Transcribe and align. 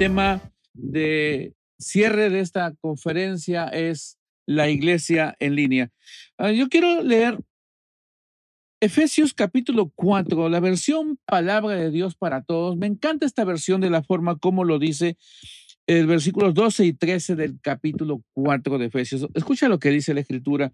tema 0.00 0.40
de 0.72 1.52
cierre 1.78 2.30
de 2.30 2.40
esta 2.40 2.72
conferencia 2.80 3.68
es 3.68 4.16
la 4.46 4.70
iglesia 4.70 5.36
en 5.40 5.54
línea. 5.54 5.90
Ah, 6.38 6.52
yo 6.52 6.70
quiero 6.70 7.02
leer 7.02 7.38
Efesios 8.80 9.34
capítulo 9.34 9.92
4, 9.94 10.48
la 10.48 10.58
versión 10.58 11.18
palabra 11.26 11.74
de 11.74 11.90
Dios 11.90 12.14
para 12.16 12.42
todos. 12.42 12.78
Me 12.78 12.86
encanta 12.86 13.26
esta 13.26 13.44
versión 13.44 13.82
de 13.82 13.90
la 13.90 14.02
forma 14.02 14.38
como 14.38 14.64
lo 14.64 14.78
dice 14.78 15.18
el 15.86 16.06
versículos 16.06 16.54
12 16.54 16.86
y 16.86 16.92
13 16.94 17.36
del 17.36 17.60
capítulo 17.60 18.22
4 18.32 18.78
de 18.78 18.86
Efesios. 18.86 19.28
Escucha 19.34 19.68
lo 19.68 19.78
que 19.78 19.90
dice 19.90 20.14
la 20.14 20.20
escritura. 20.20 20.72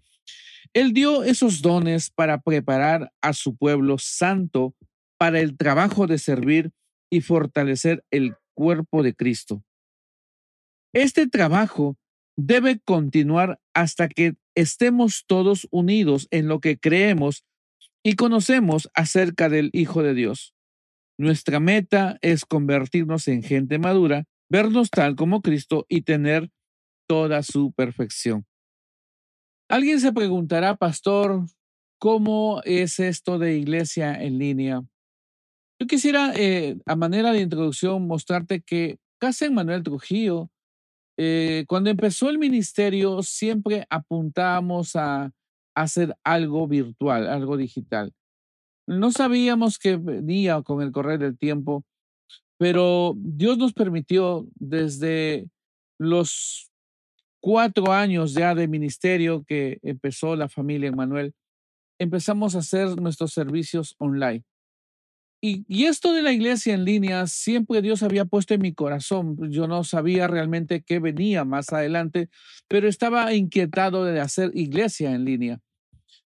Él 0.71 0.93
dio 0.93 1.25
esos 1.25 1.61
dones 1.61 2.11
para 2.11 2.39
preparar 2.39 3.11
a 3.19 3.33
su 3.33 3.57
pueblo 3.57 3.97
santo 3.97 4.73
para 5.17 5.41
el 5.41 5.57
trabajo 5.57 6.07
de 6.07 6.17
servir 6.17 6.71
y 7.09 7.19
fortalecer 7.19 8.05
el 8.09 8.37
cuerpo 8.57 9.03
de 9.03 9.13
Cristo. 9.13 9.63
Este 10.93 11.27
trabajo 11.27 11.95
debe 12.35 12.79
continuar 12.79 13.59
hasta 13.75 14.09
que 14.09 14.33
estemos 14.55 15.25
todos 15.27 15.67
unidos 15.69 16.27
en 16.31 16.47
lo 16.47 16.59
que 16.59 16.79
creemos 16.79 17.45
y 18.03 18.15
conocemos 18.15 18.89
acerca 18.95 19.47
del 19.47 19.69
Hijo 19.73 20.01
de 20.01 20.15
Dios. 20.15 20.55
Nuestra 21.19 21.59
meta 21.59 22.17
es 22.21 22.45
convertirnos 22.45 23.27
en 23.27 23.43
gente 23.43 23.77
madura, 23.77 24.25
vernos 24.49 24.89
tal 24.89 25.15
como 25.15 25.41
Cristo 25.41 25.85
y 25.87 26.01
tener 26.01 26.49
toda 27.07 27.43
su 27.43 27.71
perfección. 27.73 28.47
Alguien 29.69 29.99
se 29.99 30.13
preguntará, 30.13 30.77
pastor, 30.77 31.45
¿cómo 31.99 32.61
es 32.63 32.99
esto 32.99 33.37
de 33.37 33.57
iglesia 33.57 34.15
en 34.15 34.39
línea? 34.39 34.81
Yo 35.79 35.85
quisiera, 35.85 36.33
eh, 36.35 36.77
a 36.85 36.95
manera 36.95 37.31
de 37.31 37.41
introducción, 37.41 38.07
mostrarte 38.07 38.61
que 38.61 38.97
Casa 39.19 39.49
Manuel 39.51 39.83
Trujillo, 39.83 40.49
eh, 41.17 41.65
cuando 41.67 41.89
empezó 41.89 42.29
el 42.29 42.39
ministerio, 42.39 43.21
siempre 43.21 43.85
apuntábamos 43.89 44.95
a, 44.95 45.31
hacer 45.75 46.17
algo 46.23 46.67
virtual, 46.67 47.27
algo 47.29 47.55
digital. 47.55 48.11
No 48.87 49.11
sabíamos 49.11 49.77
que 49.77 49.97
venía 49.97 50.63
con 50.63 50.81
el 50.81 50.91
correr 50.91 51.19
del 51.19 51.37
tiempo, 51.37 51.83
pero 52.57 53.13
Dios 53.15 53.59
nos 53.59 53.73
permitió 53.73 54.47
desde 54.55 55.47
los 55.99 56.71
cuatro 57.39 57.91
años 57.91 58.33
ya 58.33 58.55
de 58.55 58.67
ministerio 58.67 59.43
que 59.43 59.77
empezó 59.83 60.35
la 60.35 60.49
familia 60.49 60.91
Manuel, 60.91 61.35
empezamos 61.99 62.55
a 62.55 62.59
hacer 62.59 62.99
nuestros 62.99 63.31
servicios 63.31 63.93
online. 63.99 64.43
Y, 65.39 65.85
esto 65.85 66.13
de 66.13 66.23
la 66.23 66.33
iglesia 66.33 66.73
en 66.73 66.83
línea, 66.83 67.27
siempre 67.27 67.83
Dios 67.83 68.01
había 68.01 68.25
puesto 68.25 68.55
en 68.55 68.61
mi 68.61 68.73
corazón. 68.73 69.37
Yo 69.51 69.67
no 69.67 69.83
sabía 69.83 70.27
realmente 70.27 70.81
qué 70.81 70.99
venía 70.99 71.45
más 71.45 71.71
adelante, 71.71 72.29
pero 72.67 72.87
estaba 72.87 73.33
inquietado 73.33 74.03
de 74.03 74.19
hacer 74.19 74.51
iglesia 74.55 75.13
en 75.13 75.25
línea. 75.25 75.59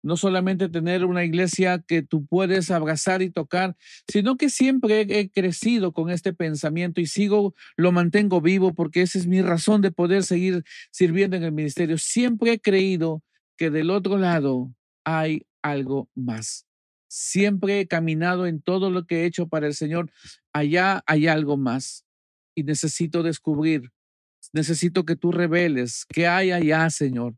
No 0.04 0.18
solamente 0.18 0.70
tener 0.70 1.06
una 1.06 1.24
iglesia 1.24 1.84
que 1.88 2.02
tú 2.02 2.26
puedes 2.26 2.70
abrazar 2.70 3.22
y 3.22 3.30
tocar, 3.30 3.78
sino 4.10 4.36
que 4.36 4.50
siempre 4.50 5.02
he 5.02 5.30
crecido 5.30 5.94
con 5.94 6.10
este 6.10 6.34
pensamiento 6.34 7.02
y 7.02 7.08
sigo, 7.08 7.56
lo 7.78 7.92
mantengo 7.94 8.42
vivo 8.42 8.74
porque 8.74 9.02
esa 9.02 9.20
es 9.20 9.28
mi 9.28 9.42
razón 9.42 9.82
de 9.82 9.92
poder 9.92 10.24
seguir 10.24 10.64
sirviendo 10.92 11.38
en 11.38 11.44
el 11.44 11.54
ministerio. 11.54 11.98
Siempre 11.98 12.54
he 12.54 12.60
creído 12.60 13.24
que 13.58 13.70
del 13.70 13.90
otro 13.90 14.18
lado 14.18 14.72
hay 15.04 15.46
algo 15.62 16.10
más 16.14 16.67
Siempre 17.20 17.80
he 17.80 17.88
caminado 17.88 18.46
en 18.46 18.62
todo 18.62 18.92
lo 18.92 19.08
que 19.08 19.22
he 19.22 19.26
hecho 19.26 19.48
para 19.48 19.66
el 19.66 19.74
Señor. 19.74 20.12
Allá 20.54 21.04
hay 21.08 21.26
algo 21.26 21.58
más 21.58 22.06
y 22.54 22.62
necesito 22.62 23.24
descubrir. 23.24 23.92
Necesito 24.54 25.04
que 25.04 25.16
tú 25.16 25.32
reveles 25.32 26.06
qué 26.10 26.28
hay 26.28 26.52
allá, 26.52 26.88
Señor. 26.92 27.36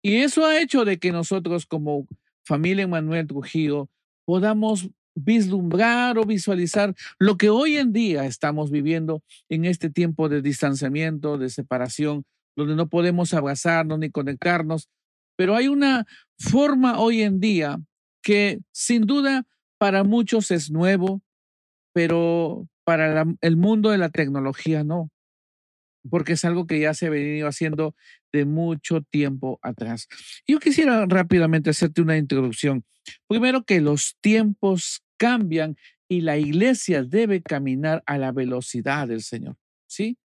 Y 0.00 0.18
eso 0.18 0.46
ha 0.46 0.60
hecho 0.60 0.84
de 0.84 1.00
que 1.00 1.10
nosotros 1.10 1.66
como 1.66 2.06
familia 2.44 2.86
Manuel 2.86 3.26
Trujillo 3.26 3.90
podamos 4.24 4.88
vislumbrar 5.16 6.16
o 6.16 6.22
visualizar 6.22 6.94
lo 7.18 7.36
que 7.36 7.50
hoy 7.50 7.78
en 7.78 7.92
día 7.92 8.26
estamos 8.26 8.70
viviendo 8.70 9.24
en 9.48 9.64
este 9.64 9.90
tiempo 9.90 10.28
de 10.28 10.40
distanciamiento, 10.40 11.36
de 11.36 11.50
separación, 11.50 12.24
donde 12.54 12.76
no 12.76 12.88
podemos 12.88 13.34
abrazarnos 13.34 13.98
ni 13.98 14.08
conectarnos. 14.08 14.88
Pero 15.34 15.56
hay 15.56 15.66
una 15.66 16.06
forma 16.38 17.00
hoy 17.00 17.22
en 17.22 17.40
día 17.40 17.80
que 18.22 18.60
sin 18.72 19.02
duda 19.06 19.46
para 19.78 20.04
muchos 20.04 20.50
es 20.50 20.70
nuevo, 20.70 21.22
pero 21.92 22.68
para 22.84 23.24
el 23.40 23.56
mundo 23.56 23.90
de 23.90 23.98
la 23.98 24.10
tecnología 24.10 24.84
no, 24.84 25.10
porque 26.08 26.32
es 26.32 26.44
algo 26.44 26.66
que 26.66 26.80
ya 26.80 26.94
se 26.94 27.06
ha 27.06 27.10
venido 27.10 27.48
haciendo 27.48 27.94
de 28.32 28.44
mucho 28.44 29.02
tiempo 29.02 29.58
atrás. 29.62 30.08
Yo 30.46 30.58
quisiera 30.58 31.06
rápidamente 31.06 31.70
hacerte 31.70 32.02
una 32.02 32.16
introducción. 32.16 32.84
Primero 33.28 33.64
que 33.64 33.80
los 33.80 34.16
tiempos 34.20 35.02
cambian 35.16 35.76
y 36.08 36.22
la 36.22 36.38
iglesia 36.38 37.02
debe 37.02 37.42
caminar 37.42 38.02
a 38.06 38.18
la 38.18 38.32
velocidad 38.32 39.08
del 39.08 39.22
Señor, 39.22 39.56
¿sí? 39.86 40.18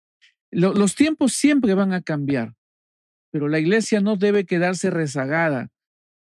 los 0.53 0.95
tiempos 0.95 1.33
siempre 1.33 1.75
van 1.75 1.95
a 1.95 2.03
cambiar, 2.03 2.55
pero 3.31 3.49
la 3.49 3.59
iglesia 3.59 4.01
no 4.01 4.17
debe 4.17 4.45
quedarse 4.45 4.91
rezagada 4.91 5.72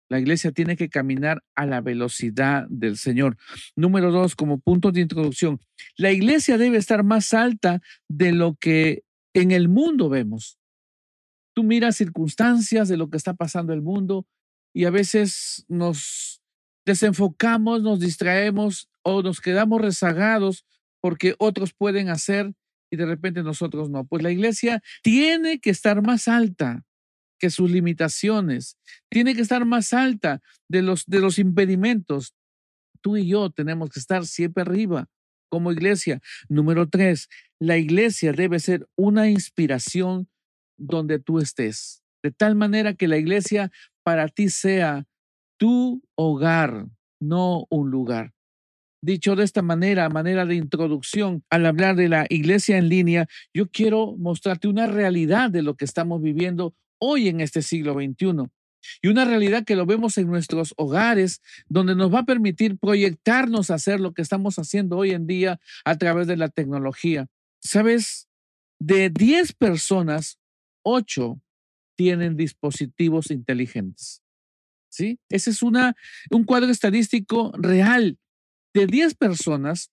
la 0.10 0.20
iglesia 0.20 0.52
tiene 0.52 0.78
que 0.78 0.90
caminar 0.90 1.44
a 1.56 1.66
la 1.66 1.82
velocidad 1.82 2.66
del 2.70 2.98
Señor. 2.98 3.38
Número 3.76 4.12
dos, 4.12 4.36
como 4.36 4.60
punto 4.60 4.92
de 4.92 5.02
introducción, 5.02 5.60
la 5.98 6.12
iglesia 6.12 6.58
debe 6.58 6.78
estar 6.78 7.04
más 7.04 7.34
alta 7.34 7.82
de 8.08 8.32
lo 8.32 8.56
que 8.56 9.04
en 9.34 9.52
el 9.52 9.68
mundo 9.68 10.10
vemos. 10.10 10.58
Tú 11.54 11.64
miras 11.64 11.98
circunstancias 11.98 12.88
de 12.88 12.98
lo 12.98 13.10
que 13.10 13.18
está 13.18 13.34
pasando 13.34 13.74
en 13.74 13.80
el 13.80 13.84
mundo 13.84 14.26
y 14.74 14.86
a 14.86 14.92
veces 14.92 15.66
nos 15.68 16.42
desenfocamos, 16.86 17.82
nos 17.82 18.00
distraemos 18.00 18.90
o 19.02 19.22
nos 19.22 19.42
quedamos 19.42 19.82
rezagados 19.82 20.66
porque 21.02 21.36
otros 21.38 21.74
pueden 21.74 22.10
hacer 22.10 22.54
y 22.90 22.96
de 22.96 23.06
repente 23.06 23.44
nosotros 23.44 23.90
no. 23.90 24.06
Pues 24.06 24.24
la 24.24 24.32
iglesia 24.32 24.82
tiene 25.04 25.60
que 25.60 25.70
estar 25.70 26.02
más 26.02 26.28
alta 26.28 26.87
que 27.40 27.50
sus 27.50 27.70
limitaciones, 27.70 28.78
tiene 29.10 29.36
que 29.36 29.42
estar 29.42 29.66
más 29.66 29.94
alta 29.94 30.42
de 30.68 30.82
los, 30.82 31.06
de 31.06 31.20
los 31.20 31.40
impedimentos. 31.40 32.34
Tú 33.02 33.18
y 33.18 33.28
yo 33.28 33.50
tenemos 33.50 33.90
que 33.90 34.00
estar 34.00 34.26
siempre 34.26 34.64
arriba 34.64 35.10
como 35.50 35.72
iglesia. 35.72 36.22
Número 36.50 36.90
tres, 36.90 37.30
la 37.60 37.78
iglesia 37.78 38.34
debe 38.34 38.60
ser 38.60 38.88
una 38.96 39.30
inspiración 39.30 40.28
donde 40.78 41.20
tú 41.20 41.40
estés, 41.40 42.04
de 42.24 42.32
tal 42.32 42.56
manera 42.56 42.94
que 42.94 43.08
la 43.08 43.18
iglesia 43.18 43.72
para 44.04 44.28
ti 44.28 44.50
sea 44.50 45.08
tu 45.58 46.04
hogar, 46.16 46.88
no 47.20 47.66
un 47.70 47.90
lugar. 47.90 48.34
Dicho 49.08 49.38
de 49.38 49.46
esta 49.46 49.62
manera, 49.62 50.10
manera 50.10 50.46
de 50.46 50.56
introducción, 50.56 51.42
al 51.50 51.66
hablar 51.66 51.96
de 51.96 52.10
la 52.10 52.26
iglesia 52.28 52.78
en 52.78 52.90
línea, 52.90 53.26
yo 53.54 53.70
quiero 53.70 54.18
mostrarte 54.18 54.68
una 54.68 54.86
realidad 54.86 55.50
de 55.50 55.62
lo 55.62 55.78
que 55.78 55.86
estamos 55.86 56.22
viviendo 56.22 56.76
hoy 57.00 57.30
en 57.30 57.40
este 57.40 57.62
siglo 57.62 57.94
XXI. 57.94 58.50
Y 59.02 59.08
una 59.08 59.24
realidad 59.24 59.64
que 59.64 59.78
lo 59.78 59.86
vemos 59.86 60.18
en 60.18 60.28
nuestros 60.28 60.74
hogares, 60.76 61.42
donde 61.70 61.96
nos 61.96 62.14
va 62.14 62.20
a 62.20 62.26
permitir 62.26 62.78
proyectarnos 62.78 63.72
a 63.72 63.76
hacer 63.76 64.02
lo 64.02 64.14
que 64.14 64.22
estamos 64.22 64.60
haciendo 64.60 64.98
hoy 64.98 65.12
en 65.12 65.26
día 65.26 65.58
a 65.86 65.98
través 65.98 66.28
de 66.28 66.36
la 66.36 66.50
tecnología. 66.50 67.28
¿Sabes? 67.62 68.28
De 68.78 69.10
10 69.10 69.54
personas, 69.54 70.38
8 70.84 71.42
tienen 71.96 72.36
dispositivos 72.36 73.32
inteligentes. 73.32 74.22
¿Sí? 74.90 75.18
Ese 75.30 75.52
es 75.52 75.64
una, 75.64 75.96
un 76.30 76.44
cuadro 76.44 76.70
estadístico 76.70 77.54
real. 77.58 78.18
De 78.74 78.88
10 78.88 79.16
personas, 79.16 79.92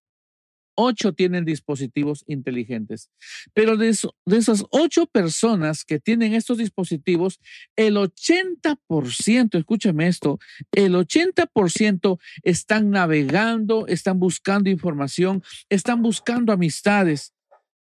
ocho 0.75 1.13
tienen 1.13 1.45
dispositivos 1.45 2.25
inteligentes. 2.27 3.11
Pero 3.53 3.77
de, 3.77 3.89
esas 3.89 4.65
ocho 4.71 5.07
personas 5.07 5.85
que 5.85 6.01
tienen 6.01 6.35
estos 6.35 6.59
dispositivos, 6.59 7.41
el 7.77 7.97
80%, 7.97 9.59
escúchame 9.59 10.09
esto, 10.09 10.39
el 10.73 10.95
80% 10.95 12.19
están 12.43 12.91
navegando, 12.91 13.87
están 13.87 14.19
buscando 14.19 14.71
información, 14.71 15.43
están 15.69 16.03
buscando 16.03 16.53
amistades. 16.53 17.33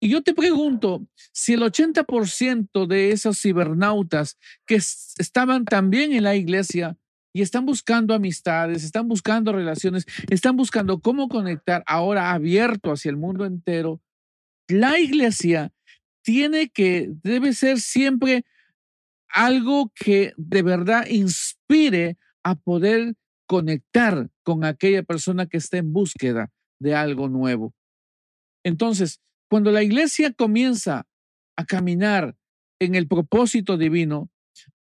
Y 0.00 0.11
yo 0.11 0.23
te 0.23 0.32
pregunto, 0.32 1.06
si 1.32 1.55
el 1.55 1.62
80% 1.62 2.87
de 2.87 3.11
esos 3.11 3.40
cibernautas 3.40 4.38
que 4.64 4.76
estaban 4.76 5.64
también 5.64 6.12
en 6.12 6.23
la 6.23 6.37
iglesia 6.37 6.96
y 7.38 7.43
están 7.43 7.67
buscando 7.67 8.14
amistades, 8.14 8.82
están 8.82 9.06
buscando 9.06 9.52
relaciones, 9.52 10.06
están 10.29 10.56
buscando 10.56 10.99
cómo 10.99 11.29
conectar 11.29 11.85
ahora 11.87 12.32
abierto 12.32 12.90
hacia 12.90 13.11
el 13.11 13.17
mundo 13.17 13.44
entero. 13.44 14.00
La 14.67 14.99
iglesia 14.99 15.73
tiene 16.23 16.69
que, 16.69 17.12
debe 17.23 17.52
ser 17.52 17.79
siempre 17.79 18.44
algo 19.29 19.93
que 19.94 20.32
de 20.37 20.62
verdad 20.62 21.06
inspire 21.06 22.19
a 22.43 22.56
poder 22.56 23.14
conectar 23.46 24.29
con 24.43 24.64
aquella 24.64 25.05
persona 25.05 25.46
que 25.46 25.58
está 25.58 25.76
en 25.76 25.93
búsqueda 25.93 26.50
de 26.81 26.96
algo 26.96 27.29
nuevo. 27.29 27.73
Entonces, 28.64 29.20
cuando 29.49 29.70
la 29.70 29.85
iglesia 29.85 30.32
comienza 30.32 31.06
a 31.55 31.64
caminar 31.64 32.35
en 32.81 32.96
el 32.96 33.06
propósito 33.06 33.76
divino, 33.76 34.29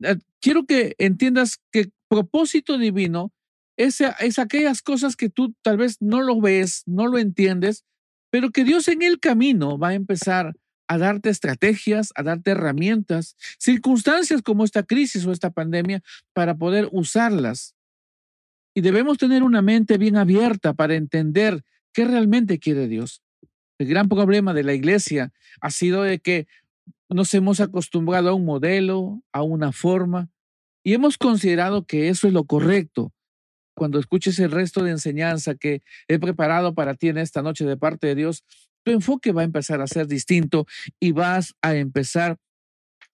eh, 0.03 0.17
quiero 0.41 0.67
que 0.67 0.97
entiendas 0.99 1.61
que 1.71 1.93
propósito 2.11 2.77
divino 2.77 3.33
es, 3.79 4.03
es 4.03 4.39
aquellas 4.39 4.83
cosas 4.83 5.17
que 5.17 5.31
tú 5.31 5.55
tal 5.63 5.79
vez 5.79 5.97
no 6.01 6.21
lo 6.21 6.41
ves, 6.41 6.83
no 6.85 7.07
lo 7.07 7.19
entiendes, 7.19 7.85
pero 8.31 8.51
que 8.51 8.65
Dios 8.65 8.89
en 8.89 9.03
el 9.03 9.21
camino 9.21 9.79
va 9.79 9.89
a 9.89 9.95
empezar 9.95 10.55
a 10.89 10.99
darte 10.99 11.31
estrategias, 11.31 12.13
a 12.17 12.25
darte 12.25 12.51
herramientas, 12.51 13.37
circunstancias 13.59 14.43
como 14.43 14.65
esta 14.65 14.83
crisis 14.83 15.25
o 15.25 15.31
esta 15.31 15.51
pandemia 15.51 16.03
para 16.35 16.57
poder 16.57 16.89
usarlas. 16.91 17.77
Y 18.75 18.81
debemos 18.81 19.17
tener 19.17 19.45
una 19.45 19.63
mente 19.63 19.99
bien 19.99 20.17
abierta 20.17 20.75
para 20.75 20.97
entender 20.97 21.63
qué 21.93 22.05
realmente 22.05 22.59
quiere 22.59 22.89
Dios. 22.89 23.23
El 23.79 23.87
gran 23.87 24.09
problema 24.09 24.53
de 24.53 24.65
la 24.65 24.75
iglesia 24.75 25.33
ha 25.61 25.71
sido 25.71 26.03
de 26.03 26.19
que 26.19 26.49
nos 27.09 27.33
hemos 27.35 27.61
acostumbrado 27.61 28.31
a 28.31 28.35
un 28.35 28.45
modelo, 28.45 29.23
a 29.33 29.43
una 29.43 29.73
forma, 29.73 30.29
y 30.83 30.95
hemos 30.95 31.19
considerado 31.19 31.87
que 31.87 32.09
eso 32.09 32.27
es 32.27 32.33
lo 32.33 32.45
correcto. 32.45 33.13
Cuando 33.75 33.99
escuches 33.99 34.39
el 34.39 34.51
resto 34.51 34.83
de 34.83 34.91
enseñanza 34.91 35.55
que 35.55 35.83
he 36.09 36.19
preparado 36.19 36.75
para 36.75 36.95
ti 36.95 37.09
en 37.09 37.19
esta 37.19 37.43
noche 37.43 37.65
de 37.65 37.77
parte 37.77 38.07
de 38.09 38.15
Dios, 38.15 38.45
tu 38.83 38.93
enfoque 38.93 39.33
va 39.33 39.43
a 39.43 39.45
empezar 39.45 39.81
a 39.81 39.87
ser 39.87 40.07
distinto 40.07 40.67
y 40.99 41.13
vas 41.13 41.55
a 41.63 41.75
empezar 41.75 42.39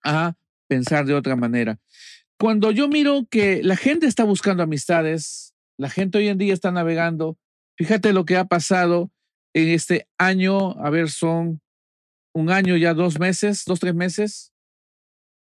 a 0.04 0.34
pensar 0.68 1.06
de 1.06 1.14
otra 1.14 1.36
manera. 1.36 1.78
Cuando 2.38 2.70
yo 2.70 2.88
miro 2.88 3.26
que 3.30 3.62
la 3.62 3.76
gente 3.76 4.06
está 4.06 4.24
buscando 4.24 4.62
amistades, 4.62 5.54
la 5.78 5.90
gente 5.90 6.18
hoy 6.18 6.28
en 6.28 6.38
día 6.38 6.54
está 6.54 6.70
navegando, 6.70 7.38
fíjate 7.76 8.12
lo 8.12 8.24
que 8.24 8.36
ha 8.36 8.44
pasado 8.44 9.10
en 9.54 9.68
este 9.68 10.06
año, 10.18 10.72
a 10.82 10.90
ver, 10.90 11.08
son 11.08 11.60
un 12.34 12.50
año 12.50 12.76
ya, 12.76 12.92
dos 12.92 13.18
meses, 13.18 13.64
dos, 13.66 13.80
tres 13.80 13.94
meses. 13.94 14.52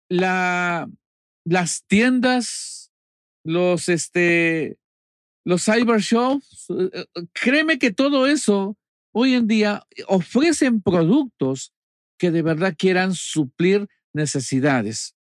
La, 0.10 0.90
las 1.46 1.84
tiendas, 1.86 2.92
los, 3.44 3.90
este, 3.90 4.78
los 5.46 5.66
cyber 5.66 6.00
shows, 6.00 6.68
eh, 6.70 6.90
eh, 6.94 7.06
créeme 7.34 7.80
que 7.80 7.92
todo 7.92 8.28
eso 8.28 8.78
hoy 9.14 9.34
en 9.34 9.48
día 9.48 9.86
ofrecen 10.08 10.82
productos 10.82 11.74
que 12.18 12.32
de 12.32 12.42
verdad 12.42 12.76
quieran 12.78 13.14
suplir 13.14 13.88
necesidades. 14.14 15.16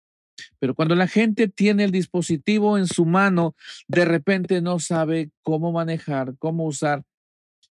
Pero 0.60 0.76
cuando 0.76 0.96
la 0.96 1.08
gente 1.08 1.48
tiene 1.48 1.84
el 1.84 1.92
dispositivo 1.92 2.78
en 2.78 2.88
su 2.88 3.06
mano, 3.06 3.56
de 3.88 4.06
repente 4.06 4.62
no 4.62 4.80
sabe 4.80 5.32
cómo 5.44 5.72
manejar, 5.72 6.36
cómo 6.40 6.66
usar. 6.66 7.04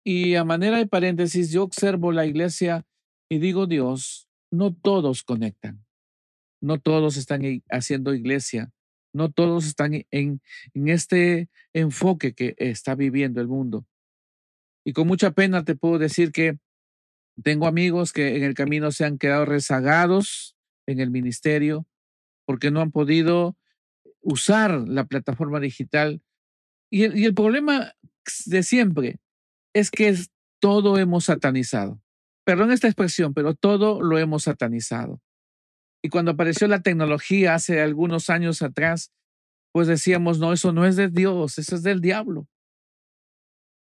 Y 0.04 0.34
a 0.34 0.44
manera 0.44 0.78
de 0.78 0.86
paréntesis, 0.86 1.50
yo 1.50 1.62
observo 1.62 2.12
la 2.12 2.26
iglesia 2.26 2.84
y 3.28 3.38
digo, 3.38 3.66
Dios, 3.66 4.28
no 4.50 4.74
todos 4.74 5.22
conectan, 5.22 5.83
no 6.64 6.80
todos 6.80 7.18
están 7.18 7.42
haciendo 7.70 8.14
iglesia, 8.14 8.72
no 9.12 9.30
todos 9.30 9.66
están 9.66 9.92
en, 10.10 10.40
en 10.72 10.88
este 10.88 11.50
enfoque 11.74 12.32
que 12.32 12.54
está 12.58 12.94
viviendo 12.94 13.40
el 13.40 13.48
mundo. 13.48 13.86
Y 14.84 14.94
con 14.94 15.06
mucha 15.06 15.32
pena 15.32 15.64
te 15.64 15.76
puedo 15.76 15.98
decir 15.98 16.32
que 16.32 16.58
tengo 17.42 17.66
amigos 17.66 18.12
que 18.12 18.36
en 18.36 18.44
el 18.44 18.54
camino 18.54 18.92
se 18.92 19.04
han 19.04 19.18
quedado 19.18 19.44
rezagados 19.44 20.56
en 20.86 21.00
el 21.00 21.10
ministerio 21.10 21.86
porque 22.46 22.70
no 22.70 22.80
han 22.80 22.92
podido 22.92 23.56
usar 24.20 24.88
la 24.88 25.04
plataforma 25.04 25.60
digital. 25.60 26.22
Y 26.90 27.04
el, 27.04 27.18
y 27.18 27.24
el 27.26 27.34
problema 27.34 27.92
de 28.46 28.62
siempre 28.62 29.18
es 29.74 29.90
que 29.90 30.16
todo 30.60 30.96
hemos 30.98 31.26
satanizado. 31.26 32.00
Perdón 32.44 32.72
esta 32.72 32.88
expresión, 32.88 33.34
pero 33.34 33.54
todo 33.54 34.00
lo 34.00 34.18
hemos 34.18 34.44
satanizado. 34.44 35.20
Y 36.04 36.10
cuando 36.10 36.32
apareció 36.32 36.68
la 36.68 36.82
tecnología 36.82 37.54
hace 37.54 37.80
algunos 37.80 38.28
años 38.28 38.60
atrás, 38.60 39.10
pues 39.72 39.88
decíamos, 39.88 40.38
no, 40.38 40.52
eso 40.52 40.72
no 40.72 40.84
es 40.84 40.96
de 40.96 41.08
Dios, 41.08 41.58
eso 41.58 41.74
es 41.74 41.82
del 41.82 42.00
diablo 42.00 42.46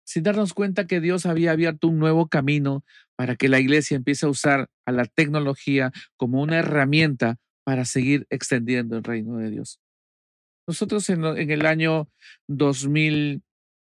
sin 0.04 0.22
darnos 0.22 0.54
cuenta 0.54 0.86
que 0.86 1.00
Dios 1.00 1.26
había 1.26 1.52
abierto 1.52 1.88
un 1.88 1.98
nuevo 1.98 2.28
camino 2.28 2.84
para 3.16 3.36
que 3.36 3.48
la 3.48 3.58
iglesia 3.58 3.96
empiece 3.96 4.26
a 4.26 4.28
usar 4.28 4.68
a 4.86 4.92
la 4.92 5.06
tecnología 5.06 5.92
como 6.16 6.42
una 6.42 6.58
herramienta 6.58 7.38
para 7.64 7.84
seguir 7.84 8.26
extendiendo 8.30 8.96
el 8.96 9.04
reino 9.04 9.38
de 9.38 9.50
Dios. 9.50 9.80
Nosotros 10.66 11.08
en, 11.10 11.24
el 11.24 11.66
año 11.66 12.08
2000, 12.48 13.42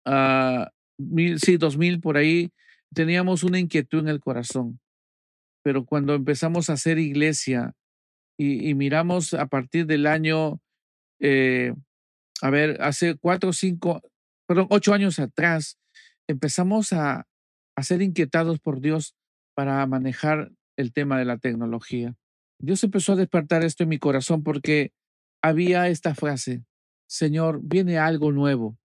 uh, 0.06 0.64
mil, 0.98 1.38
sí, 1.38 1.56
2000 1.56 2.00
por 2.00 2.16
ahí, 2.16 2.50
teníamos 2.92 3.44
una 3.44 3.58
inquietud 3.58 4.00
en 4.00 4.08
el 4.08 4.20
corazón, 4.20 4.80
pero 5.62 5.84
cuando 5.84 6.14
empezamos 6.14 6.70
a 6.70 6.74
hacer 6.74 6.98
iglesia 6.98 7.74
y, 8.38 8.74
miramos 8.74 9.34
a 9.34 9.46
partir 9.46 9.86
del 9.86 10.06
año, 10.06 10.60
eh, 11.18 11.74
a 12.40 12.50
ver, 12.50 12.80
hace 12.80 13.16
cuatro 13.16 13.52
cinco, 13.52 14.00
perdón, 14.46 14.68
ocho 14.70 14.94
años 14.94 15.18
atrás, 15.18 15.76
empezamos 16.28 16.92
a, 16.92 17.26
a 17.76 17.82
ser 17.82 18.00
inquietados 18.00 18.60
por 18.60 18.80
Dios 18.80 19.16
para 19.54 19.84
manejar 19.86 20.52
el 20.76 20.92
tema 20.92 21.18
de 21.18 21.24
la 21.24 21.38
tecnología. 21.38 22.14
Dios 22.60 22.84
empezó 22.84 23.14
a 23.14 23.16
despertar 23.16 23.64
esto 23.64 23.82
en 23.82 23.88
mi 23.88 23.98
corazón 23.98 24.44
porque 24.44 24.92
había 25.42 25.88
esta 25.88 26.14
frase, 26.14 26.62
Señor, 27.08 27.60
viene 27.62 27.98
algo 27.98 28.30
nuevo, 28.30 28.78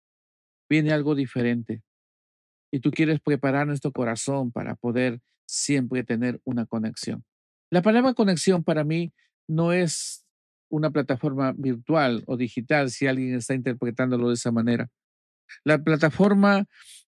viene 0.68 0.92
algo 0.92 1.16
diferente. 1.16 1.82
Y 2.72 2.78
tú 2.78 2.92
quieres 2.92 3.18
preparar 3.18 3.66
nuestro 3.66 3.90
corazón 3.90 4.52
para 4.52 4.76
poder 4.76 5.20
siempre 5.48 6.04
tener 6.04 6.40
una 6.44 6.66
conexión. 6.66 7.24
La 7.70 7.82
palabra 7.82 8.14
conexión 8.14 8.62
para 8.62 8.84
mí 8.84 9.12
no 9.50 9.72
es 9.72 10.24
una 10.70 10.90
plataforma 10.90 11.52
virtual 11.56 12.22
o 12.26 12.36
digital, 12.36 12.90
si 12.90 13.06
alguien 13.06 13.34
está 13.34 13.54
interpretándolo 13.54 14.28
de 14.28 14.34
esa 14.34 14.52
manera. 14.52 14.88
La 15.64 15.82
plataforma 15.82 16.66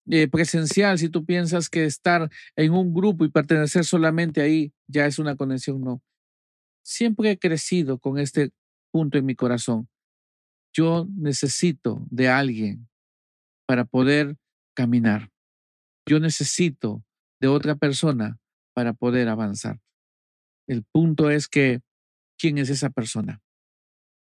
eh, 0.09 0.27
presencial, 0.27 0.99
si 0.99 1.07
tú 1.07 1.25
piensas 1.25 1.69
que 1.69 1.85
estar 1.85 2.29
en 2.57 2.73
un 2.73 2.93
grupo 2.93 3.23
y 3.23 3.29
pertenecer 3.29 3.85
solamente 3.85 4.41
ahí 4.41 4.73
ya 4.87 5.05
es 5.05 5.17
una 5.17 5.37
conexión, 5.37 5.81
no. 5.81 6.01
Siempre 6.83 7.31
he 7.31 7.39
crecido 7.39 7.97
con 7.97 8.19
este 8.19 8.51
punto 8.91 9.17
en 9.17 9.25
mi 9.25 9.35
corazón. 9.35 9.87
Yo 10.73 11.07
necesito 11.15 12.05
de 12.09 12.27
alguien 12.27 12.89
para 13.65 13.85
poder 13.85 14.35
caminar. 14.75 15.29
Yo 16.05 16.19
necesito 16.19 17.03
de 17.39 17.47
otra 17.47 17.75
persona 17.75 18.37
para 18.73 18.91
poder 18.91 19.29
avanzar. 19.29 19.79
El 20.67 20.83
punto 20.83 21.29
es 21.29 21.47
que, 21.47 21.81
¿quién 22.37 22.57
es 22.57 22.69
esa 22.69 22.89
persona? 22.89 23.41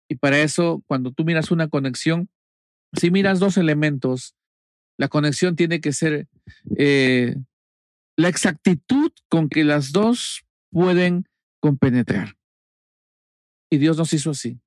Y 0.10 0.16
para 0.16 0.40
eso, 0.40 0.84
cuando 0.88 1.12
tú 1.12 1.26
miras 1.26 1.52
una 1.52 1.68
conexión, 1.68 2.30
si 2.94 3.12
miras 3.12 3.40
dos 3.40 3.58
elementos, 3.58 4.36
la 4.98 5.10
conexión 5.10 5.56
tiene 5.56 5.82
que 5.82 5.92
ser 5.92 6.28
eh, 6.78 7.36
la 8.16 8.30
exactitud 8.30 9.12
con 9.30 9.50
que 9.50 9.64
las 9.64 9.92
dos 9.92 10.46
pueden 10.72 11.26
compenetrar. 11.60 12.36
Y 13.70 13.78
Dios 13.78 13.98
nos 13.98 14.14
hizo 14.14 14.32
así. 14.32 14.60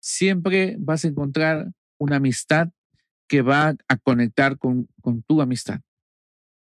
Siempre 0.00 0.76
vas 0.78 1.04
a 1.04 1.08
encontrar 1.08 1.72
una 1.98 2.16
amistad 2.16 2.68
que 3.26 3.40
va 3.40 3.74
a 3.88 3.96
conectar 3.96 4.58
con, 4.58 4.86
con 5.00 5.22
tu 5.22 5.40
amistad. 5.40 5.80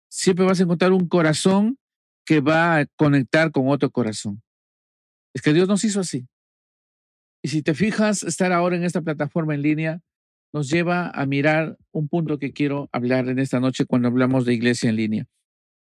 Siempre 0.10 0.46
vas 0.46 0.60
a 0.60 0.64
encontrar 0.64 0.92
un 0.92 1.08
corazón 1.08 1.80
que 2.26 2.40
va 2.40 2.78
a 2.78 2.86
conectar 2.96 3.52
con 3.52 3.68
otro 3.70 3.90
corazón. 3.90 4.43
Es 5.34 5.42
que 5.42 5.54
Dios 5.54 5.68
nos 5.68 5.84
hizo 5.84 6.00
así. 6.00 6.28
Y 7.42 7.50
si 7.50 7.62
te 7.62 7.74
fijas, 7.74 8.24
estar 8.24 8.52
ahora 8.52 8.78
en 8.78 8.84
esta 8.84 9.02
plataforma 9.02 9.54
en 9.54 9.62
línea 9.62 10.02
nos 10.54 10.70
lleva 10.70 11.10
a 11.10 11.26
mirar 11.26 11.78
un 11.92 12.08
punto 12.08 12.38
que 12.38 12.54
quiero 12.54 12.88
hablar 12.92 13.28
en 13.28 13.40
esta 13.40 13.60
noche 13.60 13.86
cuando 13.86 14.08
hablamos 14.08 14.46
de 14.46 14.54
iglesia 14.54 14.90
en 14.90 14.96
línea. 14.96 15.26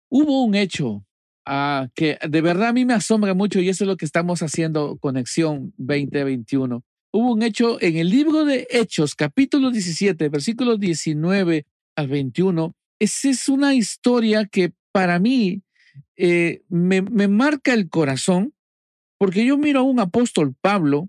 Hubo 0.09 0.43
un 0.43 0.55
hecho 0.55 1.05
uh, 1.47 1.87
que 1.95 2.19
de 2.27 2.41
verdad 2.41 2.69
a 2.69 2.73
mí 2.73 2.87
me 2.87 2.95
asombra 2.95 3.35
mucho 3.35 3.61
y 3.61 3.69
eso 3.69 3.85
es 3.85 3.89
lo 3.89 3.97
que 3.97 4.07
estamos 4.07 4.43
haciendo 4.43 4.97
Conexión 4.97 5.75
2021. 5.77 6.83
Hubo 7.13 7.33
un 7.33 7.43
hecho 7.43 7.81
en 7.81 7.99
el 7.99 8.09
libro 8.09 8.45
de 8.45 8.67
Hechos, 8.71 9.15
capítulo 9.15 9.71
17, 9.71 10.29
versículos 10.31 10.81
19 10.81 11.67
al 11.95 12.09
21. 12.09 12.75
Esa 12.99 13.29
es 13.29 13.49
una 13.49 13.75
historia 13.75 14.47
que 14.47 14.73
para 14.93 15.19
mí 15.19 15.63
eh, 16.17 16.63
me 16.69 17.29
marca 17.29 17.75
el 17.75 17.91
corazón 17.91 18.55
porque 19.19 19.45
yo 19.45 19.57
miro 19.57 19.81
a 19.81 19.83
un 19.83 20.01
apóstol 20.01 20.55
Pablo 20.61 21.09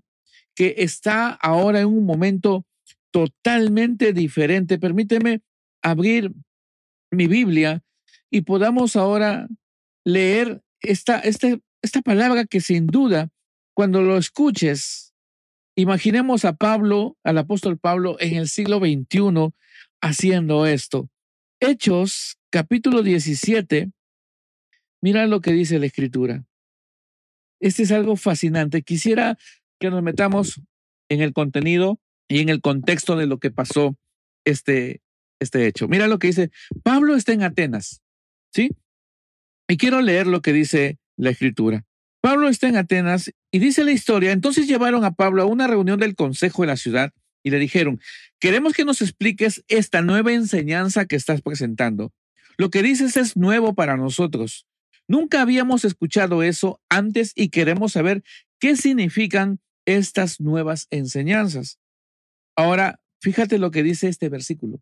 que 0.54 0.74
está 0.78 1.30
ahora 1.30 1.80
en 1.80 1.88
un 1.88 2.04
momento 2.04 2.64
totalmente 3.10 4.12
diferente. 4.12 4.78
Permíteme 4.78 5.42
abrir 5.82 6.32
mi 7.10 7.26
Biblia 7.26 7.82
y 8.30 8.42
podamos 8.42 8.96
ahora 8.96 9.48
leer 10.04 10.62
esta, 10.80 11.18
esta, 11.20 11.58
esta 11.82 12.02
palabra 12.02 12.44
que 12.44 12.60
sin 12.60 12.86
duda, 12.86 13.28
cuando 13.74 14.02
lo 14.02 14.16
escuches, 14.16 15.14
imaginemos 15.76 16.44
a 16.44 16.54
Pablo, 16.54 17.16
al 17.22 17.38
apóstol 17.38 17.78
Pablo, 17.78 18.16
en 18.20 18.36
el 18.36 18.48
siglo 18.48 18.78
XXI 18.78 19.52
haciendo 20.00 20.66
esto. 20.66 21.10
Hechos, 21.60 22.38
capítulo 22.50 23.02
17, 23.02 23.90
Mira 25.02 25.26
lo 25.26 25.40
que 25.40 25.52
dice 25.52 25.78
la 25.78 25.86
escritura. 25.86 26.45
Este 27.60 27.84
es 27.84 27.92
algo 27.92 28.16
fascinante. 28.16 28.82
Quisiera 28.82 29.38
que 29.78 29.90
nos 29.90 30.02
metamos 30.02 30.60
en 31.08 31.20
el 31.20 31.32
contenido 31.32 32.00
y 32.28 32.40
en 32.40 32.48
el 32.48 32.60
contexto 32.60 33.16
de 33.16 33.26
lo 33.26 33.38
que 33.38 33.50
pasó 33.50 33.96
este, 34.44 35.00
este 35.40 35.66
hecho. 35.66 35.88
Mira 35.88 36.08
lo 36.08 36.18
que 36.18 36.28
dice. 36.28 36.50
Pablo 36.82 37.14
está 37.14 37.32
en 37.32 37.42
Atenas, 37.42 38.02
¿sí? 38.52 38.70
Y 39.68 39.76
quiero 39.76 40.00
leer 40.00 40.26
lo 40.26 40.42
que 40.42 40.52
dice 40.52 40.98
la 41.16 41.30
escritura. 41.30 41.84
Pablo 42.20 42.48
está 42.48 42.68
en 42.68 42.76
Atenas 42.76 43.32
y 43.50 43.58
dice 43.58 43.84
la 43.84 43.92
historia. 43.92 44.32
Entonces 44.32 44.66
llevaron 44.66 45.04
a 45.04 45.12
Pablo 45.12 45.42
a 45.42 45.46
una 45.46 45.66
reunión 45.66 45.98
del 46.00 46.16
consejo 46.16 46.62
de 46.62 46.68
la 46.68 46.76
ciudad 46.76 47.12
y 47.42 47.50
le 47.50 47.58
dijeron, 47.58 48.00
queremos 48.40 48.72
que 48.72 48.84
nos 48.84 49.00
expliques 49.02 49.64
esta 49.68 50.02
nueva 50.02 50.32
enseñanza 50.32 51.06
que 51.06 51.16
estás 51.16 51.42
presentando. 51.42 52.12
Lo 52.56 52.70
que 52.70 52.82
dices 52.82 53.16
es 53.16 53.36
nuevo 53.36 53.74
para 53.74 53.96
nosotros. 53.96 54.66
Nunca 55.08 55.40
habíamos 55.40 55.84
escuchado 55.84 56.42
eso 56.42 56.80
antes 56.88 57.32
y 57.34 57.48
queremos 57.48 57.92
saber 57.92 58.22
qué 58.58 58.76
significan 58.76 59.60
estas 59.84 60.40
nuevas 60.40 60.86
enseñanzas. 60.90 61.78
Ahora, 62.56 63.00
fíjate 63.20 63.58
lo 63.58 63.70
que 63.70 63.82
dice 63.82 64.08
este 64.08 64.28
versículo, 64.28 64.80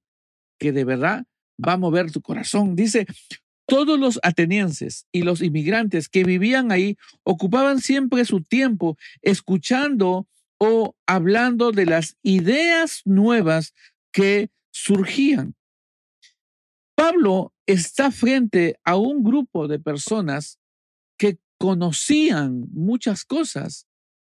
que 0.58 0.72
de 0.72 0.84
verdad 0.84 1.26
va 1.64 1.74
a 1.74 1.78
mover 1.78 2.10
tu 2.10 2.22
corazón. 2.22 2.76
Dice, 2.76 3.06
todos 3.66 3.98
los 3.98 4.20
atenienses 4.22 5.06
y 5.12 5.22
los 5.22 5.40
inmigrantes 5.40 6.08
que 6.08 6.24
vivían 6.24 6.70
ahí 6.70 6.96
ocupaban 7.22 7.80
siempre 7.80 8.24
su 8.24 8.42
tiempo 8.42 8.96
escuchando 9.22 10.28
o 10.58 10.94
hablando 11.06 11.72
de 11.72 11.86
las 11.86 12.16
ideas 12.22 13.02
nuevas 13.04 13.74
que 14.12 14.50
surgían. 14.70 15.54
Pablo 16.94 17.53
está 17.66 18.10
frente 18.10 18.78
a 18.84 18.96
un 18.96 19.22
grupo 19.22 19.68
de 19.68 19.78
personas 19.78 20.58
que 21.18 21.38
conocían 21.58 22.66
muchas 22.72 23.24
cosas. 23.24 23.86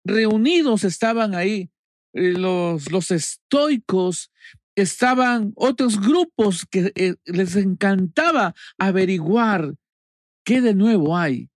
Reunidos 0.05 0.83
estaban 0.83 1.35
ahí 1.35 1.69
eh, 2.13 2.33
los, 2.33 2.91
los 2.91 3.11
estoicos, 3.11 4.31
estaban 4.75 5.53
otros 5.55 5.99
grupos 5.99 6.65
que 6.65 6.91
eh, 6.95 7.15
les 7.25 7.55
encantaba 7.55 8.53
averiguar 8.77 9.75
qué 10.45 10.61
de 10.61 10.73
nuevo 10.73 11.17
hay. 11.17 11.49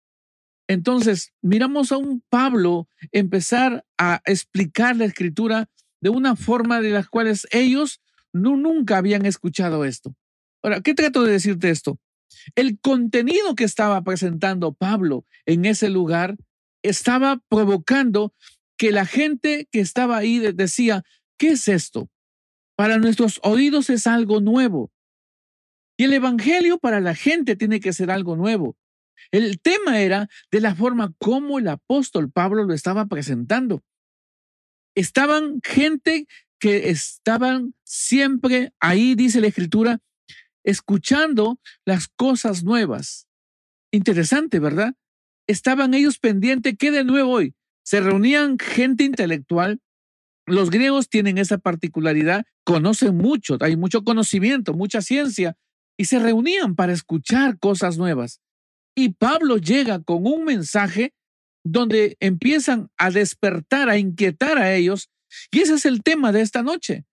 Entonces, 0.67 1.33
miramos 1.41 1.91
a 1.91 1.97
un 1.97 2.23
Pablo 2.29 2.87
empezar 3.11 3.85
a 3.97 4.21
explicar 4.25 4.95
la 4.95 5.05
escritura 5.05 5.67
de 6.01 6.09
una 6.09 6.35
forma 6.35 6.79
de 6.79 6.91
las 6.91 7.09
cuales 7.09 7.47
ellos 7.51 8.01
no, 8.31 8.55
nunca 8.55 8.97
habían 8.97 9.25
escuchado 9.25 9.83
esto. 9.83 10.15
Ahora, 10.61 10.81
¿qué 10.81 10.93
trato 10.93 11.23
de 11.23 11.31
decirte 11.31 11.69
esto? 11.69 11.99
El 12.55 12.79
contenido 12.79 13.55
que 13.55 13.63
estaba 13.63 14.01
presentando 14.03 14.73
Pablo 14.73 15.25
en 15.45 15.65
ese 15.65 15.89
lugar 15.89 16.37
estaba 16.83 17.41
provocando 17.49 18.33
que 18.77 18.91
la 18.91 19.05
gente 19.05 19.67
que 19.71 19.79
estaba 19.79 20.17
ahí 20.17 20.39
decía, 20.39 21.03
¿qué 21.37 21.49
es 21.49 21.67
esto? 21.67 22.09
Para 22.75 22.97
nuestros 22.97 23.39
oídos 23.43 23.89
es 23.89 24.07
algo 24.07 24.39
nuevo. 24.39 24.91
Y 25.97 26.05
el 26.05 26.13
Evangelio 26.13 26.77
para 26.79 27.01
la 27.01 27.13
gente 27.13 27.57
tiene 27.57 27.81
que 27.81 27.91
ser 27.91 28.09
algo 28.09 28.37
nuevo. 28.37 28.77
El 29.31 29.59
tema 29.59 29.99
era 29.99 30.29
de 30.49 30.61
la 30.61 30.75
forma 30.75 31.13
como 31.17 31.59
el 31.59 31.67
apóstol 31.67 32.31
Pablo 32.31 32.63
lo 32.63 32.73
estaba 32.73 33.05
presentando. 33.07 33.83
Estaban 34.95 35.59
gente 35.61 36.25
que 36.57 36.89
estaban 36.89 37.73
siempre 37.83 38.73
ahí, 38.79 39.15
dice 39.15 39.41
la 39.41 39.47
escritura, 39.47 39.99
escuchando 40.63 41.59
las 41.85 42.07
cosas 42.07 42.63
nuevas. 42.63 43.27
Interesante, 43.91 44.59
¿verdad? 44.59 44.93
Estaban 45.47 45.93
ellos 45.93 46.19
pendientes, 46.19 46.75
¿qué 46.77 46.91
de 46.91 47.03
nuevo 47.03 47.31
hoy? 47.31 47.55
Se 47.83 48.01
reunían 48.01 48.59
gente 48.59 49.03
intelectual. 49.03 49.79
Los 50.45 50.69
griegos 50.69 51.09
tienen 51.09 51.37
esa 51.37 51.57
particularidad, 51.57 52.45
conocen 52.63 53.17
mucho, 53.17 53.57
hay 53.61 53.75
mucho 53.75 54.03
conocimiento, 54.03 54.73
mucha 54.73 55.01
ciencia, 55.01 55.55
y 55.97 56.05
se 56.05 56.19
reunían 56.19 56.75
para 56.75 56.93
escuchar 56.93 57.59
cosas 57.59 57.97
nuevas. 57.97 58.41
Y 58.95 59.09
Pablo 59.09 59.57
llega 59.57 60.01
con 60.01 60.25
un 60.25 60.45
mensaje 60.45 61.13
donde 61.63 62.15
empiezan 62.19 62.89
a 62.97 63.11
despertar, 63.11 63.89
a 63.89 63.97
inquietar 63.97 64.57
a 64.57 64.73
ellos, 64.75 65.09
y 65.51 65.59
ese 65.59 65.75
es 65.75 65.85
el 65.85 66.03
tema 66.03 66.31
de 66.31 66.41
esta 66.41 66.63
noche. 66.63 67.05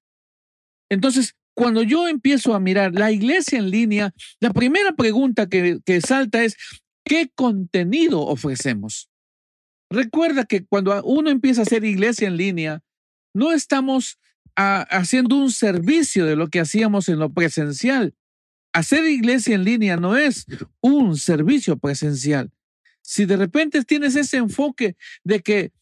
Entonces, 0.90 1.34
cuando 1.56 1.82
yo 1.82 2.06
empiezo 2.06 2.54
a 2.54 2.60
mirar 2.60 2.92
la 2.92 3.10
iglesia 3.10 3.58
en 3.58 3.70
línea, 3.70 4.12
la 4.40 4.52
primera 4.52 4.92
pregunta 4.92 5.48
que, 5.48 5.80
salta 6.02 6.44
es, 6.44 6.54
¿qué 7.02 7.30
contenido 7.34 8.20
ofrecemos? 8.20 9.08
Recuerda 9.90 10.44
que 10.44 10.66
cuando 10.66 11.02
uno 11.04 11.30
empieza 11.30 11.62
a 11.62 11.64
hacer 11.64 11.82
iglesia 11.84 12.28
en 12.28 12.36
línea, 12.36 12.82
no 13.32 13.52
estamos 13.52 14.18
haciendo 14.54 15.36
un 15.36 15.50
servicio 15.50 16.26
de 16.26 16.36
lo 16.36 16.48
que 16.48 16.60
hacíamos 16.60 17.08
en 17.08 17.20
lo 17.20 17.32
presencial. 17.32 18.14
Hacer 18.74 19.06
iglesia 19.06 19.54
en 19.54 19.64
línea 19.64 19.96
no 19.96 20.14
es 20.14 20.44
un 20.82 21.16
servicio 21.16 21.78
presencial. 21.78 22.52
Si 23.00 23.24
de 23.24 23.38
repente 23.38 23.82
tienes 23.82 24.14
ese 24.14 24.36
enfoque 24.36 24.96
de 25.24 25.40
que 25.40 25.72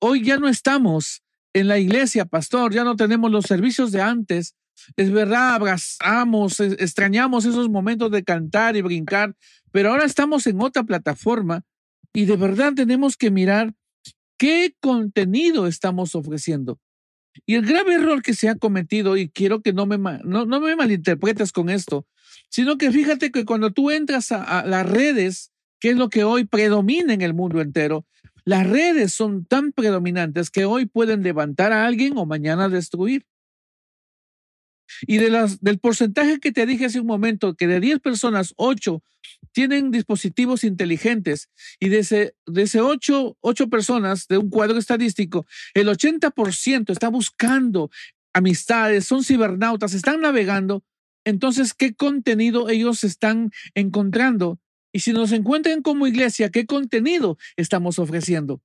hoy 0.00 0.24
ya 0.24 0.38
no 0.38 0.48
estamos 0.48 1.22
en 1.52 1.68
la 1.68 1.78
iglesia, 1.78 2.24
pastor, 2.24 2.74
ya 2.74 2.82
no 2.82 2.96
tenemos 2.96 3.30
los 3.30 3.44
servicios 3.44 3.92
de 3.92 4.02
antes, 4.02 4.56
es 4.96 5.10
verdad, 5.10 5.54
abrazamos, 5.54 6.60
extrañamos 6.60 7.44
esos 7.44 7.68
momentos 7.68 8.10
de 8.10 8.24
cantar 8.24 8.76
y 8.76 8.82
brincar, 8.82 9.34
pero 9.72 9.90
ahora 9.90 10.04
estamos 10.04 10.46
en 10.46 10.60
otra 10.60 10.82
plataforma 10.84 11.62
y 12.12 12.24
de 12.24 12.36
verdad 12.36 12.72
tenemos 12.74 13.16
que 13.16 13.30
mirar 13.30 13.74
qué 14.38 14.74
contenido 14.80 15.66
estamos 15.66 16.14
ofreciendo. 16.14 16.78
Y 17.46 17.54
el 17.54 17.64
grave 17.64 17.94
error 17.94 18.22
que 18.22 18.34
se 18.34 18.48
ha 18.48 18.56
cometido, 18.56 19.16
y 19.16 19.28
quiero 19.28 19.62
que 19.62 19.72
no 19.72 19.86
me, 19.86 19.98
malinterpretes 19.98 21.52
con 21.52 21.70
esto, 21.70 22.06
sino 22.48 22.76
que 22.76 22.90
fíjate 22.90 23.30
que 23.30 23.44
cuando 23.44 23.70
tú 23.70 23.90
entras 23.90 24.32
a 24.32 24.64
las 24.66 24.88
redes, 24.88 25.52
que 25.78 25.90
es 25.90 25.96
lo 25.96 26.08
que 26.08 26.24
hoy 26.24 26.44
predomina 26.44 27.14
en 27.14 27.22
el 27.22 27.34
mundo 27.34 27.60
entero, 27.60 28.06
las 28.44 28.68
redes 28.68 29.12
son 29.12 29.44
tan 29.44 29.72
predominantes 29.72 30.50
que 30.50 30.64
hoy 30.64 30.86
pueden 30.86 31.22
levantar 31.22 31.72
a 31.72 31.86
alguien 31.86 32.16
o 32.16 32.26
mañana 32.26 32.68
destruir. 32.68 33.26
Y 35.02 35.18
de 35.18 35.30
las, 35.30 35.60
del 35.60 35.78
porcentaje 35.78 36.40
que 36.40 36.52
te 36.52 36.66
dije 36.66 36.86
hace 36.86 37.00
un 37.00 37.06
momento, 37.06 37.54
que 37.54 37.66
de 37.66 37.80
10 37.80 38.00
personas, 38.00 38.54
8 38.56 39.02
tienen 39.52 39.90
dispositivos 39.90 40.64
inteligentes 40.64 41.48
y 41.78 41.88
de 41.88 41.98
ese, 42.00 42.34
de 42.46 42.62
ese 42.62 42.80
8, 42.80 43.36
8 43.40 43.68
personas 43.68 44.28
de 44.28 44.38
un 44.38 44.50
cuadro 44.50 44.78
estadístico, 44.78 45.46
el 45.74 45.88
80% 45.88 46.90
está 46.90 47.08
buscando 47.08 47.90
amistades, 48.32 49.06
son 49.06 49.24
cibernautas, 49.24 49.94
están 49.94 50.20
navegando. 50.20 50.84
Entonces, 51.24 51.74
¿qué 51.74 51.94
contenido 51.94 52.68
ellos 52.68 53.04
están 53.04 53.50
encontrando? 53.74 54.58
Y 54.92 55.00
si 55.00 55.12
nos 55.12 55.32
encuentran 55.32 55.82
como 55.82 56.06
iglesia, 56.06 56.50
¿qué 56.50 56.66
contenido 56.66 57.38
estamos 57.56 57.98
ofreciendo? 57.98 58.62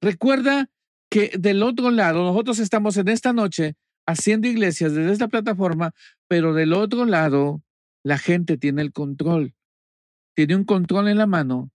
Recuerda 0.00 0.70
que 1.10 1.32
del 1.38 1.62
otro 1.62 1.90
lado, 1.90 2.24
nosotros 2.24 2.58
estamos 2.58 2.96
en 2.96 3.08
esta 3.08 3.32
noche 3.32 3.74
haciendo 4.06 4.48
iglesias 4.48 4.94
desde 4.94 5.12
esta 5.12 5.28
plataforma, 5.28 5.92
pero 6.28 6.54
del 6.54 6.72
otro 6.72 7.04
lado, 7.04 7.62
la 8.02 8.18
gente 8.18 8.56
tiene 8.58 8.82
el 8.82 8.92
control. 8.92 9.54
Tiene 10.34 10.56
un 10.56 10.64
control 10.64 11.08
en 11.08 11.18
la 11.18 11.26
mano 11.26 11.70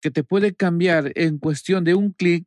que 0.00 0.10
te 0.10 0.24
puede 0.24 0.54
cambiar 0.54 1.12
en 1.14 1.38
cuestión 1.38 1.84
de 1.84 1.94
un 1.94 2.12
clic 2.12 2.46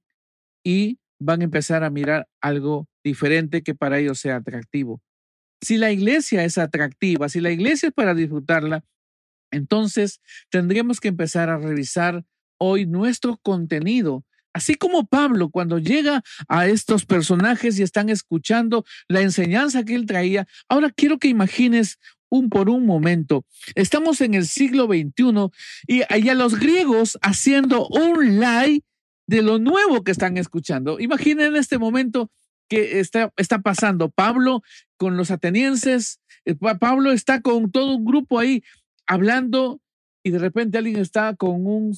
y 0.63 0.99
van 1.19 1.41
a 1.41 1.45
empezar 1.45 1.83
a 1.83 1.89
mirar 1.89 2.27
algo 2.41 2.87
diferente 3.03 3.63
que 3.63 3.75
para 3.75 3.99
ellos 3.99 4.19
sea 4.19 4.37
atractivo. 4.37 5.01
Si 5.61 5.77
la 5.77 5.91
iglesia 5.91 6.43
es 6.45 6.57
atractiva, 6.57 7.27
si 7.27 7.41
la 7.41 7.51
iglesia 7.51 7.87
es 7.87 7.93
para 7.93 8.13
disfrutarla, 8.13 8.83
entonces 9.51 10.21
tendríamos 10.49 10.99
que 10.99 11.09
empezar 11.09 11.49
a 11.49 11.57
revisar 11.57 12.23
hoy 12.57 12.85
nuestro 12.85 13.37
contenido 13.37 14.23
Así 14.53 14.75
como 14.75 15.05
Pablo, 15.05 15.49
cuando 15.49 15.77
llega 15.77 16.23
a 16.47 16.67
estos 16.67 17.05
personajes 17.05 17.79
y 17.79 17.83
están 17.83 18.09
escuchando 18.09 18.83
la 19.07 19.21
enseñanza 19.21 19.83
que 19.83 19.95
él 19.95 20.05
traía, 20.05 20.47
ahora 20.67 20.89
quiero 20.89 21.19
que 21.19 21.27
imagines 21.27 21.99
un 22.29 22.49
por 22.49 22.69
un 22.69 22.85
momento. 22.85 23.45
Estamos 23.75 24.21
en 24.21 24.33
el 24.33 24.45
siglo 24.45 24.85
XXI 24.85 25.49
y 25.87 26.01
allá 26.09 26.35
los 26.35 26.59
griegos 26.59 27.17
haciendo 27.21 27.87
un 27.87 28.39
live 28.39 28.81
de 29.27 29.41
lo 29.41 29.59
nuevo 29.59 30.03
que 30.03 30.11
están 30.11 30.37
escuchando. 30.37 30.99
Imaginen 30.99 31.55
este 31.55 31.77
momento 31.77 32.31
que 32.67 32.99
está, 32.99 33.33
está 33.37 33.59
pasando. 33.59 34.09
Pablo 34.09 34.61
con 34.97 35.17
los 35.17 35.31
atenienses, 35.31 36.19
eh, 36.45 36.55
Pablo 36.55 37.11
está 37.11 37.41
con 37.41 37.71
todo 37.71 37.95
un 37.95 38.05
grupo 38.05 38.39
ahí 38.39 38.63
hablando 39.05 39.81
y 40.23 40.31
de 40.31 40.39
repente 40.39 40.77
alguien 40.77 40.97
está 40.97 41.35
con 41.35 41.65
un 41.65 41.95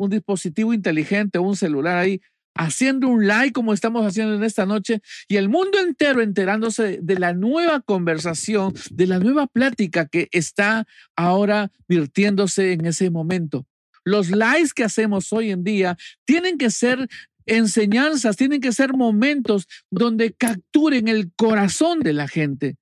un 0.00 0.10
dispositivo 0.10 0.72
inteligente, 0.72 1.38
un 1.38 1.56
celular 1.56 1.98
ahí, 1.98 2.20
haciendo 2.54 3.08
un 3.08 3.26
like 3.26 3.52
como 3.52 3.72
estamos 3.72 4.04
haciendo 4.04 4.34
en 4.34 4.42
esta 4.42 4.66
noche 4.66 5.00
y 5.28 5.36
el 5.36 5.48
mundo 5.48 5.78
entero 5.78 6.20
enterándose 6.20 6.98
de 7.00 7.18
la 7.18 7.32
nueva 7.32 7.80
conversación, 7.80 8.74
de 8.90 9.06
la 9.06 9.18
nueva 9.18 9.46
plática 9.46 10.06
que 10.06 10.28
está 10.32 10.86
ahora 11.16 11.70
virtiéndose 11.88 12.72
en 12.72 12.86
ese 12.86 13.10
momento. 13.10 13.66
los 14.02 14.30
likes 14.30 14.70
que 14.74 14.82
hacemos 14.82 15.30
hoy 15.32 15.50
en 15.50 15.62
día 15.62 15.96
tienen 16.24 16.56
que 16.56 16.70
ser 16.70 17.06
enseñanzas, 17.44 18.36
tienen 18.36 18.60
que 18.60 18.72
ser 18.72 18.94
momentos 18.94 19.66
donde 19.90 20.32
capturen 20.32 21.06
el 21.06 21.32
corazón 21.36 22.00
de 22.00 22.14
la 22.14 22.26
gente. 22.26 22.76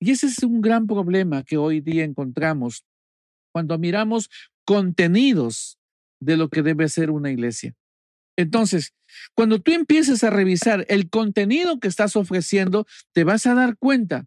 Y 0.00 0.10
ese 0.10 0.26
es 0.26 0.42
un 0.42 0.62
gran 0.62 0.86
problema 0.86 1.44
que 1.44 1.58
hoy 1.58 1.80
día 1.80 2.02
encontramos 2.02 2.84
cuando 3.52 3.78
miramos 3.78 4.30
contenidos 4.64 5.78
de 6.24 6.36
lo 6.36 6.48
que 6.48 6.62
debe 6.62 6.88
ser 6.88 7.10
una 7.10 7.30
iglesia. 7.30 7.74
Entonces, 8.36 8.94
cuando 9.34 9.60
tú 9.60 9.72
empieces 9.72 10.24
a 10.24 10.30
revisar 10.30 10.86
el 10.88 11.10
contenido 11.10 11.80
que 11.80 11.88
estás 11.88 12.16
ofreciendo, 12.16 12.86
te 13.12 13.24
vas 13.24 13.46
a 13.46 13.54
dar 13.54 13.76
cuenta 13.76 14.26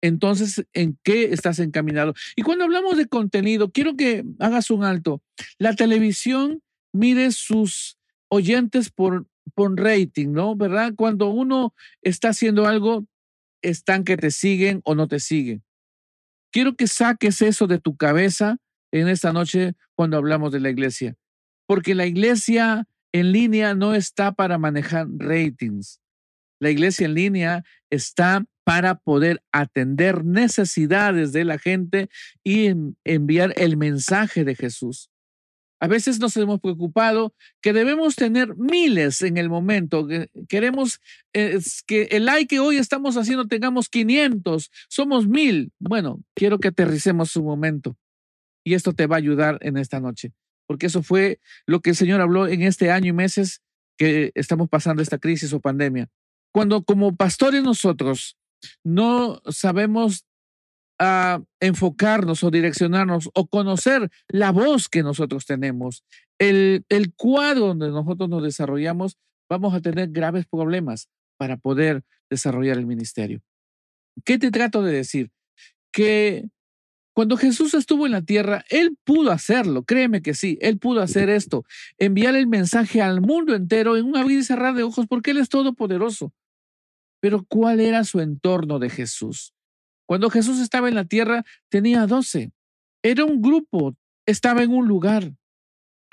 entonces 0.00 0.66
en 0.74 0.98
qué 1.02 1.32
estás 1.32 1.58
encaminado. 1.58 2.12
Y 2.36 2.42
cuando 2.42 2.64
hablamos 2.64 2.98
de 2.98 3.06
contenido, 3.06 3.70
quiero 3.70 3.96
que 3.96 4.22
hagas 4.38 4.70
un 4.70 4.84
alto. 4.84 5.22
La 5.58 5.74
televisión 5.74 6.62
mide 6.92 7.32
sus 7.32 7.96
oyentes 8.28 8.90
por, 8.90 9.26
por 9.54 9.74
rating, 9.80 10.32
¿no? 10.32 10.56
¿Verdad? 10.56 10.92
Cuando 10.94 11.28
uno 11.28 11.74
está 12.02 12.28
haciendo 12.28 12.66
algo, 12.66 13.06
están 13.62 14.04
que 14.04 14.18
te 14.18 14.30
siguen 14.30 14.82
o 14.84 14.94
no 14.94 15.08
te 15.08 15.20
siguen. 15.20 15.64
Quiero 16.52 16.76
que 16.76 16.86
saques 16.86 17.40
eso 17.40 17.66
de 17.66 17.80
tu 17.80 17.96
cabeza 17.96 18.58
en 19.00 19.08
esta 19.08 19.32
noche 19.32 19.74
cuando 19.96 20.16
hablamos 20.16 20.52
de 20.52 20.60
la 20.60 20.70
iglesia, 20.70 21.16
porque 21.66 21.94
la 21.96 22.06
iglesia 22.06 22.86
en 23.12 23.32
línea 23.32 23.74
no 23.74 23.94
está 23.94 24.32
para 24.32 24.56
manejar 24.56 25.08
ratings. 25.18 26.00
La 26.60 26.70
iglesia 26.70 27.06
en 27.06 27.14
línea 27.14 27.64
está 27.90 28.44
para 28.62 28.94
poder 28.94 29.42
atender 29.52 30.24
necesidades 30.24 31.32
de 31.32 31.44
la 31.44 31.58
gente 31.58 32.08
y 32.44 32.70
enviar 33.04 33.52
el 33.56 33.76
mensaje 33.76 34.44
de 34.44 34.54
Jesús. 34.54 35.10
A 35.80 35.88
veces 35.88 36.20
nos 36.20 36.36
hemos 36.36 36.60
preocupado 36.60 37.34
que 37.60 37.72
debemos 37.72 38.14
tener 38.14 38.56
miles 38.56 39.22
en 39.22 39.36
el 39.36 39.50
momento. 39.50 40.06
Queremos 40.48 41.00
que 41.32 42.04
el 42.12 42.24
like 42.26 42.46
que 42.46 42.60
hoy 42.60 42.76
estamos 42.76 43.16
haciendo 43.16 43.46
tengamos 43.48 43.88
500, 43.88 44.70
somos 44.88 45.26
mil. 45.26 45.72
Bueno, 45.80 46.22
quiero 46.34 46.58
que 46.58 46.68
aterricemos 46.68 47.34
un 47.34 47.44
momento 47.44 47.98
y 48.64 48.74
esto 48.74 48.92
te 48.92 49.06
va 49.06 49.16
a 49.16 49.18
ayudar 49.18 49.58
en 49.60 49.76
esta 49.76 50.00
noche, 50.00 50.32
porque 50.66 50.86
eso 50.86 51.02
fue 51.02 51.38
lo 51.66 51.80
que 51.80 51.90
el 51.90 51.96
Señor 51.96 52.20
habló 52.20 52.48
en 52.48 52.62
este 52.62 52.90
año 52.90 53.10
y 53.10 53.12
meses 53.12 53.62
que 53.96 54.32
estamos 54.34 54.68
pasando 54.68 55.02
esta 55.02 55.18
crisis 55.18 55.52
o 55.52 55.60
pandemia. 55.60 56.08
Cuando 56.52 56.82
como 56.82 57.14
pastores 57.14 57.62
nosotros 57.62 58.36
no 58.82 59.40
sabemos 59.48 60.24
a 60.98 61.42
enfocarnos 61.60 62.44
o 62.44 62.50
direccionarnos 62.50 63.28
o 63.34 63.46
conocer 63.46 64.10
la 64.28 64.52
voz 64.52 64.88
que 64.88 65.02
nosotros 65.02 65.44
tenemos, 65.44 66.04
el, 66.38 66.84
el 66.88 67.12
cuadro 67.14 67.68
donde 67.68 67.88
nosotros 67.90 68.28
nos 68.28 68.42
desarrollamos, 68.42 69.18
vamos 69.48 69.74
a 69.74 69.80
tener 69.80 70.10
graves 70.10 70.46
problemas 70.46 71.08
para 71.36 71.56
poder 71.56 72.04
desarrollar 72.30 72.78
el 72.78 72.86
ministerio. 72.86 73.42
¿Qué 74.24 74.38
te 74.38 74.50
trato 74.50 74.82
de 74.82 74.92
decir? 74.92 75.30
Que 75.92 76.48
cuando 77.14 77.36
Jesús 77.36 77.74
estuvo 77.74 78.06
en 78.06 78.12
la 78.12 78.22
tierra, 78.22 78.64
Él 78.68 78.98
pudo 79.04 79.30
hacerlo, 79.30 79.84
créeme 79.84 80.20
que 80.20 80.34
sí, 80.34 80.58
Él 80.60 80.78
pudo 80.78 81.00
hacer 81.00 81.30
esto, 81.30 81.64
enviar 81.96 82.34
el 82.34 82.48
mensaje 82.48 83.00
al 83.00 83.20
mundo 83.20 83.54
entero 83.54 83.96
en 83.96 84.06
un 84.06 84.16
abrir 84.16 84.40
y 84.40 84.44
cerrar 84.44 84.74
de 84.74 84.82
ojos, 84.82 85.06
porque 85.08 85.30
Él 85.30 85.38
es 85.38 85.48
todopoderoso. 85.48 86.32
Pero 87.20 87.46
¿cuál 87.48 87.78
era 87.80 88.02
su 88.02 88.20
entorno 88.20 88.80
de 88.80 88.90
Jesús? 88.90 89.54
Cuando 90.06 90.28
Jesús 90.28 90.60
estaba 90.60 90.88
en 90.88 90.96
la 90.96 91.04
tierra, 91.04 91.44
tenía 91.70 92.06
doce. 92.06 92.50
Era 93.02 93.24
un 93.24 93.40
grupo, 93.40 93.94
estaba 94.26 94.62
en 94.62 94.72
un 94.72 94.88
lugar. 94.88 95.32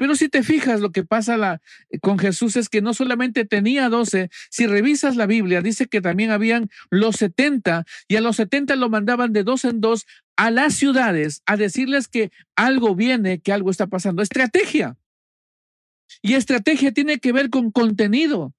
Pero 0.02 0.16
si 0.16 0.30
te 0.30 0.42
fijas, 0.42 0.80
lo 0.80 0.92
que 0.92 1.04
pasa 1.04 1.38
la, 1.38 1.62
con 2.02 2.18
Jesús 2.18 2.56
es 2.56 2.70
que 2.70 2.82
no 2.82 2.96
solamente 2.96 3.46
tenía 3.46 3.88
doce, 3.88 4.32
si 4.50 4.66
revisas 4.66 5.16
la 5.16 5.28
Biblia, 5.28 5.62
dice 5.62 5.86
que 5.86 6.02
también 6.02 6.32
habían 6.32 6.72
los 6.90 7.18
setenta, 7.18 7.86
y 8.08 8.16
a 8.16 8.22
los 8.22 8.38
setenta 8.38 8.76
lo 8.76 8.90
mandaban 8.90 9.32
de 9.32 9.44
dos 9.44 9.64
en 9.64 9.80
dos 9.80 10.08
a 10.38 10.50
las 10.50 10.74
ciudades 10.74 11.44
a 11.46 11.56
decirles 11.56 12.08
que 12.08 12.32
algo 12.56 12.96
viene, 12.96 13.42
que 13.42 13.54
algo 13.54 13.70
está 13.70 13.86
pasando. 13.86 14.24
Estrategia. 14.24 14.98
Y 16.24 16.34
estrategia 16.34 16.92
tiene 16.92 17.20
que 17.20 17.32
ver 17.32 17.52
con 17.52 17.70
contenido. 17.70 18.56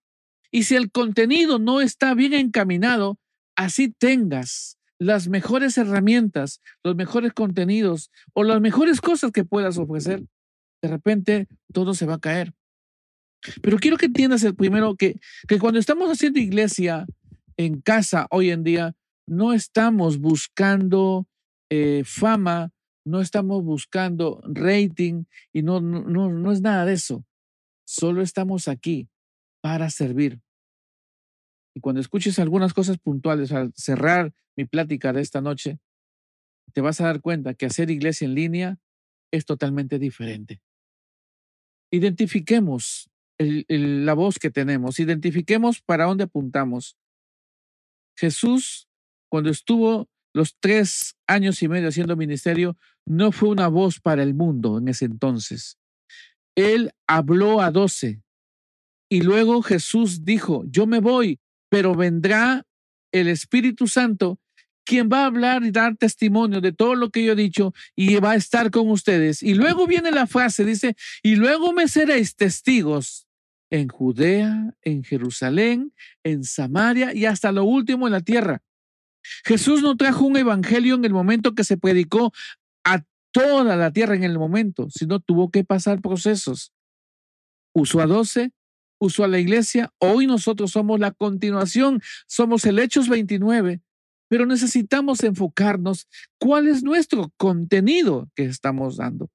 Y 0.52 0.62
si 0.62 0.76
el 0.76 0.92
contenido 0.92 1.58
no 1.58 1.80
está 1.80 2.14
bien 2.14 2.34
encaminado, 2.34 3.18
así 3.56 3.88
tengas 3.88 4.78
las 5.00 5.26
mejores 5.26 5.76
herramientas, 5.76 6.60
los 6.84 6.94
mejores 6.94 7.32
contenidos 7.32 8.12
o 8.32 8.44
las 8.44 8.60
mejores 8.60 9.00
cosas 9.00 9.32
que 9.32 9.44
puedas 9.44 9.76
ofrecer, 9.76 10.22
de 10.82 10.88
repente 10.88 11.48
todo 11.72 11.94
se 11.94 12.06
va 12.06 12.14
a 12.14 12.20
caer. 12.20 12.54
Pero 13.60 13.78
quiero 13.78 13.96
que 13.96 14.06
entiendas 14.06 14.42
el 14.44 14.54
primero 14.54 14.96
que, 14.96 15.18
que 15.48 15.58
cuando 15.58 15.78
estamos 15.80 16.10
haciendo 16.10 16.38
iglesia 16.38 17.06
en 17.56 17.80
casa 17.80 18.26
hoy 18.30 18.50
en 18.50 18.62
día, 18.62 18.94
no 19.26 19.52
estamos 19.52 20.18
buscando 20.18 21.26
eh, 21.70 22.02
fama, 22.04 22.70
no 23.04 23.20
estamos 23.20 23.64
buscando 23.64 24.42
rating 24.44 25.24
y 25.52 25.62
no, 25.62 25.80
no, 25.80 26.30
no 26.30 26.52
es 26.52 26.60
nada 26.60 26.84
de 26.84 26.94
eso. 26.94 27.24
Solo 27.84 28.22
estamos 28.22 28.68
aquí 28.68 29.08
para 29.60 29.90
servir. 29.90 30.40
Y 31.74 31.80
cuando 31.80 32.00
escuches 32.00 32.38
algunas 32.38 32.74
cosas 32.74 32.98
puntuales 32.98 33.52
al 33.52 33.72
cerrar 33.74 34.34
mi 34.56 34.66
plática 34.66 35.12
de 35.12 35.22
esta 35.22 35.40
noche, 35.40 35.78
te 36.72 36.80
vas 36.80 37.00
a 37.00 37.04
dar 37.06 37.20
cuenta 37.20 37.54
que 37.54 37.66
hacer 37.66 37.90
iglesia 37.90 38.26
en 38.26 38.34
línea 38.34 38.78
es 39.32 39.46
totalmente 39.46 39.98
diferente. 39.98 40.60
Identifiquemos 41.92 43.10
la 43.38 44.14
voz 44.14 44.38
que 44.38 44.50
tenemos, 44.50 44.98
identifiquemos 44.98 45.80
para 45.82 46.04
dónde 46.04 46.24
apuntamos. 46.24 46.96
Jesús, 48.16 48.88
cuando 49.28 49.50
estuvo 49.50 50.08
los 50.34 50.56
tres 50.58 51.16
años 51.26 51.62
y 51.62 51.68
medio 51.68 51.88
haciendo 51.88 52.16
ministerio, 52.16 52.76
no 53.06 53.32
fue 53.32 53.50
una 53.50 53.68
voz 53.68 54.00
para 54.00 54.22
el 54.22 54.34
mundo 54.34 54.78
en 54.78 54.88
ese 54.88 55.04
entonces. 55.04 55.78
Él 56.56 56.92
habló 57.06 57.60
a 57.60 57.70
doce 57.70 58.22
y 59.10 59.22
luego 59.22 59.62
Jesús 59.62 60.24
dijo, 60.24 60.64
yo 60.66 60.86
me 60.86 61.00
voy, 61.00 61.40
pero 61.68 61.94
vendrá 61.94 62.64
el 63.12 63.28
Espíritu 63.28 63.86
Santo, 63.86 64.38
quien 64.84 65.08
va 65.08 65.22
a 65.22 65.26
hablar 65.26 65.64
y 65.64 65.70
dar 65.70 65.96
testimonio 65.96 66.60
de 66.60 66.72
todo 66.72 66.94
lo 66.94 67.10
que 67.10 67.24
yo 67.24 67.32
he 67.32 67.36
dicho 67.36 67.72
y 67.94 68.16
va 68.16 68.32
a 68.32 68.36
estar 68.36 68.70
con 68.70 68.90
ustedes. 68.90 69.42
Y 69.42 69.54
luego 69.54 69.86
viene 69.86 70.10
la 70.10 70.26
frase, 70.26 70.64
dice, 70.64 70.96
y 71.22 71.36
luego 71.36 71.72
me 71.72 71.88
seréis 71.88 72.36
testigos 72.36 73.26
en 73.70 73.88
Judea, 73.88 74.74
en 74.82 75.02
Jerusalén, 75.02 75.94
en 76.24 76.44
Samaria 76.44 77.14
y 77.14 77.24
hasta 77.24 77.52
lo 77.52 77.64
último 77.64 78.06
en 78.06 78.12
la 78.12 78.20
tierra. 78.20 78.62
Jesús 79.44 79.82
no 79.82 79.96
trajo 79.96 80.24
un 80.24 80.36
evangelio 80.36 80.94
en 80.94 81.04
el 81.04 81.12
momento 81.12 81.54
que 81.54 81.64
se 81.64 81.76
predicó 81.76 82.32
a 82.84 83.04
toda 83.30 83.76
la 83.76 83.90
tierra 83.92 84.14
en 84.14 84.24
el 84.24 84.38
momento, 84.38 84.88
sino 84.90 85.20
tuvo 85.20 85.50
que 85.50 85.64
pasar 85.64 86.00
procesos. 86.00 86.72
Usó 87.72 88.00
a 88.00 88.06
doce, 88.06 88.52
usó 88.98 89.24
a 89.24 89.28
la 89.28 89.38
iglesia. 89.38 89.92
Hoy 89.98 90.26
nosotros 90.26 90.72
somos 90.72 91.00
la 91.00 91.12
continuación, 91.12 92.02
somos 92.26 92.64
el 92.66 92.78
Hechos 92.78 93.08
29, 93.08 93.80
pero 94.32 94.46
necesitamos 94.46 95.22
enfocarnos 95.24 96.08
cuál 96.40 96.66
es 96.66 96.82
nuestro 96.82 97.30
contenido 97.36 98.30
que 98.34 98.44
estamos 98.44 98.96
dando. 98.96 99.28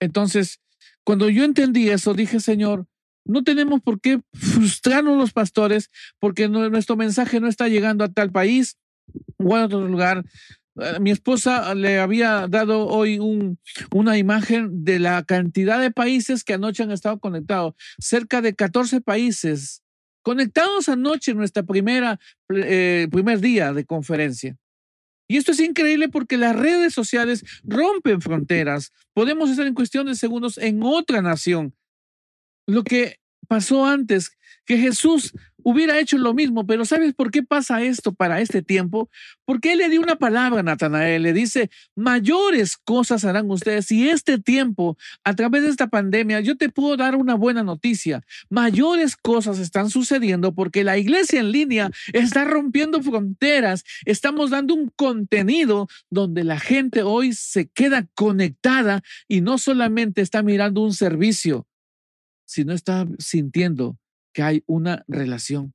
Entonces, 0.00 0.58
cuando 1.04 1.30
yo 1.30 1.44
entendí 1.44 1.90
eso, 1.90 2.12
dije, 2.12 2.40
Señor, 2.40 2.88
no 3.24 3.44
tenemos 3.44 3.80
por 3.82 4.00
qué 4.00 4.20
frustrarnos 4.32 5.16
los 5.16 5.32
pastores 5.32 5.90
porque 6.18 6.48
nuestro 6.48 6.96
mensaje 6.96 7.38
no 7.38 7.46
está 7.46 7.68
llegando 7.68 8.02
a 8.02 8.08
tal 8.08 8.32
país 8.32 8.78
o 9.36 9.54
a 9.54 9.66
otro 9.66 9.86
lugar. 9.86 10.24
Eh, 10.80 10.98
mi 10.98 11.12
esposa 11.12 11.72
le 11.76 12.00
había 12.00 12.48
dado 12.48 12.88
hoy 12.88 13.20
un, 13.20 13.60
una 13.92 14.18
imagen 14.18 14.82
de 14.82 14.98
la 14.98 15.22
cantidad 15.22 15.80
de 15.80 15.92
países 15.92 16.42
que 16.42 16.54
anoche 16.54 16.82
han 16.82 16.90
estado 16.90 17.20
conectados, 17.20 17.74
cerca 18.00 18.42
de 18.42 18.56
14 18.56 19.02
países 19.02 19.84
conectados 20.30 20.88
anoche 20.88 21.32
en 21.32 21.38
nuestra 21.38 21.64
primera 21.64 22.20
eh, 22.50 23.08
primer 23.10 23.40
día 23.40 23.72
de 23.72 23.84
conferencia. 23.84 24.56
Y 25.28 25.38
esto 25.38 25.50
es 25.50 25.58
increíble 25.58 26.08
porque 26.08 26.36
las 26.36 26.54
redes 26.54 26.94
sociales 26.94 27.44
rompen 27.64 28.20
fronteras. 28.20 28.92
Podemos 29.12 29.50
estar 29.50 29.66
en 29.66 29.74
cuestión 29.74 30.06
de 30.06 30.14
segundos 30.14 30.56
en 30.56 30.84
otra 30.84 31.20
nación. 31.20 31.74
Lo 32.68 32.84
que 32.84 33.18
pasó 33.50 33.84
antes, 33.84 34.30
que 34.64 34.78
Jesús 34.78 35.32
hubiera 35.64 35.98
hecho 35.98 36.16
lo 36.18 36.34
mismo, 36.34 36.64
pero 36.64 36.84
¿sabes 36.84 37.12
por 37.14 37.32
qué 37.32 37.42
pasa 37.42 37.82
esto 37.82 38.12
para 38.12 38.40
este 38.40 38.62
tiempo? 38.62 39.10
Porque 39.44 39.72
Él 39.72 39.78
le 39.78 39.88
dio 39.88 40.00
una 40.00 40.14
palabra 40.14 40.60
a 40.60 40.62
Natanael, 40.62 41.24
le 41.24 41.32
dice, 41.32 41.68
mayores 41.96 42.76
cosas 42.76 43.24
harán 43.24 43.50
ustedes. 43.50 43.90
Y 43.90 44.08
este 44.08 44.38
tiempo, 44.38 44.96
a 45.24 45.34
través 45.34 45.64
de 45.64 45.70
esta 45.70 45.88
pandemia, 45.88 46.38
yo 46.40 46.56
te 46.56 46.68
puedo 46.68 46.96
dar 46.96 47.16
una 47.16 47.34
buena 47.34 47.64
noticia. 47.64 48.22
Mayores 48.48 49.16
cosas 49.16 49.58
están 49.58 49.90
sucediendo 49.90 50.54
porque 50.54 50.84
la 50.84 50.96
iglesia 50.96 51.40
en 51.40 51.50
línea 51.50 51.90
está 52.12 52.44
rompiendo 52.44 53.02
fronteras. 53.02 53.82
Estamos 54.04 54.50
dando 54.50 54.74
un 54.74 54.92
contenido 54.94 55.88
donde 56.08 56.44
la 56.44 56.60
gente 56.60 57.02
hoy 57.02 57.32
se 57.32 57.68
queda 57.68 58.06
conectada 58.14 59.02
y 59.26 59.40
no 59.40 59.58
solamente 59.58 60.20
está 60.22 60.44
mirando 60.44 60.82
un 60.82 60.94
servicio, 60.94 61.66
sino 62.50 62.72
está 62.72 63.06
sintiendo 63.20 63.96
que 64.34 64.42
hay 64.42 64.64
una 64.66 65.04
relación. 65.06 65.72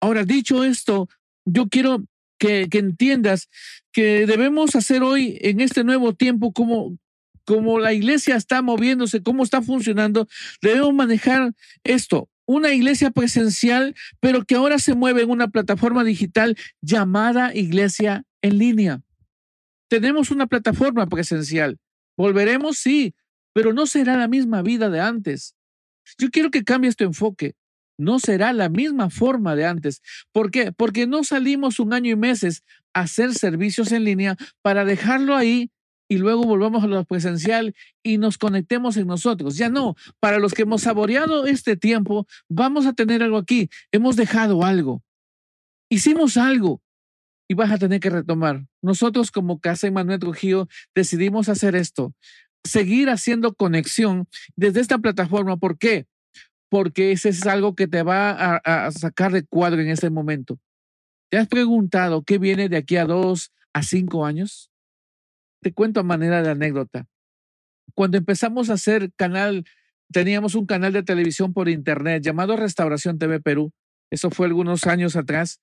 Ahora, 0.00 0.24
dicho 0.24 0.64
esto, 0.64 1.10
yo 1.44 1.68
quiero 1.68 2.06
que, 2.38 2.68
entiendas 2.72 3.50
que 3.92 4.26
debemos 4.26 4.74
hacer 4.76 5.02
hoy 5.02 5.36
en 5.42 5.60
este 5.60 5.84
nuevo 5.84 6.14
tiempo 6.14 6.54
como, 6.54 6.98
como 7.44 7.78
la 7.78 7.92
iglesia 7.92 8.36
está 8.36 8.62
moviéndose, 8.62 9.22
cómo 9.22 9.44
está 9.44 9.60
funcionando, 9.60 10.26
debemos 10.62 10.94
manejar 10.94 11.52
esto. 11.84 12.30
Una 12.46 12.72
iglesia 12.72 13.10
presencial, 13.10 13.94
pero 14.18 14.44
que 14.44 14.54
ahora 14.54 14.78
se 14.78 14.94
mueve 14.94 15.22
en 15.22 15.30
una 15.30 15.48
plataforma 15.48 16.02
digital 16.02 16.56
llamada 16.80 17.54
iglesia 17.54 18.24
en 18.40 18.56
línea. 18.56 19.02
Tenemos 19.88 20.30
una 20.30 20.46
plataforma 20.46 21.06
presencial. 21.08 21.78
Volveremos, 22.16 22.78
sí, 22.78 23.14
pero 23.52 23.74
no 23.74 23.86
será 23.86 24.16
la 24.16 24.28
misma 24.28 24.62
vida 24.62 24.88
de 24.88 25.00
antes. 25.00 25.55
Yo 26.18 26.30
quiero 26.30 26.50
que 26.50 26.64
cambies 26.64 26.96
tu 26.96 27.04
enfoque 27.04 27.54
no 27.98 28.18
será 28.18 28.52
la 28.52 28.68
misma 28.68 29.10
forma 29.10 29.56
de 29.56 29.66
antes. 29.66 30.02
¿Por 30.32 30.50
qué? 30.50 30.72
Porque 30.72 31.06
no 31.06 31.24
salimos 31.24 31.80
un 31.80 31.92
año 31.92 32.12
y 32.12 32.16
meses 32.16 32.62
a 32.92 33.00
hacer 33.00 33.34
servicios 33.34 33.92
en 33.92 34.04
línea 34.04 34.36
para 34.62 34.84
dejarlo 34.84 35.34
ahí 35.34 35.70
y 36.08 36.18
luego 36.18 36.44
volvamos 36.44 36.84
a 36.84 36.86
lo 36.86 37.04
presencial 37.04 37.74
y 38.02 38.18
nos 38.18 38.38
conectemos 38.38 38.96
en 38.96 39.08
nosotros. 39.08 39.56
Ya 39.56 39.68
no, 39.68 39.96
para 40.20 40.38
los 40.38 40.54
que 40.54 40.62
hemos 40.62 40.82
saboreado 40.82 41.46
este 41.46 41.76
tiempo, 41.76 42.26
vamos 42.48 42.86
a 42.86 42.92
tener 42.92 43.22
algo 43.22 43.38
aquí. 43.38 43.68
Hemos 43.90 44.16
dejado 44.16 44.62
algo. 44.64 45.02
Hicimos 45.88 46.36
algo 46.36 46.80
y 47.48 47.54
vas 47.54 47.70
a 47.70 47.78
tener 47.78 48.00
que 48.00 48.10
retomar. 48.10 48.66
Nosotros 48.82 49.30
como 49.30 49.60
Casa 49.60 49.86
Emanuel 49.86 50.20
Trujillo 50.20 50.68
decidimos 50.94 51.48
hacer 51.48 51.74
esto, 51.76 52.12
seguir 52.66 53.08
haciendo 53.08 53.54
conexión 53.54 54.26
desde 54.56 54.80
esta 54.80 54.98
plataforma. 54.98 55.56
¿Por 55.56 55.78
qué? 55.78 56.06
porque 56.68 57.12
ese 57.12 57.28
es 57.28 57.46
algo 57.46 57.74
que 57.74 57.86
te 57.86 58.02
va 58.02 58.56
a, 58.56 58.90
sacar 58.90 59.32
de 59.32 59.44
cuadro 59.44 59.80
en 59.80 59.88
ese 59.88 60.10
momento. 60.10 60.58
¿Te 61.30 61.38
has 61.38 61.48
preguntado 61.48 62.22
qué 62.22 62.38
viene 62.38 62.68
de 62.68 62.76
aquí 62.76 62.96
a 62.96 63.04
dos 63.04 63.52
a 63.72 63.82
cinco 63.82 64.26
años? 64.26 64.70
Te 65.62 65.72
cuento 65.72 66.00
a 66.00 66.04
manera 66.04 66.42
de 66.42 66.50
anécdota. 66.50 67.06
Cuando 67.94 68.18
empezamos 68.18 68.68
a 68.70 68.74
hacer 68.74 69.12
canal, 69.16 69.64
teníamos 70.12 70.54
un 70.54 70.66
canal 70.66 70.92
de 70.92 71.02
televisión 71.02 71.52
por 71.52 71.68
internet 71.68 72.22
llamado 72.22 72.56
Restauración 72.56 73.18
TV 73.18 73.40
Perú. 73.40 73.72
Eso 74.10 74.30
fue 74.30 74.46
algunos 74.46 74.86
años 74.86 75.16
atrás. 75.16 75.60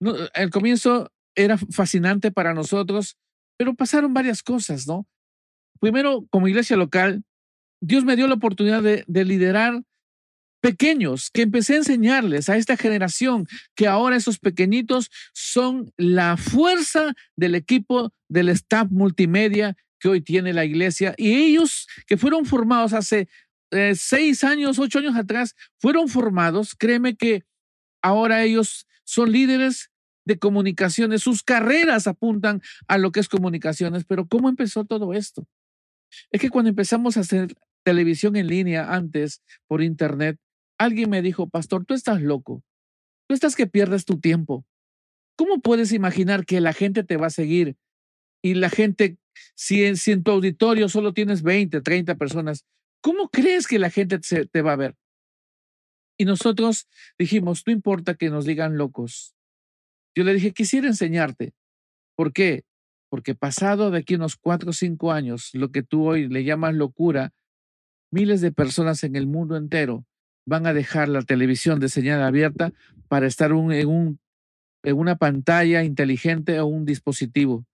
No, 0.00 0.14
el 0.34 0.50
comienzo 0.50 1.12
era 1.34 1.58
fascinante 1.58 2.32
para 2.32 2.54
nosotros, 2.54 3.16
pero 3.56 3.74
pasaron 3.74 4.14
varias 4.14 4.42
cosas, 4.42 4.86
¿no? 4.86 5.06
Primero, 5.80 6.26
como 6.30 6.48
iglesia 6.48 6.76
local, 6.76 7.22
Dios 7.80 8.04
me 8.04 8.16
dio 8.16 8.26
la 8.26 8.34
oportunidad 8.34 8.82
de, 8.82 9.04
de 9.06 9.24
liderar 9.24 9.82
pequeños, 10.60 11.30
que 11.30 11.42
empecé 11.42 11.74
a 11.74 11.78
enseñarles 11.78 12.48
a 12.48 12.56
esta 12.56 12.76
generación 12.76 13.46
que 13.74 13.86
ahora 13.86 14.16
esos 14.16 14.38
pequeñitos 14.38 15.10
son 15.32 15.92
la 15.96 16.36
fuerza 16.36 17.14
del 17.36 17.54
equipo 17.54 18.12
del 18.28 18.48
staff 18.48 18.88
multimedia 18.90 19.76
que 20.00 20.08
hoy 20.08 20.20
tiene 20.20 20.52
la 20.52 20.64
iglesia 20.64 21.14
y 21.16 21.34
ellos 21.34 21.86
que 22.06 22.16
fueron 22.16 22.44
formados 22.44 22.92
hace 22.92 23.28
eh, 23.70 23.94
seis 23.94 24.44
años, 24.44 24.78
ocho 24.78 24.98
años 24.98 25.16
atrás, 25.16 25.54
fueron 25.78 26.08
formados, 26.08 26.74
créeme 26.74 27.16
que 27.16 27.44
ahora 28.02 28.42
ellos 28.42 28.86
son 29.04 29.32
líderes 29.32 29.90
de 30.24 30.38
comunicaciones, 30.38 31.22
sus 31.22 31.42
carreras 31.42 32.06
apuntan 32.06 32.60
a 32.86 32.98
lo 32.98 33.12
que 33.12 33.20
es 33.20 33.28
comunicaciones, 33.28 34.04
pero 34.04 34.26
¿cómo 34.26 34.48
empezó 34.48 34.84
todo 34.84 35.14
esto? 35.14 35.46
Es 36.30 36.40
que 36.40 36.50
cuando 36.50 36.70
empezamos 36.70 37.16
a 37.16 37.20
hacer 37.20 37.54
televisión 37.84 38.36
en 38.36 38.48
línea 38.48 38.94
antes 38.94 39.42
por 39.66 39.82
internet, 39.82 40.38
Alguien 40.78 41.10
me 41.10 41.22
dijo, 41.22 41.48
pastor, 41.48 41.84
tú 41.84 41.94
estás 41.94 42.22
loco. 42.22 42.62
Tú 43.26 43.34
estás 43.34 43.56
que 43.56 43.66
pierdes 43.66 44.04
tu 44.04 44.20
tiempo. 44.20 44.64
¿Cómo 45.36 45.60
puedes 45.60 45.92
imaginar 45.92 46.46
que 46.46 46.60
la 46.60 46.72
gente 46.72 47.02
te 47.02 47.16
va 47.16 47.26
a 47.26 47.30
seguir? 47.30 47.76
Y 48.42 48.54
la 48.54 48.70
gente, 48.70 49.18
si 49.54 49.84
en, 49.84 50.22
tu 50.22 50.30
auditorio 50.30 50.88
solo 50.88 51.12
tienes 51.12 51.42
20, 51.42 51.80
30 51.80 52.14
personas, 52.14 52.64
¿cómo 53.02 53.28
crees 53.28 53.66
que 53.66 53.80
la 53.80 53.90
gente 53.90 54.18
te 54.18 54.62
va 54.62 54.72
a 54.72 54.76
ver? 54.76 54.94
Y 56.16 56.24
nosotros 56.24 56.88
dijimos, 57.18 57.64
no 57.66 57.72
importa 57.72 58.14
que 58.14 58.30
nos 58.30 58.44
digan 58.44 58.78
locos. 58.78 59.34
Yo 60.16 60.24
le 60.24 60.34
dije, 60.34 60.52
quisiera 60.52 60.86
enseñarte. 60.86 61.52
¿Por 62.16 62.32
qué? 62.32 62.64
Porque 63.08 63.34
pasado 63.34 63.90
de 63.90 63.98
aquí 63.98 64.14
unos 64.14 64.36
cuatro 64.36 64.70
o 64.70 64.72
cinco 64.72 65.12
años, 65.12 65.50
lo 65.54 65.70
que 65.70 65.82
tú 65.82 66.06
hoy 66.06 66.28
le 66.28 66.44
llamas 66.44 66.74
locura, 66.74 67.32
miles 68.10 68.40
de 68.40 68.52
personas 68.52 69.04
en 69.04 69.16
el 69.16 69.26
mundo 69.26 69.56
entero 69.56 70.04
van 70.46 70.66
a 70.66 70.72
dejar 70.72 71.08
la 71.08 71.22
televisión 71.22 71.78
de 71.78 71.88
señal 71.88 72.22
abierta 72.22 72.72
para 73.08 73.26
estar 73.26 73.50
en, 73.50 74.18
en 74.82 74.96
una 74.96 75.16
pantalla 75.16 75.84
inteligente 75.84 76.60
o 76.60 76.66
un 76.66 76.84
dispositivo, 76.84 77.66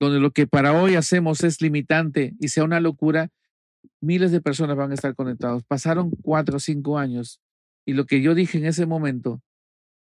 donde 0.00 0.18
lo 0.18 0.30
que 0.30 0.46
para 0.46 0.72
hoy 0.72 0.94
hacemos 0.94 1.44
es 1.44 1.60
limitante 1.60 2.34
y 2.40 2.48
sea 2.48 2.64
una 2.64 2.80
locura, 2.80 3.30
miles 4.00 4.32
de 4.32 4.40
personas 4.40 4.76
van 4.76 4.90
a 4.90 4.94
estar 4.94 5.14
conectados. 5.14 5.64
Pasaron 5.64 6.10
cuatro 6.10 6.56
o 6.56 6.60
cinco 6.60 6.98
años 6.98 7.40
y 7.84 7.92
lo 7.92 8.06
que 8.06 8.22
yo 8.22 8.34
dije 8.34 8.58
en 8.58 8.66
ese 8.66 8.86
momento 8.86 9.42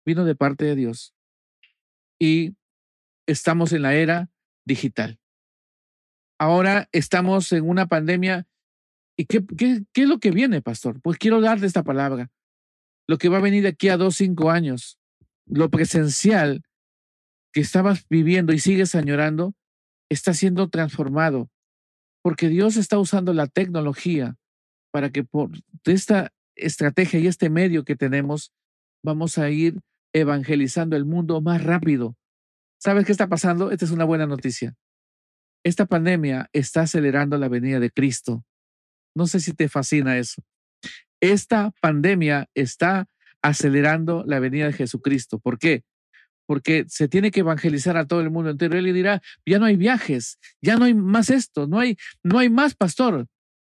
vino 0.04 0.24
de 0.24 0.34
parte 0.34 0.64
de 0.64 0.76
Dios. 0.76 1.14
Y 2.18 2.54
estamos 3.26 3.72
en 3.72 3.82
la 3.82 3.94
era 3.94 4.28
digital. 4.64 5.18
Ahora 6.38 6.88
estamos 6.92 7.52
en 7.52 7.68
una 7.68 7.86
pandemia 7.86 8.46
¿Y 9.20 9.26
qué, 9.26 9.44
qué, 9.44 9.84
qué 9.92 10.04
es 10.04 10.08
lo 10.08 10.18
que 10.18 10.30
viene, 10.30 10.62
pastor? 10.62 10.98
Pues 11.02 11.18
quiero 11.18 11.42
darte 11.42 11.66
esta 11.66 11.82
palabra. 11.82 12.30
Lo 13.06 13.18
que 13.18 13.28
va 13.28 13.36
a 13.36 13.42
venir 13.42 13.64
de 13.64 13.68
aquí 13.68 13.90
a 13.90 13.98
dos, 13.98 14.16
cinco 14.16 14.50
años, 14.50 14.98
lo 15.44 15.68
presencial 15.68 16.62
que 17.52 17.60
estabas 17.60 18.06
viviendo 18.08 18.54
y 18.54 18.58
sigues 18.58 18.94
añorando, 18.94 19.54
está 20.08 20.32
siendo 20.32 20.70
transformado. 20.70 21.50
Porque 22.22 22.48
Dios 22.48 22.78
está 22.78 22.98
usando 22.98 23.34
la 23.34 23.46
tecnología 23.46 24.36
para 24.90 25.10
que 25.10 25.22
por 25.22 25.50
esta 25.84 26.32
estrategia 26.56 27.20
y 27.20 27.26
este 27.26 27.50
medio 27.50 27.84
que 27.84 27.96
tenemos, 27.96 28.54
vamos 29.04 29.36
a 29.36 29.50
ir 29.50 29.80
evangelizando 30.14 30.96
el 30.96 31.04
mundo 31.04 31.42
más 31.42 31.62
rápido. 31.62 32.16
¿Sabes 32.82 33.04
qué 33.04 33.12
está 33.12 33.28
pasando? 33.28 33.70
Esta 33.70 33.84
es 33.84 33.90
una 33.90 34.04
buena 34.04 34.26
noticia. 34.26 34.74
Esta 35.62 35.84
pandemia 35.84 36.48
está 36.54 36.82
acelerando 36.82 37.36
la 37.36 37.48
venida 37.48 37.78
de 37.78 37.90
Cristo. 37.90 38.42
No 39.14 39.26
sé 39.26 39.40
si 39.40 39.52
te 39.52 39.68
fascina 39.68 40.16
eso. 40.16 40.42
Esta 41.20 41.72
pandemia 41.82 42.48
está 42.54 43.06
acelerando 43.42 44.24
la 44.26 44.40
venida 44.40 44.66
de 44.66 44.72
Jesucristo. 44.72 45.38
¿Por 45.38 45.58
qué? 45.58 45.84
Porque 46.46 46.86
se 46.88 47.06
tiene 47.06 47.30
que 47.30 47.40
evangelizar 47.40 47.98
a 47.98 48.06
todo 48.06 48.22
el 48.22 48.30
mundo 48.30 48.50
entero. 48.50 48.78
Él 48.78 48.92
dirá, 48.94 49.20
ya 49.44 49.58
no 49.58 49.66
hay 49.66 49.76
viajes, 49.76 50.38
ya 50.62 50.76
no 50.76 50.86
hay 50.86 50.94
más 50.94 51.28
esto, 51.28 51.66
no 51.66 51.78
hay, 51.78 51.98
no 52.22 52.38
hay 52.38 52.48
más, 52.48 52.74
pastor. 52.74 53.26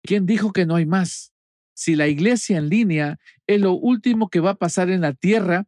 ¿Quién 0.03 0.27
dijo 0.27 0.53
que 0.53 0.67
no 0.67 0.77
hay 0.77 0.85
más? 0.85 1.33
Si 1.75 1.97
la 1.97 2.07
iglesia 2.07 2.59
en 2.59 2.69
línea 2.69 3.19
es 3.47 3.63
lo 3.63 3.73
último 3.73 4.29
que 4.29 4.41
va 4.41 4.51
a 4.51 4.59
pasar 4.59 4.91
en 4.91 5.01
la 5.01 5.15
tierra, 5.15 5.65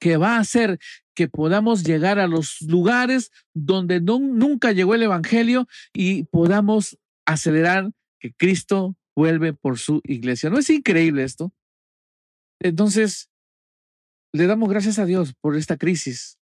que 0.00 0.16
va 0.16 0.36
a 0.36 0.40
hacer 0.40 0.78
que 1.14 1.28
podamos 1.28 1.84
llegar 1.84 2.18
a 2.18 2.26
los 2.26 2.60
lugares 2.62 3.30
donde 3.54 4.00
nunca 4.00 4.72
llegó 4.72 4.94
el 4.94 5.02
Evangelio 5.02 5.68
y 5.92 6.24
podamos 6.24 6.98
acelerar 7.26 7.92
que 8.18 8.32
Cristo 8.32 8.96
vuelve 9.14 9.52
por 9.52 9.78
su 9.78 10.00
iglesia. 10.04 10.50
¿No 10.50 10.58
es 10.58 10.70
increíble 10.70 11.24
esto? 11.24 11.52
Entonces, 12.60 13.28
le 14.32 14.46
damos 14.46 14.68
gracias 14.68 14.98
a 14.98 15.04
Dios 15.04 15.34
por 15.40 15.56
esta 15.56 15.76
crisis, 15.76 16.38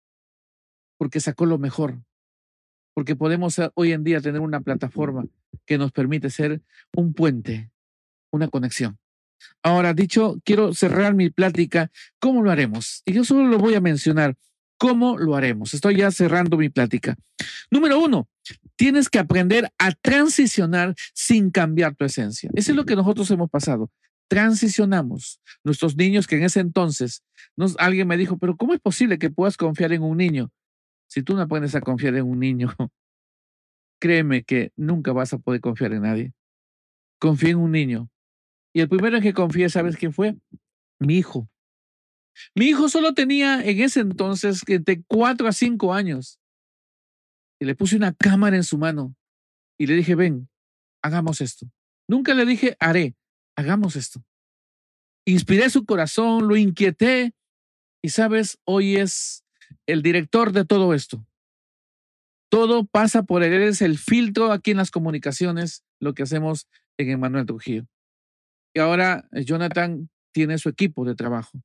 porque 0.98 1.20
sacó 1.20 1.46
lo 1.46 1.58
mejor, 1.58 2.02
porque 2.94 3.16
podemos 3.16 3.56
hoy 3.74 3.92
en 3.92 4.04
día 4.04 4.20
tener 4.20 4.40
una 4.40 4.60
plataforma 4.60 5.24
que 5.66 5.78
nos 5.78 5.90
permite 5.90 6.30
ser 6.30 6.62
un 6.94 7.14
puente, 7.14 7.70
una 8.30 8.48
conexión. 8.48 8.98
Ahora, 9.62 9.94
dicho, 9.94 10.38
quiero 10.44 10.74
cerrar 10.74 11.14
mi 11.14 11.30
plática. 11.30 11.90
¿Cómo 12.18 12.42
lo 12.42 12.50
haremos? 12.50 13.02
Y 13.06 13.14
yo 13.14 13.24
solo 13.24 13.46
lo 13.48 13.58
voy 13.58 13.74
a 13.74 13.80
mencionar. 13.80 14.36
¿Cómo 14.80 15.18
lo 15.18 15.36
haremos? 15.36 15.74
Estoy 15.74 15.98
ya 15.98 16.10
cerrando 16.10 16.56
mi 16.56 16.70
plática. 16.70 17.14
Número 17.70 18.00
uno, 18.00 18.30
tienes 18.76 19.10
que 19.10 19.18
aprender 19.18 19.70
a 19.78 19.92
transicionar 19.92 20.94
sin 21.12 21.50
cambiar 21.50 21.94
tu 21.94 22.06
esencia. 22.06 22.48
Eso 22.54 22.72
es 22.72 22.76
lo 22.76 22.86
que 22.86 22.96
nosotros 22.96 23.30
hemos 23.30 23.50
pasado. 23.50 23.90
transicionamos. 24.26 25.38
Nuestros 25.64 25.96
niños 25.96 26.26
que 26.26 26.36
en 26.36 26.44
ese 26.44 26.60
entonces, 26.60 27.22
alguien 27.76 28.08
me 28.08 28.16
dijo, 28.16 28.38
pero 28.38 28.56
¿cómo 28.56 28.72
es 28.72 28.80
posible 28.80 29.18
que 29.18 29.28
puedas 29.28 29.58
confiar 29.58 29.92
en 29.92 30.02
un 30.02 30.16
niño? 30.16 30.50
Si 31.08 31.22
tú 31.22 31.34
no 31.34 31.42
aprendes 31.42 31.74
a 31.74 31.82
confiar 31.82 32.14
en 32.14 32.24
un 32.24 32.38
niño, 32.38 32.74
créeme 34.00 34.44
que 34.44 34.72
nunca 34.76 35.12
vas 35.12 35.34
a 35.34 35.38
poder 35.38 35.60
confiar 35.60 35.92
en 35.92 36.02
nadie. 36.02 36.32
Confía 37.18 37.50
en 37.50 37.58
un 37.58 37.72
niño. 37.72 38.08
Y 38.72 38.80
el 38.80 38.88
primero 38.88 39.18
en 39.18 39.22
que 39.22 39.34
confié, 39.34 39.68
¿sabes 39.68 39.96
quién 39.96 40.14
fue? 40.14 40.36
Mi 40.98 41.18
hijo. 41.18 41.50
Mi 42.54 42.66
hijo 42.66 42.88
solo 42.88 43.14
tenía 43.14 43.62
en 43.64 43.80
ese 43.80 44.00
entonces 44.00 44.62
de 44.66 45.02
cuatro 45.06 45.48
a 45.48 45.52
cinco 45.52 45.92
años. 45.92 46.38
Y 47.60 47.66
le 47.66 47.74
puse 47.74 47.96
una 47.96 48.14
cámara 48.14 48.56
en 48.56 48.64
su 48.64 48.78
mano 48.78 49.14
y 49.78 49.86
le 49.86 49.94
dije, 49.94 50.14
ven, 50.14 50.48
hagamos 51.02 51.40
esto. 51.40 51.70
Nunca 52.08 52.34
le 52.34 52.46
dije, 52.46 52.76
haré, 52.80 53.14
hagamos 53.56 53.96
esto. 53.96 54.24
Inspiré 55.26 55.68
su 55.70 55.84
corazón, 55.84 56.48
lo 56.48 56.56
inquieté 56.56 57.34
y 58.02 58.08
sabes, 58.10 58.58
hoy 58.64 58.96
es 58.96 59.44
el 59.86 60.02
director 60.02 60.52
de 60.52 60.64
todo 60.64 60.94
esto. 60.94 61.24
Todo 62.50 62.84
pasa 62.84 63.22
por 63.22 63.42
él, 63.42 63.52
él 63.52 63.62
es 63.62 63.82
el 63.82 63.98
filtro 63.98 64.52
aquí 64.52 64.72
en 64.72 64.78
las 64.78 64.90
comunicaciones, 64.90 65.84
lo 66.00 66.14
que 66.14 66.24
hacemos 66.24 66.66
en 66.98 67.10
Emanuel 67.10 67.46
Trujillo. 67.46 67.86
Y 68.74 68.80
ahora 68.80 69.28
eh, 69.32 69.44
Jonathan 69.44 70.10
tiene 70.32 70.58
su 70.58 70.68
equipo 70.68 71.04
de 71.04 71.14
trabajo. 71.14 71.62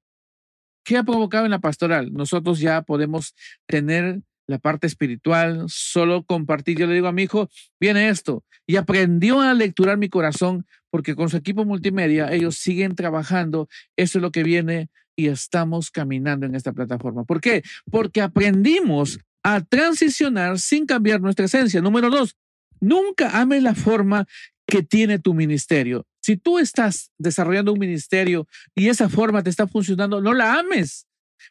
¿Qué 0.85 0.97
ha 0.97 1.03
provocado 1.03 1.45
en 1.45 1.51
la 1.51 1.59
pastoral? 1.59 2.13
Nosotros 2.13 2.59
ya 2.59 2.83
podemos 2.83 3.33
tener 3.67 4.21
la 4.47 4.59
parte 4.59 4.85
espiritual, 4.85 5.65
solo 5.67 6.23
compartir. 6.23 6.77
Yo 6.77 6.85
le 6.85 6.93
digo 6.93 7.07
a 7.07 7.11
mi 7.11 7.23
hijo, 7.23 7.49
viene 7.79 8.09
esto. 8.09 8.43
Y 8.67 8.75
aprendió 8.77 9.41
a 9.41 9.53
lecturar 9.55 9.97
mi 9.97 10.09
corazón 10.09 10.65
porque 10.91 11.15
con 11.15 11.29
su 11.29 11.37
equipo 11.37 11.65
multimedia 11.65 12.31
ellos 12.31 12.57
siguen 12.57 12.95
trabajando. 12.95 13.67
Eso 13.97 14.19
es 14.19 14.21
lo 14.21 14.31
que 14.31 14.43
viene 14.43 14.89
y 15.15 15.27
estamos 15.27 15.89
caminando 15.89 16.45
en 16.45 16.53
esta 16.53 16.71
plataforma. 16.71 17.23
¿Por 17.23 17.41
qué? 17.41 17.63
Porque 17.89 18.21
aprendimos 18.21 19.19
a 19.43 19.61
transicionar 19.61 20.59
sin 20.59 20.85
cambiar 20.85 21.19
nuestra 21.19 21.45
esencia. 21.45 21.81
Número 21.81 22.11
dos, 22.11 22.35
nunca 22.79 23.39
ames 23.39 23.63
la 23.63 23.73
forma 23.73 24.27
que 24.67 24.83
tiene 24.83 25.19
tu 25.19 25.33
ministerio. 25.33 26.05
Si 26.21 26.37
tú 26.37 26.59
estás 26.59 27.11
desarrollando 27.17 27.73
un 27.73 27.79
ministerio 27.79 28.47
y 28.73 28.89
esa 28.89 29.09
forma 29.09 29.43
te 29.43 29.49
está 29.49 29.67
funcionando, 29.67 30.21
no 30.21 30.33
la 30.33 30.59
ames, 30.59 31.07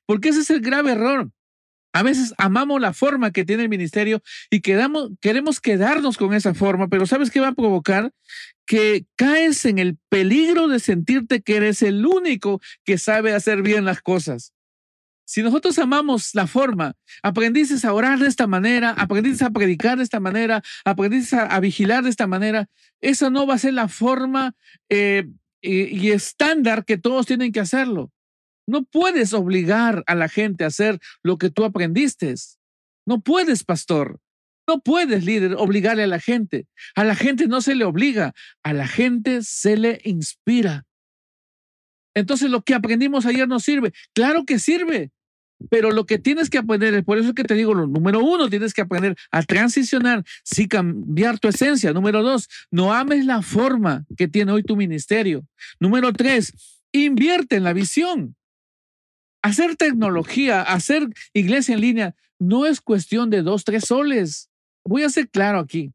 porque 0.06 0.30
ese 0.30 0.40
es 0.40 0.50
el 0.50 0.60
grave 0.60 0.92
error. 0.92 1.30
A 1.92 2.02
veces 2.02 2.34
amamos 2.38 2.80
la 2.80 2.92
forma 2.92 3.30
que 3.30 3.44
tiene 3.44 3.62
el 3.62 3.68
ministerio 3.68 4.20
y 4.50 4.62
queremos 4.62 5.60
quedarnos 5.60 6.16
con 6.16 6.34
esa 6.34 6.52
forma, 6.52 6.88
pero 6.88 7.06
¿sabes 7.06 7.30
qué 7.30 7.38
va 7.38 7.48
a 7.48 7.54
provocar? 7.54 8.10
Que 8.66 9.06
caes 9.14 9.64
en 9.64 9.78
el 9.78 9.96
peligro 10.08 10.66
de 10.66 10.80
sentirte 10.80 11.40
que 11.40 11.54
eres 11.54 11.82
el 11.82 12.04
único 12.04 12.60
que 12.84 12.98
sabe 12.98 13.32
hacer 13.32 13.62
bien 13.62 13.84
las 13.84 14.00
cosas. 14.00 14.53
Si 15.24 15.42
nosotros 15.42 15.78
amamos 15.78 16.34
la 16.34 16.46
forma, 16.46 16.94
aprendiste 17.22 17.86
a 17.86 17.92
orar 17.92 18.18
de 18.18 18.28
esta 18.28 18.46
manera, 18.46 18.90
aprendiste 18.90 19.44
a 19.44 19.50
predicar 19.50 19.96
de 19.96 20.04
esta 20.04 20.20
manera, 20.20 20.62
aprendiste 20.84 21.36
a, 21.36 21.58
vigilar 21.60 22.04
de 22.04 22.10
esta 22.10 22.26
manera, 22.26 22.68
esa 23.00 23.30
no 23.30 23.46
va 23.46 23.54
a 23.54 23.58
ser 23.58 23.74
la 23.74 23.88
forma 23.88 24.54
eh, 24.90 25.26
y 25.62 26.10
estándar 26.10 26.84
que 26.84 26.98
todos 26.98 27.26
tienen 27.26 27.52
que 27.52 27.60
hacerlo. 27.60 28.12
No 28.66 28.84
puedes 28.84 29.32
obligar 29.32 30.04
a 30.06 30.14
la 30.14 30.28
gente 30.28 30.64
a 30.64 30.68
hacer 30.68 30.98
lo 31.22 31.38
que 31.38 31.50
tú 31.50 31.64
aprendiste. 31.64 32.34
No 33.06 33.20
puedes, 33.20 33.64
pastor. 33.64 34.20
No 34.66 34.80
puedes, 34.80 35.24
líder, 35.24 35.54
obligarle 35.54 36.04
a 36.04 36.06
la 36.06 36.20
gente. 36.20 36.66
A 36.94 37.04
la 37.04 37.14
gente 37.14 37.46
no 37.46 37.60
se 37.60 37.74
le 37.74 37.84
obliga, 37.84 38.34
a 38.62 38.72
la 38.72 38.88
gente 38.88 39.42
se 39.42 39.76
le 39.76 40.00
inspira. 40.04 40.86
Entonces 42.14 42.50
lo 42.50 42.62
que 42.62 42.74
aprendimos 42.74 43.26
ayer 43.26 43.46
no 43.46 43.60
sirve. 43.60 43.92
Claro 44.14 44.46
que 44.46 44.58
sirve, 44.58 45.10
pero 45.70 45.90
lo 45.90 46.06
que 46.06 46.18
tienes 46.18 46.50
que 46.50 46.58
aprender, 46.58 47.04
por 47.04 47.18
eso 47.18 47.34
que 47.34 47.44
te 47.44 47.54
digo, 47.54 47.74
lo 47.74 47.86
número 47.86 48.20
uno, 48.20 48.48
tienes 48.48 48.74
que 48.74 48.82
aprender 48.82 49.16
a 49.30 49.42
transicionar, 49.42 50.24
sí 50.42 50.68
cambiar 50.68 51.38
tu 51.38 51.48
esencia. 51.48 51.92
Número 51.92 52.22
dos, 52.22 52.48
no 52.70 52.92
ames 52.92 53.24
la 53.24 53.42
forma 53.42 54.04
que 54.16 54.28
tiene 54.28 54.52
hoy 54.52 54.62
tu 54.62 54.76
ministerio. 54.76 55.46
Número 55.80 56.12
tres, 56.12 56.52
invierte 56.92 57.56
en 57.56 57.64
la 57.64 57.72
visión. 57.72 58.36
Hacer 59.42 59.76
tecnología, 59.76 60.62
hacer 60.62 61.06
iglesia 61.32 61.74
en 61.74 61.80
línea, 61.80 62.14
no 62.38 62.66
es 62.66 62.80
cuestión 62.80 63.30
de 63.30 63.42
dos, 63.42 63.64
tres 63.64 63.84
soles. 63.84 64.50
Voy 64.84 65.02
a 65.02 65.10
ser 65.10 65.28
claro 65.28 65.58
aquí. 65.58 65.92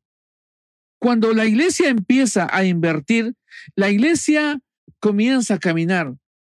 Cuando 0.99 1.33
la 1.33 1.45
iglesia 1.45 1.89
empieza 1.89 2.47
a 2.51 2.65
invertir, 2.65 3.33
la 3.75 3.89
iglesia 3.89 4.59
comienza 4.99 5.55
a 5.55 5.59
caminar. 5.59 6.13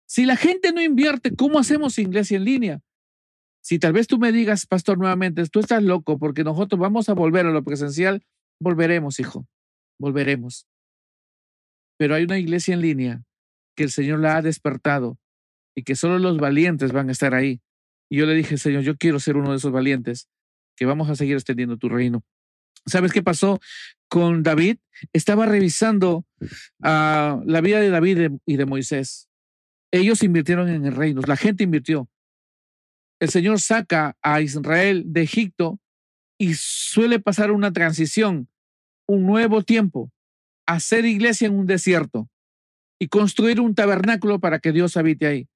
Si 0.08 0.26
la 0.26 0.36
gente 0.36 0.74
no 0.74 0.82
invierte, 0.82 1.36
¿cómo 1.36 1.60
hacemos 1.60 1.98
iglesia 1.98 2.38
en 2.38 2.44
línea? 2.44 2.82
Si 3.62 3.78
tal 3.78 3.94
vez 3.94 4.08
tú 4.08 4.18
me 4.18 4.32
digas, 4.32 4.66
pastor, 4.66 4.98
nuevamente, 4.98 5.46
tú 5.48 5.60
estás 5.60 5.84
loco 5.84 6.18
porque 6.18 6.44
nosotros 6.44 6.80
vamos 6.80 7.10
a 7.10 7.14
volver 7.14 7.46
a 7.46 7.52
lo 7.52 7.64
presencial, 7.64 8.26
volveremos, 8.60 9.20
hijo, 9.20 9.48
volveremos. 10.00 10.68
Pero 11.98 12.16
hay 12.16 12.24
una 12.24 12.40
iglesia 12.40 12.74
en 12.74 12.82
línea 12.82 13.24
que 13.76 13.84
el 13.84 13.92
Señor 13.92 14.20
la 14.20 14.38
ha 14.38 14.42
despertado 14.42 15.20
y 15.76 15.84
que 15.84 15.96
solo 15.96 16.20
los 16.20 16.38
valientes 16.38 16.92
van 16.92 17.10
a 17.10 17.12
estar 17.12 17.36
ahí. 17.36 17.62
Y 18.10 18.18
yo 18.18 18.26
le 18.26 18.34
dije, 18.34 18.58
Señor, 18.58 18.82
yo 18.82 18.98
quiero 18.98 19.20
ser 19.20 19.38
uno 19.38 19.52
de 19.52 19.58
esos 19.58 19.72
valientes, 19.72 20.28
que 20.76 20.86
vamos 20.86 21.10
a 21.10 21.16
seguir 21.16 21.36
extendiendo 21.36 21.78
tu 21.78 21.90
reino. 21.90 22.24
¿Sabes 22.86 23.14
qué 23.14 23.22
pasó 23.22 23.60
con 24.10 24.42
David? 24.44 24.78
Estaba 25.14 25.46
revisando 25.46 26.26
uh, 26.40 27.44
la 27.46 27.62
vida 27.62 27.80
de 27.80 27.90
David 27.90 28.32
y 28.46 28.58
de 28.58 28.66
Moisés. 28.66 29.30
Ellos 29.92 30.24
invirtieron 30.24 30.70
en 30.70 30.86
el 30.86 30.96
reino, 30.96 31.22
la 31.22 31.38
gente 31.38 31.64
invirtió. 31.64 32.10
El 33.22 33.30
Señor 33.30 33.62
saca 33.62 34.18
a 34.24 34.42
Israel 34.42 35.04
de 35.06 35.22
Egipto 35.22 35.80
y 36.40 36.56
suele 36.56 37.20
pasar 37.20 37.52
una 37.52 37.72
transición, 37.72 38.50
un 39.08 39.28
nuevo 39.28 39.62
tiempo, 39.62 40.12
hacer 40.66 41.06
iglesia 41.06 41.46
en 41.46 41.54
un 41.54 41.68
desierto 41.68 42.28
y 43.00 43.10
construir 43.10 43.62
un 43.62 43.76
tabernáculo 43.76 44.40
para 44.40 44.58
que 44.58 44.72
Dios 44.72 44.98
habite 44.98 45.28
ahí. 45.28 45.48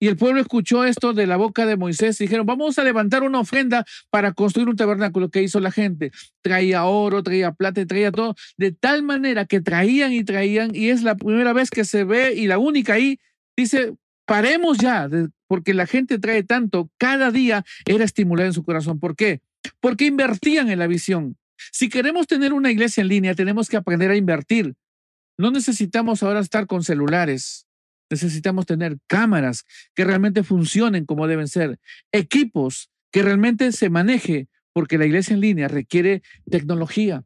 Y 0.00 0.08
el 0.08 0.16
pueblo 0.16 0.40
escuchó 0.40 0.84
esto 0.84 1.12
de 1.12 1.26
la 1.26 1.36
boca 1.36 1.66
de 1.66 1.76
Moisés 1.76 2.18
y 2.20 2.24
dijeron, 2.24 2.46
vamos 2.46 2.78
a 2.78 2.84
levantar 2.84 3.22
una 3.22 3.40
ofrenda 3.40 3.84
para 4.08 4.32
construir 4.32 4.70
un 4.70 4.76
tabernáculo. 4.76 5.30
que 5.30 5.42
hizo 5.42 5.60
la 5.60 5.70
gente? 5.70 6.10
Traía 6.40 6.86
oro, 6.86 7.22
traía 7.22 7.52
plata, 7.52 7.84
traía 7.84 8.12
todo, 8.12 8.34
de 8.56 8.72
tal 8.72 9.02
manera 9.02 9.44
que 9.44 9.60
traían 9.60 10.14
y 10.14 10.24
traían, 10.24 10.74
y 10.74 10.88
es 10.88 11.02
la 11.02 11.16
primera 11.16 11.52
vez 11.52 11.68
que 11.68 11.84
se 11.84 12.04
ve 12.04 12.32
y 12.34 12.46
la 12.46 12.56
única 12.56 12.94
ahí, 12.94 13.20
dice, 13.56 13.94
paremos 14.26 14.78
ya, 14.78 15.08
porque 15.46 15.72
la 15.74 15.86
gente 15.86 16.18
trae 16.18 16.42
tanto, 16.42 16.90
cada 16.98 17.30
día 17.30 17.64
era 17.86 18.04
estimular 18.04 18.46
en 18.46 18.52
su 18.52 18.64
corazón. 18.64 19.00
¿Por 19.00 19.16
qué? 19.16 19.40
Porque 19.80 20.04
invertían 20.04 20.68
en 20.70 20.78
la 20.78 20.86
visión. 20.86 21.36
Si 21.72 21.88
queremos 21.88 22.26
tener 22.26 22.52
una 22.52 22.70
iglesia 22.70 23.00
en 23.00 23.08
línea, 23.08 23.34
tenemos 23.34 23.68
que 23.68 23.78
aprender 23.78 24.10
a 24.10 24.16
invertir. 24.16 24.74
No 25.38 25.50
necesitamos 25.50 26.22
ahora 26.22 26.40
estar 26.40 26.66
con 26.66 26.84
celulares 26.84 27.66
Necesitamos 28.10 28.66
tener 28.66 28.98
cámaras 29.06 29.64
que 29.94 30.04
realmente 30.04 30.44
funcionen 30.44 31.06
como 31.06 31.26
deben 31.26 31.48
ser, 31.48 31.80
equipos 32.12 32.90
que 33.10 33.22
realmente 33.22 33.72
se 33.72 33.90
maneje, 33.90 34.48
porque 34.72 34.98
la 34.98 35.06
iglesia 35.06 35.34
en 35.34 35.40
línea 35.40 35.68
requiere 35.68 36.22
tecnología. 36.48 37.24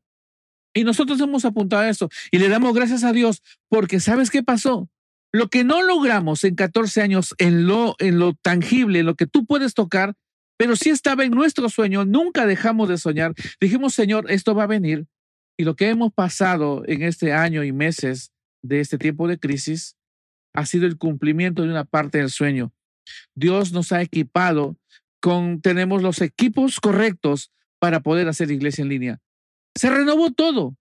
Y 0.72 0.84
nosotros 0.84 1.20
hemos 1.20 1.44
apuntado 1.44 1.82
a 1.82 1.88
eso 1.88 2.08
y 2.30 2.38
le 2.38 2.48
damos 2.48 2.74
gracias 2.74 3.04
a 3.04 3.12
Dios 3.12 3.42
porque 3.68 4.00
¿sabes 4.00 4.30
qué 4.30 4.42
pasó? 4.42 4.88
Lo 5.32 5.48
que 5.48 5.64
no 5.64 5.82
logramos 5.82 6.44
en 6.44 6.54
14 6.54 7.02
años 7.02 7.34
en 7.38 7.66
lo, 7.66 7.94
en 7.98 8.18
lo 8.18 8.34
tangible, 8.34 9.00
en 9.00 9.06
lo 9.06 9.14
que 9.14 9.26
tú 9.26 9.46
puedes 9.46 9.74
tocar, 9.74 10.14
pero 10.56 10.76
sí 10.76 10.90
estaba 10.90 11.24
en 11.24 11.30
nuestro 11.30 11.68
sueño, 11.68 12.04
nunca 12.04 12.46
dejamos 12.46 12.88
de 12.88 12.98
soñar. 12.98 13.34
Dijimos, 13.60 13.94
Señor, 13.94 14.30
esto 14.30 14.54
va 14.54 14.64
a 14.64 14.66
venir. 14.66 15.06
Y 15.56 15.64
lo 15.64 15.76
que 15.76 15.88
hemos 15.88 16.12
pasado 16.12 16.82
en 16.86 17.02
este 17.02 17.32
año 17.32 17.64
y 17.64 17.72
meses 17.72 18.32
de 18.62 18.80
este 18.80 18.98
tiempo 18.98 19.28
de 19.28 19.38
crisis, 19.38 19.96
ha 20.52 20.66
sido 20.66 20.86
el 20.86 20.98
cumplimiento 20.98 21.62
de 21.62 21.68
una 21.68 21.84
parte 21.84 22.18
del 22.18 22.30
sueño. 22.30 22.72
Dios 23.34 23.72
nos 23.72 23.92
ha 23.92 24.02
equipado 24.02 24.76
con, 25.20 25.60
tenemos 25.60 26.02
los 26.02 26.20
equipos 26.20 26.80
correctos 26.80 27.52
para 27.78 28.00
poder 28.00 28.28
hacer 28.28 28.50
iglesia 28.50 28.82
en 28.82 28.88
línea. 28.88 29.18
Se 29.74 29.90
renovó 29.90 30.30
todo, 30.32 30.76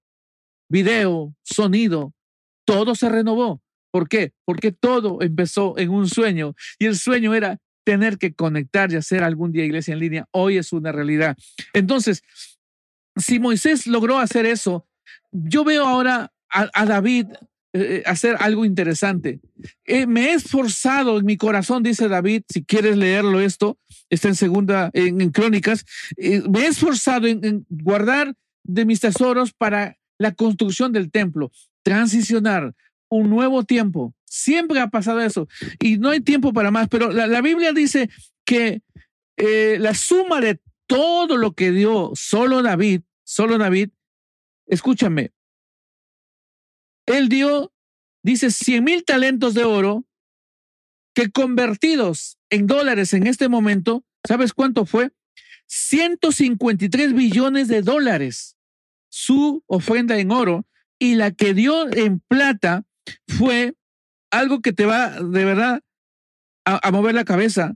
video, 0.69 1.33
sonido, 1.43 2.13
todo 2.65 2.95
se 2.95 3.09
renovó. 3.09 3.61
¿Por 3.91 4.07
qué? 4.07 4.33
Porque 4.45 4.71
todo 4.71 5.21
empezó 5.21 5.77
en 5.77 5.89
un 5.89 6.07
sueño 6.07 6.55
y 6.77 6.85
el 6.85 6.95
sueño 6.95 7.33
era 7.33 7.59
tener 7.83 8.17
que 8.17 8.33
conectar 8.33 8.91
y 8.91 8.95
hacer 8.97 9.23
algún 9.23 9.51
día 9.51 9.65
iglesia 9.65 9.93
en 9.93 9.99
línea. 9.99 10.27
Hoy 10.31 10.57
es 10.57 10.73
una 10.73 10.91
realidad. 10.91 11.35
Entonces, 11.73 12.21
si 13.15 13.39
Moisés 13.39 13.87
logró 13.87 14.19
hacer 14.19 14.45
eso, 14.45 14.87
yo 15.31 15.63
veo 15.63 15.85
ahora 15.85 16.31
a, 16.49 16.85
David 16.85 17.27
eh, 17.73 18.03
hacer 18.05 18.35
algo 18.39 18.65
interesante. 18.65 19.39
Eh, 19.85 20.07
me 20.07 20.25
he 20.25 20.33
esforzado 20.33 21.19
en 21.19 21.25
mi 21.25 21.37
corazón, 21.37 21.83
dice 21.83 22.07
David, 22.07 22.43
si 22.49 22.63
quieres 22.63 22.97
leerlo 22.97 23.39
esto, 23.39 23.77
está 24.09 24.29
en 24.29 24.35
segunda, 24.35 24.89
en, 24.93 25.29
Crónicas, 25.29 25.85
eh, 26.17 26.41
me 26.49 26.61
he 26.61 26.67
esforzado 26.67 27.27
en, 27.27 27.65
guardar 27.69 28.33
de 28.63 28.85
mis 28.85 28.99
tesoros 28.99 29.53
para 29.53 29.97
la 30.17 30.33
construcción 30.33 30.91
del 30.91 31.11
templo, 31.11 31.51
transicionar, 31.83 32.73
un 33.09 33.29
nuevo 33.29 33.63
tiempo. 33.63 34.13
Siempre 34.25 34.79
ha 34.79 34.87
pasado 34.87 35.21
eso 35.21 35.47
y 35.79 35.97
no 35.97 36.09
hay 36.09 36.21
tiempo 36.21 36.53
para 36.53 36.71
más, 36.71 36.87
pero 36.87 37.11
la, 37.11 37.41
Biblia 37.41 37.73
dice 37.73 38.09
que 38.45 38.81
eh, 39.37 39.77
la 39.79 39.93
suma 39.93 40.39
de 40.39 40.59
todo 40.87 41.37
lo 41.37 41.53
que 41.53 41.71
dio 41.71 42.11
solo 42.15 42.61
David, 42.61 43.01
solo 43.23 43.57
David, 43.57 43.89
escúchame, 44.67 45.31
él 47.05 47.27
dio, 47.27 47.73
dice, 48.23 48.51
100 48.51 48.83
mil 48.83 49.03
talentos 49.03 49.55
de 49.55 49.63
oro 49.63 50.05
que 51.15 51.31
convertidos 51.31 52.37
en 52.49 52.67
dólares 52.67 53.13
en 53.13 53.25
este 53.25 53.49
momento, 53.49 54.05
¿sabes 54.27 54.53
cuánto 54.53 54.85
fue? 54.85 55.11
153 55.67 57.13
billones 57.13 57.67
de 57.67 57.81
dólares 57.81 58.57
su 59.09 59.63
ofrenda 59.67 60.19
en 60.19 60.31
oro 60.31 60.67
y 60.99 61.15
la 61.15 61.31
que 61.31 61.53
dio 61.53 61.91
en 61.91 62.19
plata 62.19 62.85
fue 63.27 63.73
algo 64.31 64.61
que 64.61 64.73
te 64.73 64.85
va 64.85 65.09
de 65.21 65.45
verdad 65.45 65.81
a, 66.65 66.91
mover 66.91 67.15
la 67.15 67.25
cabeza. 67.25 67.75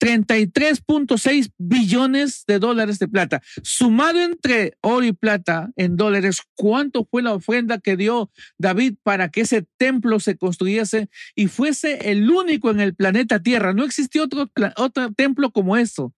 33.6 0.00 1.52
billones 1.56 2.44
de 2.46 2.58
dólares 2.58 2.98
de 2.98 3.08
plata. 3.08 3.40
Sumado 3.62 4.20
entre 4.20 4.76
oro 4.82 5.06
y 5.06 5.12
plata 5.12 5.70
en 5.76 5.96
dólares, 5.96 6.42
¿cuánto 6.56 7.06
fue 7.10 7.22
la 7.22 7.32
ofrenda 7.32 7.78
que 7.78 7.96
dio 7.96 8.30
David 8.58 8.96
para 9.02 9.30
que 9.30 9.42
ese 9.42 9.66
templo 9.78 10.20
se 10.20 10.36
construyese 10.36 11.08
y 11.34 11.46
fuese 11.46 12.10
el 12.10 12.28
único 12.28 12.70
en 12.70 12.80
el 12.80 12.94
planeta 12.94 13.40
Tierra? 13.40 13.72
No 13.72 13.84
existió 13.84 14.24
otro, 14.24 14.50
otro 14.76 15.12
templo 15.12 15.52
como 15.52 15.76
esto. 15.76 16.12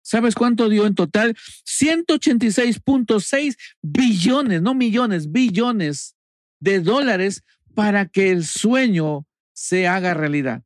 ¿Sabes 0.00 0.34
cuánto 0.34 0.70
dio 0.70 0.86
en 0.86 0.94
total? 0.94 1.36
186.6 1.66 3.56
billones, 3.82 4.62
no 4.62 4.74
millones, 4.74 5.30
billones 5.30 6.16
de 6.60 6.80
dólares 6.80 7.44
para 7.78 8.06
que 8.06 8.32
el 8.32 8.44
sueño 8.44 9.24
se 9.54 9.86
haga 9.86 10.12
realidad. 10.12 10.64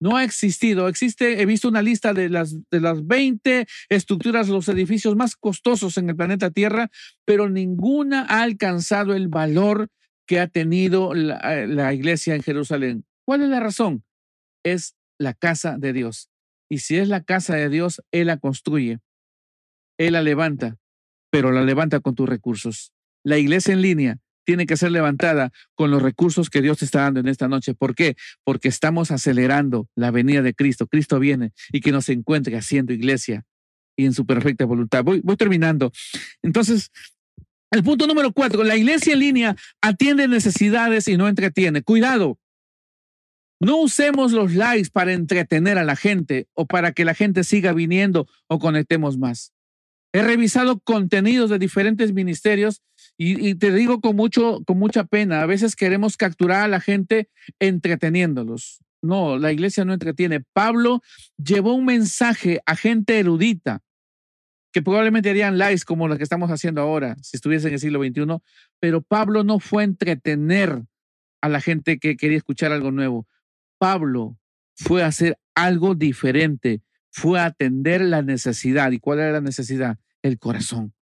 No 0.00 0.16
ha 0.16 0.24
existido. 0.24 0.88
Existe, 0.88 1.40
he 1.40 1.46
visto 1.46 1.68
una 1.68 1.82
lista 1.82 2.14
de 2.14 2.28
las, 2.28 2.56
de 2.68 2.80
las 2.80 3.06
20 3.06 3.64
estructuras, 3.88 4.48
los 4.48 4.68
edificios 4.68 5.14
más 5.14 5.36
costosos 5.36 5.96
en 5.98 6.10
el 6.10 6.16
planeta 6.16 6.50
Tierra, 6.50 6.90
pero 7.24 7.48
ninguna 7.48 8.26
ha 8.28 8.42
alcanzado 8.42 9.14
el 9.14 9.28
valor 9.28 9.86
que 10.26 10.40
ha 10.40 10.48
tenido 10.48 11.14
la, 11.14 11.64
la 11.68 11.94
iglesia 11.94 12.34
en 12.34 12.42
Jerusalén. 12.42 13.04
¿Cuál 13.24 13.42
es 13.42 13.48
la 13.48 13.60
razón? 13.60 14.02
Es 14.64 14.96
la 15.20 15.32
casa 15.32 15.76
de 15.78 15.92
Dios. 15.92 16.28
Y 16.68 16.78
si 16.78 16.96
es 16.96 17.06
la 17.06 17.22
casa 17.22 17.54
de 17.54 17.68
Dios, 17.68 18.02
Él 18.10 18.26
la 18.26 18.38
construye, 18.38 18.98
Él 19.96 20.14
la 20.14 20.22
levanta, 20.22 20.76
pero 21.30 21.52
la 21.52 21.62
levanta 21.62 22.00
con 22.00 22.16
tus 22.16 22.28
recursos. 22.28 22.92
La 23.22 23.38
iglesia 23.38 23.74
en 23.74 23.82
línea 23.82 24.18
tiene 24.46 24.64
que 24.64 24.76
ser 24.76 24.92
levantada 24.92 25.52
con 25.74 25.90
los 25.90 26.00
recursos 26.00 26.48
que 26.48 26.62
Dios 26.62 26.78
te 26.78 26.86
está 26.86 27.02
dando 27.02 27.20
en 27.20 27.28
esta 27.28 27.48
noche. 27.48 27.74
¿Por 27.74 27.94
qué? 27.94 28.16
Porque 28.44 28.68
estamos 28.68 29.10
acelerando 29.10 29.88
la 29.94 30.10
venida 30.10 30.40
de 30.40 30.54
Cristo. 30.54 30.86
Cristo 30.86 31.18
viene 31.18 31.52
y 31.72 31.80
que 31.80 31.92
nos 31.92 32.08
encuentre 32.08 32.56
haciendo 32.56 32.94
iglesia 32.94 33.44
y 33.96 34.06
en 34.06 34.14
su 34.14 34.24
perfecta 34.24 34.64
voluntad. 34.64 35.02
Voy, 35.02 35.20
voy 35.22 35.36
terminando. 35.36 35.92
Entonces, 36.42 36.90
el 37.72 37.82
punto 37.82 38.06
número 38.06 38.32
cuatro, 38.32 38.62
la 38.62 38.76
iglesia 38.76 39.14
en 39.14 39.18
línea 39.18 39.56
atiende 39.82 40.28
necesidades 40.28 41.08
y 41.08 41.16
no 41.16 41.26
entretiene. 41.26 41.82
Cuidado, 41.82 42.38
no 43.60 43.78
usemos 43.78 44.32
los 44.32 44.54
likes 44.54 44.90
para 44.90 45.12
entretener 45.12 45.76
a 45.76 45.84
la 45.84 45.96
gente 45.96 46.46
o 46.54 46.66
para 46.66 46.92
que 46.92 47.04
la 47.04 47.14
gente 47.14 47.42
siga 47.42 47.72
viniendo 47.72 48.28
o 48.46 48.58
conectemos 48.60 49.18
más. 49.18 49.52
He 50.12 50.22
revisado 50.22 50.78
contenidos 50.80 51.50
de 51.50 51.58
diferentes 51.58 52.12
ministerios 52.12 52.82
y, 53.18 53.54
te 53.54 53.72
digo 53.72 54.00
con, 54.00 54.14
mucho, 54.14 54.62
con 54.66 54.78
mucha 54.78 55.04
pena, 55.04 55.40
a 55.40 55.46
veces 55.46 55.74
queremos 55.74 56.16
capturar 56.16 56.64
a 56.64 56.68
la 56.68 56.80
gente 56.80 57.30
entreteniéndolos. 57.58 58.80
No, 59.00 59.38
la 59.38 59.52
iglesia 59.52 59.84
no 59.84 59.94
entretiene. 59.94 60.40
Pablo 60.52 61.02
llevó 61.38 61.74
un 61.74 61.86
mensaje 61.86 62.60
a 62.66 62.76
gente 62.76 63.18
erudita 63.18 63.82
que 64.72 64.82
probablemente 64.82 65.30
harían 65.30 65.56
likes 65.56 65.84
como 65.86 66.08
lo 66.08 66.18
que 66.18 66.22
estamos 66.22 66.50
haciendo 66.50 66.82
ahora, 66.82 67.16
si 67.22 67.38
estuviese 67.38 67.68
en 67.68 67.74
el 67.74 67.80
siglo 67.80 68.02
XXI, 68.02 68.42
pero 68.78 69.00
Pablo 69.00 69.42
no 69.42 69.58
fue 69.58 69.82
a 69.82 69.86
entretener 69.86 70.82
a 71.40 71.48
la 71.48 71.62
gente 71.62 71.98
que 71.98 72.18
quería 72.18 72.36
escuchar 72.36 72.72
algo 72.72 72.90
nuevo. 72.90 73.26
Pablo 73.78 74.36
fue 74.74 75.02
a 75.02 75.06
hacer 75.06 75.38
algo 75.54 75.94
diferente, 75.94 76.82
fue 77.10 77.40
a 77.40 77.46
atender 77.46 78.02
la 78.02 78.20
necesidad. 78.20 78.92
¿Y 78.92 78.98
cuál 78.98 79.20
era 79.20 79.32
la 79.32 79.40
necesidad? 79.40 79.98
El 80.20 80.38
corazón. 80.38 80.92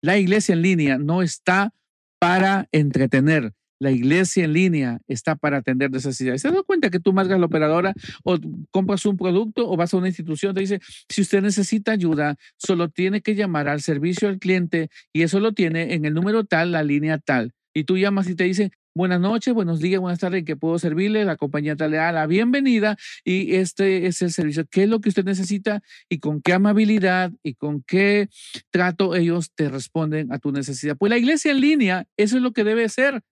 La 0.00 0.18
iglesia 0.18 0.54
en 0.54 0.62
línea 0.62 0.98
no 0.98 1.22
está 1.22 1.72
para 2.18 2.68
entretener. 2.72 3.52
La 3.80 3.92
iglesia 3.92 4.44
en 4.44 4.52
línea 4.52 5.00
está 5.06 5.36
para 5.36 5.58
atender 5.58 5.90
necesidades. 5.90 6.42
¿Se 6.42 6.50
da 6.50 6.62
cuenta 6.64 6.90
que 6.90 6.98
tú 6.98 7.12
marcas 7.12 7.38
la 7.38 7.46
operadora 7.46 7.94
o 8.24 8.36
compras 8.72 9.06
un 9.06 9.16
producto 9.16 9.70
o 9.70 9.76
vas 9.76 9.94
a 9.94 9.96
una 9.96 10.08
institución? 10.08 10.54
Te 10.54 10.60
dice, 10.60 10.80
si 11.08 11.22
usted 11.22 11.42
necesita 11.42 11.92
ayuda, 11.92 12.36
solo 12.56 12.88
tiene 12.88 13.20
que 13.20 13.36
llamar 13.36 13.68
al 13.68 13.80
servicio 13.80 14.28
al 14.28 14.38
cliente 14.38 14.88
y 15.12 15.22
eso 15.22 15.38
lo 15.38 15.52
tiene 15.52 15.94
en 15.94 16.04
el 16.04 16.14
número 16.14 16.44
tal, 16.44 16.72
la 16.72 16.82
línea 16.82 17.18
tal. 17.18 17.52
Y 17.72 17.84
tú 17.84 17.96
llamas 17.96 18.28
y 18.28 18.34
te 18.34 18.44
dice, 18.44 18.72
buenas 18.98 19.20
noches, 19.20 19.54
buenos 19.54 19.78
días, 19.78 20.00
buenas 20.00 20.18
tardes, 20.18 20.42
¿qué 20.44 20.56
puedo 20.56 20.76
servirle? 20.76 21.24
La 21.24 21.36
compañía 21.36 21.76
te 21.76 21.88
le 21.88 21.98
da 21.98 22.10
la 22.10 22.26
bienvenida 22.26 22.96
y 23.24 23.54
este 23.54 24.08
es 24.08 24.20
el 24.22 24.32
servicio. 24.32 24.66
¿Qué 24.68 24.82
es 24.82 24.88
lo 24.88 25.00
que 25.00 25.08
usted 25.08 25.24
necesita 25.24 25.82
y 26.08 26.18
con 26.18 26.42
qué 26.42 26.52
amabilidad 26.52 27.30
y 27.44 27.54
con 27.54 27.80
qué 27.84 28.28
trato 28.70 29.14
ellos 29.14 29.52
te 29.54 29.68
responden 29.68 30.32
a 30.32 30.40
tu 30.40 30.50
necesidad? 30.50 30.96
Pues 30.96 31.10
la 31.10 31.16
iglesia 31.16 31.52
en 31.52 31.60
línea, 31.60 32.06
eso 32.16 32.38
es 32.38 32.42
lo 32.42 32.52
que 32.52 32.64
debe 32.64 32.88
ser, 32.88 33.22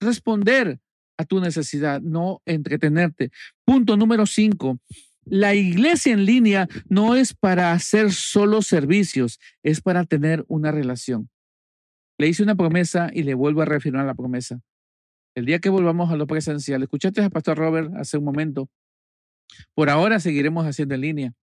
responder 0.00 0.78
a 1.18 1.24
tu 1.24 1.40
necesidad, 1.40 2.00
no 2.00 2.40
entretenerte. 2.46 3.30
Punto 3.64 3.96
número 3.96 4.26
cinco. 4.26 4.78
La 5.24 5.56
iglesia 5.56 6.12
en 6.12 6.24
línea 6.24 6.68
no 6.88 7.16
es 7.16 7.34
para 7.34 7.72
hacer 7.72 8.12
solo 8.12 8.62
servicios, 8.62 9.40
es 9.64 9.80
para 9.80 10.04
tener 10.04 10.44
una 10.46 10.70
relación. 10.70 11.28
Le 12.16 12.28
hice 12.28 12.44
una 12.44 12.54
promesa 12.54 13.10
y 13.12 13.24
le 13.24 13.34
vuelvo 13.34 13.62
a 13.62 13.64
reafirmar 13.64 14.06
la 14.06 14.14
promesa. 14.14 14.60
El 15.36 15.44
día 15.44 15.58
que 15.58 15.68
volvamos 15.68 16.10
a 16.10 16.16
lo 16.16 16.26
presencial, 16.26 16.82
escuchaste 16.82 17.20
al 17.20 17.30
pastor 17.30 17.58
Robert 17.58 17.92
hace 17.96 18.16
un 18.16 18.24
momento. 18.24 18.70
Por 19.74 19.90
ahora 19.90 20.18
seguiremos 20.18 20.64
haciendo 20.64 20.94
en 20.94 21.02
línea, 21.02 21.34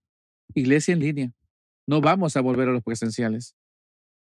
iglesia 0.55 0.95
en 0.95 0.99
línea. 0.99 1.31
No 1.87 2.01
vamos 2.01 2.35
a 2.35 2.41
volver 2.41 2.69
a 2.69 2.71
los 2.71 2.81
presenciales. 2.81 3.55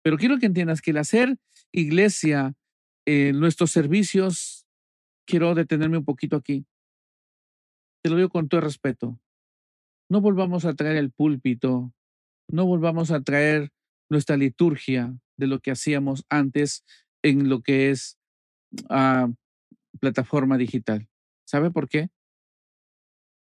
Pero 0.03 0.19
quiero 0.19 0.38
que 0.38 0.47
entiendas 0.47 0.81
que 0.81 0.90
el 0.90 0.99
hacer 0.99 1.37
iglesia 1.71 2.55
en 3.07 3.38
nuestros 3.38 3.71
servicios, 3.71 4.67
quiero 5.25 5.55
detenerme 5.55 5.99
un 5.99 6.05
poquito 6.05 6.35
aquí. 6.35 6.67
Te 8.03 8.11
lo 8.11 8.17
digo 8.17 8.31
con 8.31 8.49
todo 8.49 8.61
respeto. 8.61 9.21
No 10.11 10.21
volvamos 10.21 10.64
a 10.64 10.75
traer 10.75 10.97
el 10.97 11.12
púlpito, 11.12 11.93
no 12.51 12.67
volvamos 12.67 13.12
a 13.12 13.23
traer 13.23 13.71
nuestra 14.11 14.37
liturgia 14.37 15.17
de 15.38 15.47
lo 15.47 15.61
que 15.61 15.71
hacíamos 15.71 16.25
antes 16.29 16.85
en 17.23 17.49
lo 17.49 17.62
que 17.62 17.90
es 17.90 18.19
ah, 18.90 19.29
plataforma 20.00 20.59
digital. 20.59 21.09
¿Sabe 21.46 21.70
por 21.70 21.88
qué? 21.88 22.09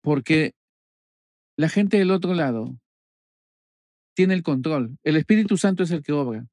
Porque 0.02 0.52
la 1.56 1.68
gente 1.68 1.98
del 1.98 2.10
otro 2.10 2.34
lado 2.34 2.76
tiene 4.14 4.34
el 4.34 4.42
control. 4.42 4.98
El 5.02 5.16
Espíritu 5.16 5.56
Santo 5.56 5.82
es 5.82 5.90
el 5.90 6.02
que 6.02 6.12
obra. 6.12 6.46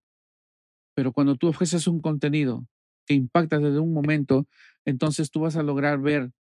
Pero 0.95 1.13
cuando 1.13 1.35
tú 1.35 1.47
ofreces 1.47 1.87
un 1.87 2.01
contenido 2.01 2.65
que 3.05 3.13
impacta 3.13 3.57
desde 3.57 3.79
un 3.79 3.93
momento, 3.93 4.47
entonces 4.85 5.31
tú 5.31 5.41
vas 5.41 5.55
a 5.55 5.63
lograr 5.63 5.99
ver 5.99 6.31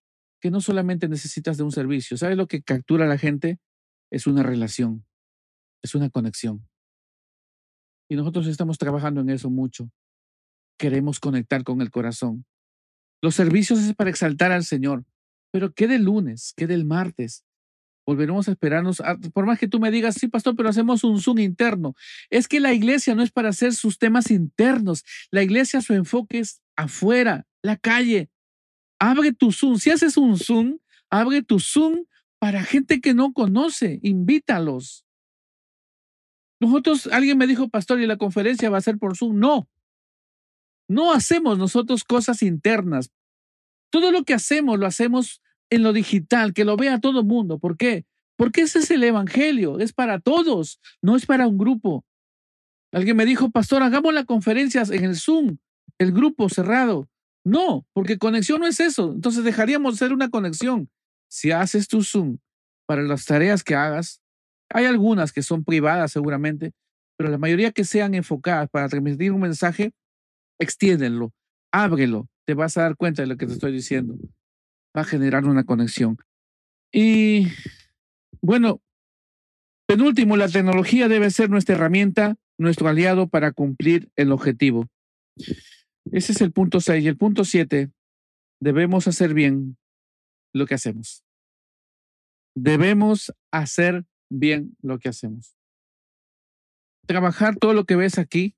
que 0.40 0.50
no 0.50 0.60
solamente 0.60 1.08
necesitas 1.08 1.56
de 1.56 1.64
un 1.64 1.72
servicio. 1.72 2.16
¿Sabes 2.16 2.36
lo 2.36 2.46
que 2.46 2.62
captura 2.62 3.04
a 3.04 3.08
la 3.08 3.18
gente? 3.18 3.58
Es 4.10 4.26
una 4.26 4.42
relación, 4.42 5.06
es 5.82 5.94
una 5.94 6.10
conexión. 6.10 6.66
Y 8.08 8.16
nosotros 8.16 8.46
estamos 8.46 8.78
trabajando 8.78 9.20
en 9.20 9.30
eso 9.30 9.50
mucho. 9.50 9.90
Queremos 10.78 11.20
conectar 11.20 11.64
con 11.64 11.80
el 11.82 11.90
corazón. 11.90 12.46
Los 13.20 13.34
servicios 13.34 13.80
es 13.80 13.94
para 13.94 14.10
exaltar 14.10 14.52
al 14.52 14.64
Señor. 14.64 15.04
Pero 15.50 15.72
¿qué 15.72 15.88
del 15.88 16.04
lunes? 16.04 16.52
¿Qué 16.56 16.66
del 16.66 16.84
martes? 16.84 17.44
Volveremos 18.06 18.48
a 18.48 18.52
esperarnos, 18.52 19.02
por 19.34 19.44
más 19.44 19.58
que 19.58 19.68
tú 19.68 19.80
me 19.80 19.90
digas, 19.90 20.14
sí, 20.14 20.28
pastor, 20.28 20.56
pero 20.56 20.70
hacemos 20.70 21.04
un 21.04 21.20
Zoom 21.20 21.40
interno. 21.40 21.94
Es 22.30 22.48
que 22.48 22.58
la 22.58 22.72
iglesia 22.72 23.14
no 23.14 23.22
es 23.22 23.30
para 23.30 23.50
hacer 23.50 23.74
sus 23.74 23.98
temas 23.98 24.30
internos. 24.30 25.04
La 25.30 25.42
iglesia, 25.42 25.82
su 25.82 25.92
enfoque 25.92 26.38
es 26.38 26.62
afuera, 26.74 27.46
la 27.62 27.76
calle. 27.76 28.30
Abre 28.98 29.32
tu 29.32 29.52
Zoom. 29.52 29.76
Si 29.78 29.90
haces 29.90 30.16
un 30.16 30.38
Zoom, 30.38 30.78
abre 31.10 31.42
tu 31.42 31.60
Zoom 31.60 32.06
para 32.38 32.62
gente 32.64 33.00
que 33.00 33.12
no 33.12 33.32
conoce. 33.34 34.00
Invítalos. 34.02 35.04
Nosotros, 36.60 37.08
alguien 37.12 37.36
me 37.36 37.46
dijo, 37.46 37.68
pastor, 37.68 38.00
y 38.00 38.06
la 38.06 38.16
conferencia 38.16 38.70
va 38.70 38.78
a 38.78 38.82
ser 38.82 38.96
por 38.96 39.16
Zoom. 39.16 39.38
No, 39.38 39.68
no 40.88 41.12
hacemos 41.12 41.58
nosotros 41.58 42.04
cosas 42.04 42.42
internas. 42.42 43.10
Todo 43.90 44.10
lo 44.10 44.24
que 44.24 44.34
hacemos 44.34 44.78
lo 44.78 44.86
hacemos 44.86 45.42
en 45.70 45.82
lo 45.82 45.92
digital, 45.92 46.54
que 46.54 46.64
lo 46.64 46.76
vea 46.76 46.98
todo 46.98 47.20
el 47.20 47.26
mundo. 47.26 47.58
¿Por 47.58 47.76
qué? 47.76 48.06
Porque 48.36 48.62
ese 48.62 48.80
es 48.80 48.90
el 48.90 49.04
Evangelio, 49.04 49.78
es 49.78 49.92
para 49.92 50.20
todos, 50.20 50.80
no 51.02 51.16
es 51.16 51.26
para 51.26 51.46
un 51.46 51.58
grupo. 51.58 52.04
Alguien 52.92 53.16
me 53.16 53.26
dijo, 53.26 53.50
pastor, 53.50 53.82
hagamos 53.82 54.14
las 54.14 54.24
conferencias 54.24 54.90
en 54.90 55.04
el 55.04 55.16
Zoom, 55.16 55.58
el 55.98 56.12
grupo 56.12 56.48
cerrado. 56.48 57.08
No, 57.44 57.86
porque 57.92 58.18
conexión 58.18 58.60
no 58.60 58.66
es 58.66 58.80
eso. 58.80 59.12
Entonces 59.12 59.44
dejaríamos 59.44 59.94
de 59.94 59.98
ser 59.98 60.12
una 60.12 60.30
conexión. 60.30 60.88
Si 61.28 61.50
haces 61.50 61.88
tu 61.88 62.02
Zoom 62.02 62.38
para 62.86 63.02
las 63.02 63.24
tareas 63.24 63.62
que 63.62 63.74
hagas, 63.74 64.22
hay 64.70 64.86
algunas 64.86 65.32
que 65.32 65.42
son 65.42 65.64
privadas 65.64 66.12
seguramente, 66.12 66.72
pero 67.16 67.30
la 67.30 67.38
mayoría 67.38 67.72
que 67.72 67.84
sean 67.84 68.14
enfocadas 68.14 68.68
para 68.70 68.88
transmitir 68.88 69.32
un 69.32 69.40
mensaje, 69.40 69.92
extiéndenlo, 70.58 71.32
ábrelo, 71.72 72.28
te 72.46 72.54
vas 72.54 72.76
a 72.76 72.82
dar 72.82 72.96
cuenta 72.96 73.22
de 73.22 73.28
lo 73.28 73.36
que 73.36 73.46
te 73.46 73.52
estoy 73.52 73.72
diciendo. 73.72 74.16
Va 74.96 75.02
a 75.02 75.04
generar 75.04 75.44
una 75.44 75.64
conexión. 75.64 76.16
Y 76.92 77.48
bueno, 78.40 78.80
penúltimo, 79.86 80.36
la 80.36 80.48
tecnología 80.48 81.08
debe 81.08 81.30
ser 81.30 81.50
nuestra 81.50 81.74
herramienta, 81.74 82.36
nuestro 82.58 82.88
aliado 82.88 83.28
para 83.28 83.52
cumplir 83.52 84.10
el 84.16 84.32
objetivo. 84.32 84.88
Ese 86.10 86.32
es 86.32 86.40
el 86.40 86.52
punto 86.52 86.80
6. 86.80 87.04
Y 87.04 87.08
el 87.08 87.16
punto 87.16 87.44
7, 87.44 87.90
debemos 88.60 89.06
hacer 89.08 89.34
bien 89.34 89.76
lo 90.54 90.66
que 90.66 90.74
hacemos. 90.74 91.22
Debemos 92.56 93.32
hacer 93.52 94.06
bien 94.30 94.76
lo 94.82 94.98
que 94.98 95.10
hacemos. 95.10 95.54
Trabajar 97.06 97.56
todo 97.56 97.74
lo 97.74 97.84
que 97.84 97.96
ves 97.96 98.18
aquí 98.18 98.54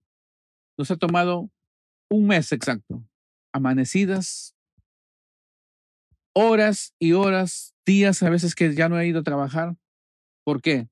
nos 0.79 0.91
ha 0.91 0.97
tomado 0.97 1.51
un 2.11 2.27
mes 2.27 2.53
exacto. 2.53 3.05
Amanecidas, 3.53 4.55
horas 6.35 6.95
y 6.99 7.13
horas, 7.13 7.75
días 7.87 8.23
a 8.23 8.31
veces 8.31 8.55
que 8.55 8.75
ya 8.75 8.89
no 8.89 8.99
he 8.99 9.07
ido 9.07 9.21
a 9.21 9.25
trabajar. 9.25 9.77
¿Por 10.45 10.61
qué? 10.61 10.89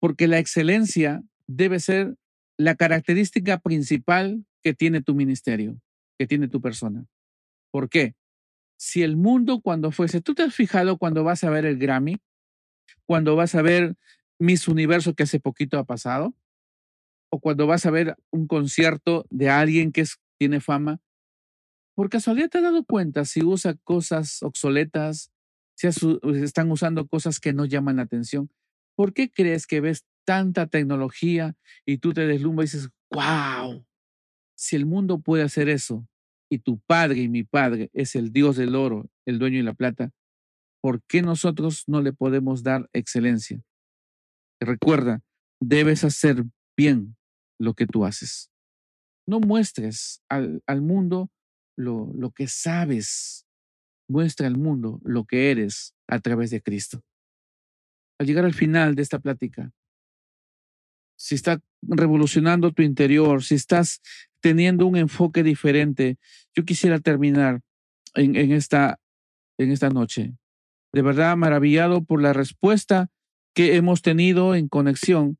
Porque 0.00 0.28
la 0.28 0.38
excelencia 0.38 1.22
debe 1.46 1.80
ser 1.80 2.16
la 2.56 2.74
característica 2.74 3.58
principal 3.58 4.44
que 4.62 4.74
tiene 4.74 5.02
tu 5.02 5.14
ministerio, 5.14 5.80
que 6.18 6.26
tiene 6.26 6.48
tu 6.48 6.60
persona. 6.60 7.06
¿Por 7.70 7.88
qué? 7.88 8.14
Si 8.76 9.02
el 9.02 9.16
mundo 9.16 9.60
cuando 9.60 9.92
fuese, 9.92 10.20
tú 10.20 10.34
te 10.34 10.42
has 10.42 10.54
fijado 10.54 10.98
cuando 10.98 11.24
vas 11.24 11.44
a 11.44 11.50
ver 11.50 11.64
el 11.64 11.78
Grammy, 11.78 12.18
cuando 13.06 13.36
vas 13.36 13.54
a 13.54 13.62
ver 13.62 13.96
Miss 14.38 14.68
Universo 14.68 15.14
que 15.14 15.24
hace 15.24 15.40
poquito 15.40 15.78
ha 15.78 15.84
pasado, 15.84 16.34
o 17.34 17.40
cuando 17.40 17.66
vas 17.66 17.84
a 17.84 17.90
ver 17.90 18.16
un 18.30 18.46
concierto 18.46 19.26
de 19.28 19.50
alguien 19.50 19.90
que 19.90 20.04
tiene 20.38 20.60
fama, 20.60 21.00
por 21.96 22.08
casualidad 22.08 22.48
te 22.48 22.58
has 22.58 22.64
dado 22.64 22.84
cuenta 22.84 23.24
si 23.24 23.42
usa 23.42 23.74
cosas 23.82 24.40
obsoletas, 24.44 25.32
si 25.74 25.88
están 25.88 26.70
usando 26.70 27.08
cosas 27.08 27.40
que 27.40 27.52
no 27.52 27.64
llaman 27.64 27.96
la 27.96 28.02
atención. 28.02 28.50
¿Por 28.94 29.12
qué 29.14 29.32
crees 29.32 29.66
que 29.66 29.80
ves 29.80 30.04
tanta 30.24 30.68
tecnología 30.68 31.56
y 31.84 31.98
tú 31.98 32.12
te 32.12 32.24
deslumbras 32.24 32.72
y 32.72 32.76
dices, 32.76 32.92
wow, 33.10 33.84
si 34.54 34.76
el 34.76 34.86
mundo 34.86 35.18
puede 35.18 35.42
hacer 35.42 35.68
eso 35.68 36.06
y 36.48 36.60
tu 36.60 36.78
padre 36.78 37.22
y 37.22 37.28
mi 37.28 37.42
padre 37.42 37.90
es 37.94 38.14
el 38.14 38.32
Dios 38.32 38.54
del 38.54 38.76
oro, 38.76 39.10
el 39.26 39.40
dueño 39.40 39.56
de 39.56 39.64
la 39.64 39.74
plata, 39.74 40.12
¿por 40.80 41.02
qué 41.08 41.20
nosotros 41.20 41.82
no 41.88 42.00
le 42.00 42.12
podemos 42.12 42.62
dar 42.62 42.88
excelencia? 42.92 43.60
Recuerda, 44.60 45.20
debes 45.60 46.04
hacer 46.04 46.44
bien 46.76 47.16
lo 47.58 47.74
que 47.74 47.86
tú 47.86 48.04
haces. 48.04 48.50
No 49.26 49.40
muestres 49.40 50.22
al, 50.28 50.62
al 50.66 50.82
mundo 50.82 51.30
lo, 51.76 52.10
lo 52.14 52.30
que 52.30 52.46
sabes. 52.46 53.46
Muestra 54.08 54.46
al 54.46 54.58
mundo 54.58 55.00
lo 55.02 55.24
que 55.24 55.50
eres 55.50 55.94
a 56.08 56.20
través 56.20 56.50
de 56.50 56.60
Cristo. 56.60 57.02
Al 58.18 58.26
llegar 58.26 58.44
al 58.44 58.54
final 58.54 58.94
de 58.94 59.02
esta 59.02 59.18
plática, 59.18 59.72
si 61.16 61.34
está 61.34 61.60
revolucionando 61.82 62.72
tu 62.72 62.82
interior, 62.82 63.42
si 63.42 63.54
estás 63.54 64.00
teniendo 64.40 64.86
un 64.86 64.96
enfoque 64.96 65.42
diferente, 65.42 66.18
yo 66.54 66.64
quisiera 66.64 67.00
terminar 67.00 67.60
en, 68.14 68.36
en, 68.36 68.52
esta, 68.52 69.00
en 69.58 69.70
esta 69.70 69.88
noche. 69.88 70.34
De 70.92 71.02
verdad, 71.02 71.36
maravillado 71.36 72.04
por 72.04 72.20
la 72.20 72.32
respuesta 72.32 73.08
que 73.54 73.76
hemos 73.76 74.02
tenido 74.02 74.54
en 74.54 74.68
conexión. 74.68 75.38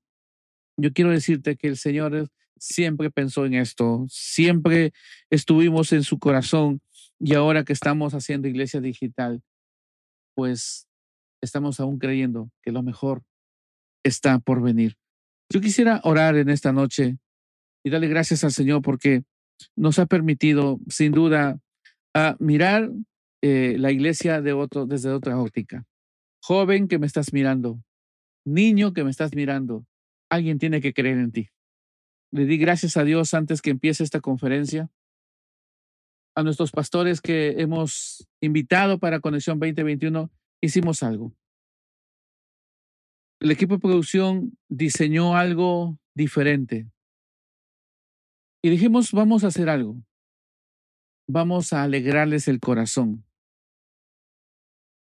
Yo 0.76 0.92
quiero 0.92 1.10
decirte 1.10 1.56
que 1.56 1.68
el 1.68 1.76
Señor 1.76 2.28
siempre 2.58 3.10
pensó 3.10 3.46
en 3.46 3.54
esto, 3.54 4.06
siempre 4.08 4.92
estuvimos 5.30 5.92
en 5.92 6.02
su 6.02 6.18
corazón 6.18 6.80
y 7.18 7.34
ahora 7.34 7.64
que 7.64 7.72
estamos 7.72 8.14
haciendo 8.14 8.48
iglesia 8.48 8.80
digital, 8.80 9.42
pues 10.34 10.88
estamos 11.42 11.78
aún 11.80 11.98
creyendo 11.98 12.50
que 12.62 12.72
lo 12.72 12.82
mejor 12.82 13.22
está 14.02 14.38
por 14.38 14.62
venir. 14.62 14.96
Yo 15.50 15.60
quisiera 15.60 16.00
orar 16.04 16.36
en 16.36 16.48
esta 16.48 16.72
noche 16.72 17.18
y 17.84 17.90
darle 17.90 18.08
gracias 18.08 18.44
al 18.44 18.52
Señor 18.52 18.82
porque 18.82 19.22
nos 19.76 19.98
ha 19.98 20.06
permitido, 20.06 20.80
sin 20.88 21.12
duda, 21.12 21.60
a 22.14 22.36
mirar 22.40 22.90
eh, 23.42 23.76
la 23.78 23.92
iglesia 23.92 24.40
de 24.40 24.52
otro, 24.52 24.86
desde 24.86 25.10
otra 25.10 25.38
óptica. 25.38 25.84
Joven 26.42 26.88
que 26.88 26.98
me 26.98 27.06
estás 27.06 27.32
mirando, 27.32 27.82
niño 28.44 28.92
que 28.92 29.04
me 29.04 29.10
estás 29.10 29.34
mirando, 29.34 29.86
alguien 30.34 30.58
tiene 30.58 30.80
que 30.80 30.92
creer 30.92 31.18
en 31.18 31.32
ti. 31.32 31.48
Le 32.30 32.46
di 32.46 32.58
gracias 32.58 32.96
a 32.96 33.04
Dios 33.04 33.34
antes 33.34 33.62
que 33.62 33.70
empiece 33.70 34.02
esta 34.04 34.20
conferencia, 34.20 34.90
a 36.36 36.42
nuestros 36.42 36.72
pastores 36.72 37.20
que 37.20 37.54
hemos 37.58 38.26
invitado 38.40 38.98
para 38.98 39.20
Conexión 39.20 39.58
2021, 39.58 40.30
hicimos 40.60 41.02
algo 41.02 41.32
el 43.44 43.50
equipo 43.50 43.74
de 43.74 43.80
producción 43.80 44.56
diseñó 44.70 45.36
algo 45.36 45.98
diferente. 46.14 46.90
Y 48.62 48.70
dijimos, 48.70 49.12
vamos 49.12 49.44
a 49.44 49.48
hacer 49.48 49.68
algo. 49.68 50.02
Vamos 51.28 51.74
a 51.74 51.82
alegrarles 51.82 52.48
el 52.48 52.58
corazón. 52.58 53.22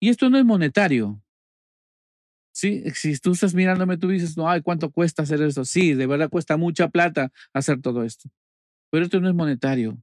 Y 0.01 0.09
esto 0.09 0.29
no 0.29 0.37
es 0.37 0.43
monetario. 0.43 1.22
Sí, 2.53 2.83
si 2.93 3.17
tú 3.17 3.31
estás 3.31 3.53
mirándome, 3.55 3.97
tú 3.97 4.09
dices, 4.09 4.37
no, 4.37 4.49
ay, 4.49 4.61
¿cuánto 4.61 4.91
cuesta 4.91 5.23
hacer 5.23 5.41
eso? 5.41 5.65
Sí, 5.65 5.95
de 5.95 6.05
verdad 6.05 6.29
cuesta 6.29 6.55
mucha 6.55 6.87
plata 6.89 7.31
hacer 7.51 7.81
todo 7.81 8.03
esto. 8.03 8.29
Pero 8.91 9.05
esto 9.05 9.19
no 9.19 9.27
es 9.27 9.35
monetario. 9.35 9.97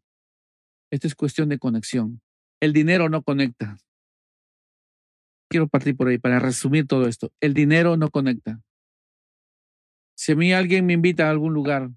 Esto 0.91 1.07
es 1.07 1.15
cuestión 1.15 1.49
de 1.49 1.59
conexión. 1.59 2.21
El 2.61 2.73
dinero 2.73 3.09
no 3.09 3.23
conecta 3.23 3.77
quiero 5.51 5.69
partir 5.69 5.97
por 5.97 6.09
ahí 6.09 6.19
para 6.19 6.39
resumir 6.39 6.87
todo 6.87 7.07
esto. 7.07 7.33
El 7.41 7.53
dinero 7.53 7.97
no 7.97 8.11
conecta. 8.11 8.63
Si 10.17 10.33
a 10.33 10.37
mí 10.37 10.53
alguien 10.53 10.87
me 10.87 10.93
invita 10.93 11.27
a 11.27 11.31
algún 11.31 11.53
lugar, 11.53 11.91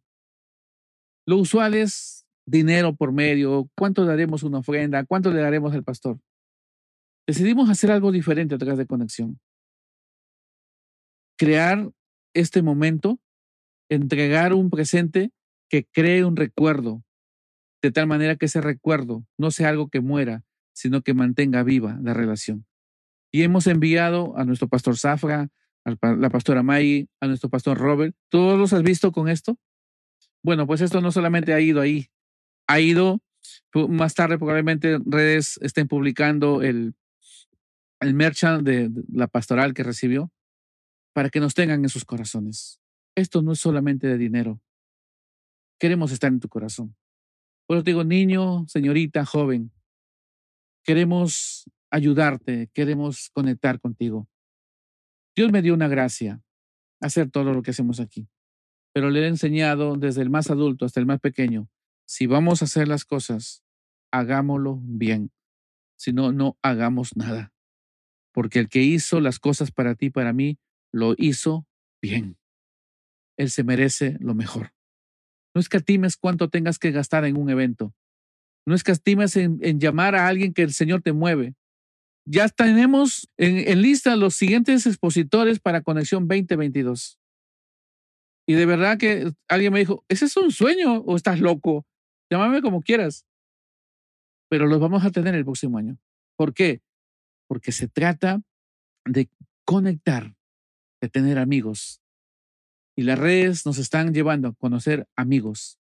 lo 1.26 1.38
usual 1.38 1.76
es 1.76 2.26
dinero 2.46 2.96
por 2.96 3.14
medio, 3.14 3.70
cuánto 3.78 4.06
daremos 4.06 4.44
una 4.44 4.58
ofrenda, 4.60 5.06
cuánto 5.06 5.32
le 5.32 5.40
daremos 5.40 5.74
al 5.74 5.84
pastor. 5.84 6.20
Decidimos 7.28 7.70
hacer 7.70 7.92
algo 7.92 8.12
diferente 8.12 8.56
a 8.56 8.58
través 8.58 8.78
de 8.78 8.88
conexión. 8.88 9.40
Crear 11.44 11.92
este 12.34 12.62
momento, 12.62 13.20
entregar 13.90 14.54
un 14.54 14.70
presente 14.70 15.32
que 15.70 15.86
cree 15.92 16.24
un 16.24 16.38
recuerdo, 16.38 17.04
de 17.82 17.92
tal 17.92 18.08
manera 18.08 18.38
que 18.38 18.46
ese 18.46 18.62
recuerdo 18.62 19.26
no 19.38 19.52
sea 19.52 19.68
algo 19.68 19.90
que 19.90 20.00
muera, 20.00 20.46
sino 20.72 21.02
que 21.02 21.14
mantenga 21.14 21.64
viva 21.64 22.00
la 22.02 22.14
relación. 22.14 22.66
Y 23.30 23.44
hemos 23.44 23.68
enviado 23.68 24.38
a 24.38 24.46
nuestro 24.46 24.70
pastor 24.70 24.98
Zafra, 24.98 25.50
a 25.84 26.16
la 26.16 26.30
pastora 26.30 26.64
May, 26.64 27.10
a 27.20 27.28
nuestro 27.28 27.50
pastor 27.50 27.78
Robert. 27.78 28.16
¿Todos 28.30 28.58
los 28.58 28.72
has 28.72 28.84
visto 28.84 29.12
con 29.12 29.28
esto? 29.28 29.58
Bueno, 30.44 30.66
pues 30.66 30.80
esto 30.80 31.02
no 31.02 31.12
solamente 31.12 31.54
ha 31.54 31.60
ido 31.60 31.82
ahí, 31.82 32.08
ha 32.68 32.80
ido 32.80 33.20
más 33.90 34.14
tarde 34.14 34.38
probablemente 34.38 34.98
redes 35.06 35.60
estén 35.62 35.90
publicando 35.90 36.62
el, 36.62 36.94
el 38.00 38.14
merchant 38.14 38.64
de, 38.64 38.90
la 39.12 39.28
pastoral 39.28 39.74
que 39.74 39.84
recibió 39.84 40.32
para 41.14 41.30
que 41.30 41.40
nos 41.40 41.54
tengan 41.54 41.84
en 41.84 41.90
sus 41.90 42.06
corazones. 42.06 42.80
Esto 43.16 43.42
no 43.42 43.54
es 43.54 43.60
solamente 43.60 44.08
de 44.08 44.18
dinero. 44.18 44.60
Queremos 45.80 46.12
estar 46.12 46.32
en 46.32 46.40
tu 46.40 46.50
corazón. 46.50 46.96
Por 47.68 47.78
eso 47.78 47.84
digo, 47.84 48.04
niño, 48.04 48.66
señorita, 48.68 49.26
joven, 49.26 49.72
queremos 50.84 51.70
ayudarte, 51.90 52.70
queremos 52.74 53.30
conectar 53.30 53.80
contigo. 53.80 54.28
Dios 55.36 55.52
me 55.52 55.62
dio 55.62 55.74
una 55.74 55.88
gracia, 55.88 56.42
hacer 57.00 57.32
todo 57.32 57.54
lo 57.54 57.62
que 57.62 57.72
hacemos 57.72 58.00
aquí, 58.00 58.28
pero 58.94 59.10
le 59.10 59.22
he 59.22 59.28
enseñado 59.28 59.96
desde 59.96 60.22
el 60.22 60.30
más 60.30 60.50
adulto 60.50 60.86
hasta 60.86 61.00
el 61.00 61.06
más 61.06 61.20
pequeño, 61.20 61.70
si 62.06 62.28
vamos 62.28 62.62
a 62.62 62.66
hacer 62.66 62.88
las 62.88 63.06
cosas, 63.06 63.64
hagámoslo 64.12 64.80
bien, 64.84 65.32
si 65.96 66.14
no, 66.14 66.32
no 66.32 66.58
hagamos 66.62 67.16
nada, 67.16 67.54
porque 68.32 68.60
el 68.60 68.70
que 68.70 68.82
hizo 68.82 69.20
las 69.22 69.40
cosas 69.40 69.72
para 69.72 69.96
ti, 69.96 70.10
para 70.10 70.34
mí, 70.34 70.60
lo 70.94 71.16
hizo 71.18 71.66
bien. 72.02 72.38
Él 73.38 73.50
se 73.50 73.64
merece 73.64 74.18
lo 74.20 74.36
mejor. 74.36 74.74
No 75.56 75.62
escatimes 75.62 76.18
cuánto 76.18 76.50
tengas 76.50 76.80
que 76.80 76.92
gastar 76.92 77.26
en 77.26 77.38
un 77.38 77.50
evento. 77.50 77.94
No 78.66 78.76
escatimes 78.76 79.36
en, 79.36 79.60
en 79.62 79.80
llamar 79.80 80.16
a 80.16 80.28
alguien 80.28 80.54
que 80.54 80.62
el 80.62 80.74
Señor 80.74 81.02
te 81.02 81.14
mueve 81.14 81.56
ya 82.26 82.48
tenemos 82.50 83.30
en, 83.38 83.82
lista 83.82 84.16
los 84.16 84.36
siguientes 84.36 84.86
expositores 84.86 85.60
para 85.60 85.82
Conexión 85.82 86.28
2022. 86.28 87.20
Y 88.48 88.54
de 88.54 88.66
verdad 88.66 88.98
que 88.98 89.32
alguien 89.48 89.74
me 89.74 89.80
dijo, 89.80 90.04
¿ese 90.10 90.26
es 90.26 90.38
un 90.38 90.52
sueño 90.52 91.00
o 91.02 91.16
estás 91.16 91.40
loco? 91.40 91.86
Llámame 92.30 92.62
como 92.62 92.82
quieras. 92.82 93.26
pero 94.50 94.68
los 94.68 94.80
vamos 94.80 95.04
a 95.04 95.10
tener 95.10 95.34
el 95.34 95.46
próximo 95.46 95.80
año. 95.80 95.98
¿Por 96.38 96.54
qué? 96.54 96.82
Porque 97.48 97.72
se 97.72 97.88
trata 97.88 98.42
de 99.06 99.28
conectar, 99.66 100.36
de 101.04 101.10
tener 101.10 101.38
amigos. 101.38 102.02
Y 102.96 103.04
las 103.04 103.20
redes 103.20 103.66
nos 103.66 103.78
están 103.78 104.14
llevando 104.14 104.48
a 104.48 104.54
conocer 104.54 105.06
amigos. 105.18 105.78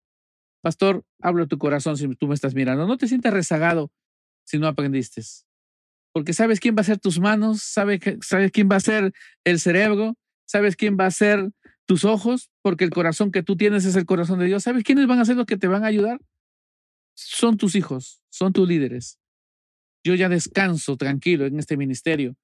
Pastor, 0.61 1.03
hablo 1.19 1.47
tu 1.47 1.57
corazón 1.57 1.97
si 1.97 2.07
tú 2.15 2.27
me 2.27 2.35
estás 2.35 2.53
mirando. 2.53 2.85
No 2.85 2.97
te 2.97 3.07
sientas 3.07 3.33
rezagado 3.33 3.91
si 4.45 4.59
no 4.59 4.67
aprendiste. 4.67 5.23
Porque 6.13 6.33
sabes 6.33 6.59
quién 6.59 6.75
va 6.75 6.81
a 6.81 6.83
ser 6.83 6.99
tus 6.99 7.19
manos, 7.19 7.63
sabes, 7.63 7.99
sabes 8.21 8.51
quién 8.51 8.69
va 8.71 8.75
a 8.75 8.79
ser 8.79 9.11
el 9.43 9.59
cerebro, 9.59 10.15
sabes 10.45 10.75
quién 10.75 10.97
va 10.99 11.07
a 11.07 11.11
ser 11.11 11.49
tus 11.87 12.05
ojos, 12.05 12.51
porque 12.61 12.83
el 12.83 12.91
corazón 12.91 13.31
que 13.31 13.41
tú 13.41 13.57
tienes 13.57 13.85
es 13.85 13.95
el 13.95 14.05
corazón 14.05 14.37
de 14.37 14.45
Dios. 14.45 14.61
¿Sabes 14.61 14.83
quiénes 14.83 15.07
van 15.07 15.17
a 15.17 15.25
ser 15.25 15.35
los 15.35 15.47
que 15.47 15.57
te 15.57 15.65
van 15.65 15.83
a 15.83 15.87
ayudar? 15.87 16.21
Son 17.15 17.57
tus 17.57 17.73
hijos, 17.73 18.21
son 18.29 18.53
tus 18.53 18.67
líderes. 18.67 19.17
Yo 20.03 20.13
ya 20.13 20.29
descanso 20.29 20.95
tranquilo 20.95 21.47
en 21.47 21.57
este 21.57 21.75
ministerio 21.75 22.35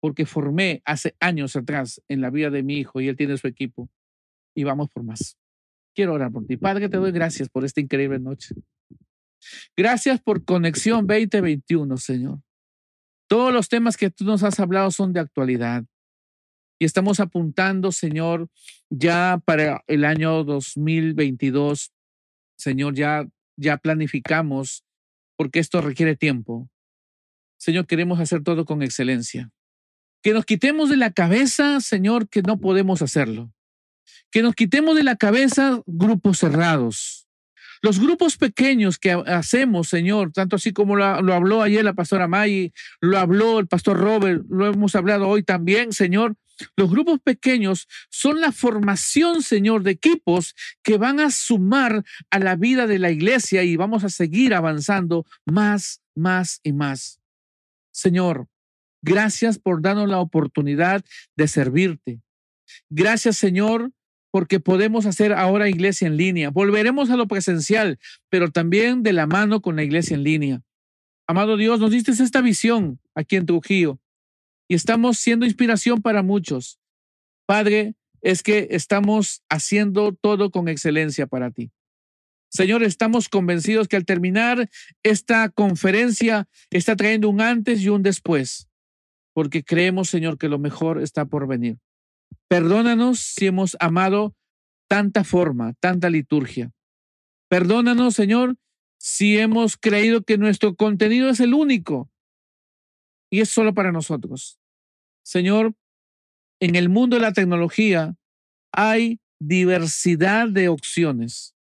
porque 0.00 0.26
formé 0.26 0.82
hace 0.84 1.14
años 1.20 1.56
atrás 1.56 2.02
en 2.08 2.20
la 2.20 2.30
vida 2.30 2.50
de 2.50 2.62
mi 2.62 2.78
hijo 2.78 3.00
y 3.00 3.08
él 3.08 3.16
tiene 3.16 3.36
su 3.36 3.46
equipo 3.46 3.88
y 4.54 4.64
vamos 4.64 4.88
por 4.90 5.02
más. 5.02 5.36
Quiero 5.94 6.14
orar 6.14 6.32
por 6.32 6.46
ti. 6.46 6.56
Padre, 6.56 6.88
te 6.88 6.96
doy 6.96 7.12
gracias 7.12 7.48
por 7.48 7.64
esta 7.64 7.80
increíble 7.80 8.18
noche. 8.18 8.54
Gracias 9.76 10.20
por 10.20 10.44
Conexión 10.44 11.06
2021, 11.06 11.96
Señor. 11.96 12.40
Todos 13.28 13.52
los 13.52 13.68
temas 13.68 13.96
que 13.96 14.10
tú 14.10 14.24
nos 14.24 14.42
has 14.42 14.58
hablado 14.60 14.90
son 14.90 15.12
de 15.12 15.20
actualidad. 15.20 15.84
Y 16.78 16.84
estamos 16.84 17.20
apuntando, 17.20 17.92
Señor, 17.92 18.48
ya 18.88 19.40
para 19.44 19.84
el 19.86 20.04
año 20.04 20.44
2022. 20.44 21.92
Señor, 22.56 22.94
ya, 22.94 23.26
ya 23.56 23.76
planificamos 23.76 24.84
porque 25.36 25.58
esto 25.58 25.80
requiere 25.80 26.16
tiempo. 26.16 26.68
Señor, 27.58 27.86
queremos 27.86 28.18
hacer 28.20 28.42
todo 28.42 28.64
con 28.64 28.82
excelencia. 28.82 29.50
Que 30.22 30.32
nos 30.32 30.44
quitemos 30.44 30.90
de 30.90 30.96
la 30.96 31.12
cabeza, 31.12 31.80
Señor, 31.80 32.28
que 32.28 32.42
no 32.42 32.58
podemos 32.58 33.02
hacerlo. 33.02 33.52
Que 34.30 34.42
nos 34.42 34.54
quitemos 34.54 34.96
de 34.96 35.04
la 35.04 35.16
cabeza 35.16 35.82
grupos 35.86 36.38
cerrados. 36.38 37.26
Los 37.82 37.98
grupos 37.98 38.36
pequeños 38.36 38.98
que 38.98 39.12
hacemos, 39.12 39.88
Señor, 39.88 40.32
tanto 40.32 40.56
así 40.56 40.72
como 40.72 40.96
lo, 40.96 41.04
habló 41.04 41.62
ayer 41.62 41.82
la 41.82 41.94
pastora 41.94 42.28
Maggie, 42.28 42.72
lo 43.00 43.18
habló 43.18 43.58
el 43.58 43.68
pastor 43.68 43.98
Robert, 43.98 44.44
lo 44.50 44.66
hemos 44.66 44.94
hablado 44.94 45.26
hoy 45.26 45.42
también, 45.42 45.92
Señor, 45.92 46.36
los 46.76 46.90
grupos 46.90 47.20
pequeños 47.20 47.88
son 48.10 48.42
la 48.42 48.52
formación, 48.52 49.42
Señor, 49.42 49.82
de 49.82 49.92
equipos 49.92 50.54
que 50.82 50.98
van 50.98 51.20
a 51.20 51.30
sumar 51.30 52.04
a 52.30 52.38
la 52.38 52.54
vida 52.56 52.86
de 52.86 52.98
la 52.98 53.10
iglesia 53.10 53.62
y 53.62 53.76
vamos 53.76 54.04
a 54.04 54.10
seguir 54.10 54.52
avanzando 54.52 55.24
más, 55.46 56.02
más 56.14 56.60
y 56.62 56.74
más. 56.74 57.18
Señor, 57.92 58.46
gracias 59.02 59.58
por 59.58 59.82
darnos 59.82 60.08
la 60.08 60.20
oportunidad 60.20 61.04
de 61.36 61.48
servirte. 61.48 62.20
Gracias, 62.88 63.36
Señor, 63.36 63.92
porque 64.30 64.60
podemos 64.60 65.06
hacer 65.06 65.32
ahora 65.32 65.68
iglesia 65.68 66.06
en 66.06 66.16
línea. 66.16 66.50
Volveremos 66.50 67.10
a 67.10 67.16
lo 67.16 67.26
presencial, 67.26 67.98
pero 68.28 68.50
también 68.50 69.02
de 69.02 69.12
la 69.12 69.26
mano 69.26 69.60
con 69.60 69.76
la 69.76 69.82
iglesia 69.82 70.14
en 70.14 70.24
línea. 70.24 70.62
Amado 71.26 71.56
Dios, 71.56 71.80
nos 71.80 71.90
diste 71.90 72.12
esta 72.12 72.40
visión 72.40 73.00
aquí 73.14 73.36
en 73.36 73.46
Trujillo 73.46 73.98
y 74.68 74.74
estamos 74.74 75.18
siendo 75.18 75.46
inspiración 75.46 76.00
para 76.00 76.22
muchos. 76.22 76.78
Padre, 77.46 77.94
es 78.22 78.42
que 78.42 78.68
estamos 78.70 79.42
haciendo 79.48 80.12
todo 80.14 80.50
con 80.50 80.68
excelencia 80.68 81.26
para 81.26 81.50
ti. 81.50 81.72
Señor, 82.50 82.82
estamos 82.82 83.28
convencidos 83.28 83.88
que 83.88 83.96
al 83.96 84.04
terminar 84.04 84.68
esta 85.02 85.48
conferencia 85.48 86.48
está 86.70 86.96
trayendo 86.96 87.28
un 87.28 87.40
antes 87.40 87.80
y 87.80 87.88
un 87.88 88.02
después, 88.02 88.68
porque 89.32 89.62
creemos, 89.62 90.08
Señor, 90.08 90.38
que 90.38 90.48
lo 90.48 90.58
mejor 90.58 91.00
está 91.00 91.24
por 91.24 91.46
venir. 91.46 91.78
Perdónanos 92.48 93.20
si 93.20 93.46
hemos 93.46 93.76
amado 93.80 94.34
tanta 94.88 95.24
forma, 95.24 95.74
tanta 95.80 96.10
liturgia. 96.10 96.72
Perdónanos, 97.48 98.14
Señor, 98.14 98.56
si 98.98 99.38
hemos 99.38 99.76
creído 99.76 100.22
que 100.22 100.36
nuestro 100.36 100.74
contenido 100.74 101.30
es 101.30 101.40
el 101.40 101.54
único 101.54 102.10
y 103.30 103.40
es 103.40 103.48
solo 103.48 103.72
para 103.72 103.92
nosotros. 103.92 104.58
Señor, 105.24 105.74
en 106.60 106.76
el 106.76 106.88
mundo 106.88 107.16
de 107.16 107.22
la 107.22 107.32
tecnología 107.32 108.16
hay 108.72 109.20
diversidad 109.40 110.48
de 110.48 110.68
opciones, 110.68 111.54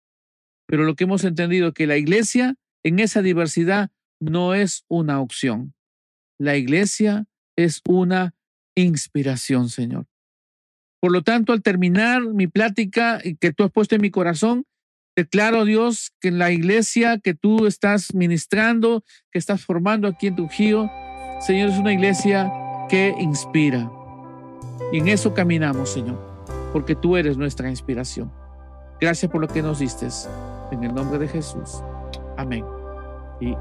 pero 0.65 0.83
lo 0.83 0.95
que 0.95 1.03
hemos 1.03 1.23
entendido 1.23 1.69
es 1.69 1.73
que 1.73 1.87
la 1.87 1.97
iglesia 1.97 2.55
en 2.83 2.99
esa 2.99 3.21
diversidad 3.21 3.91
no 4.19 4.53
es 4.53 4.83
una 4.87 5.21
opción. 5.21 5.73
La 6.39 6.55
iglesia 6.57 7.25
es 7.57 7.81
una 7.87 8.33
inspiración, 8.75 9.69
Señor. 9.69 10.05
Por 11.01 11.11
lo 11.11 11.21
tanto, 11.23 11.51
al 11.51 11.61
terminar 11.61 12.21
mi 12.21 12.47
plática 12.47 13.19
que 13.39 13.51
tú 13.51 13.63
has 13.63 13.71
puesto 13.71 13.95
en 13.95 14.01
mi 14.01 14.11
corazón, 14.11 14.65
declaro, 15.15 15.65
Dios, 15.65 16.11
que 16.21 16.29
en 16.29 16.39
la 16.39 16.51
iglesia 16.51 17.19
que 17.19 17.33
tú 17.33 17.65
estás 17.65 18.13
ministrando, 18.13 19.03
que 19.31 19.39
estás 19.39 19.63
formando 19.63 20.07
aquí 20.07 20.27
en 20.27 20.35
Trujillo, 20.35 20.89
Señor, 21.41 21.69
es 21.69 21.77
una 21.77 21.93
iglesia 21.93 22.51
que 22.89 23.13
inspira. 23.19 23.91
Y 24.91 24.99
en 24.99 25.07
eso 25.07 25.33
caminamos, 25.33 25.91
Señor, 25.91 26.19
porque 26.71 26.95
tú 26.95 27.17
eres 27.17 27.37
nuestra 27.37 27.69
inspiración. 27.69 28.31
Gracias 28.99 29.31
por 29.31 29.41
lo 29.41 29.47
que 29.47 29.61
nos 29.61 29.79
diste. 29.79 30.07
En 30.71 30.83
el 30.83 30.93
nombre 30.93 31.19
de 31.19 31.27
Jesús. 31.27 31.81
Amén. 32.37 32.65
Y 33.39 33.53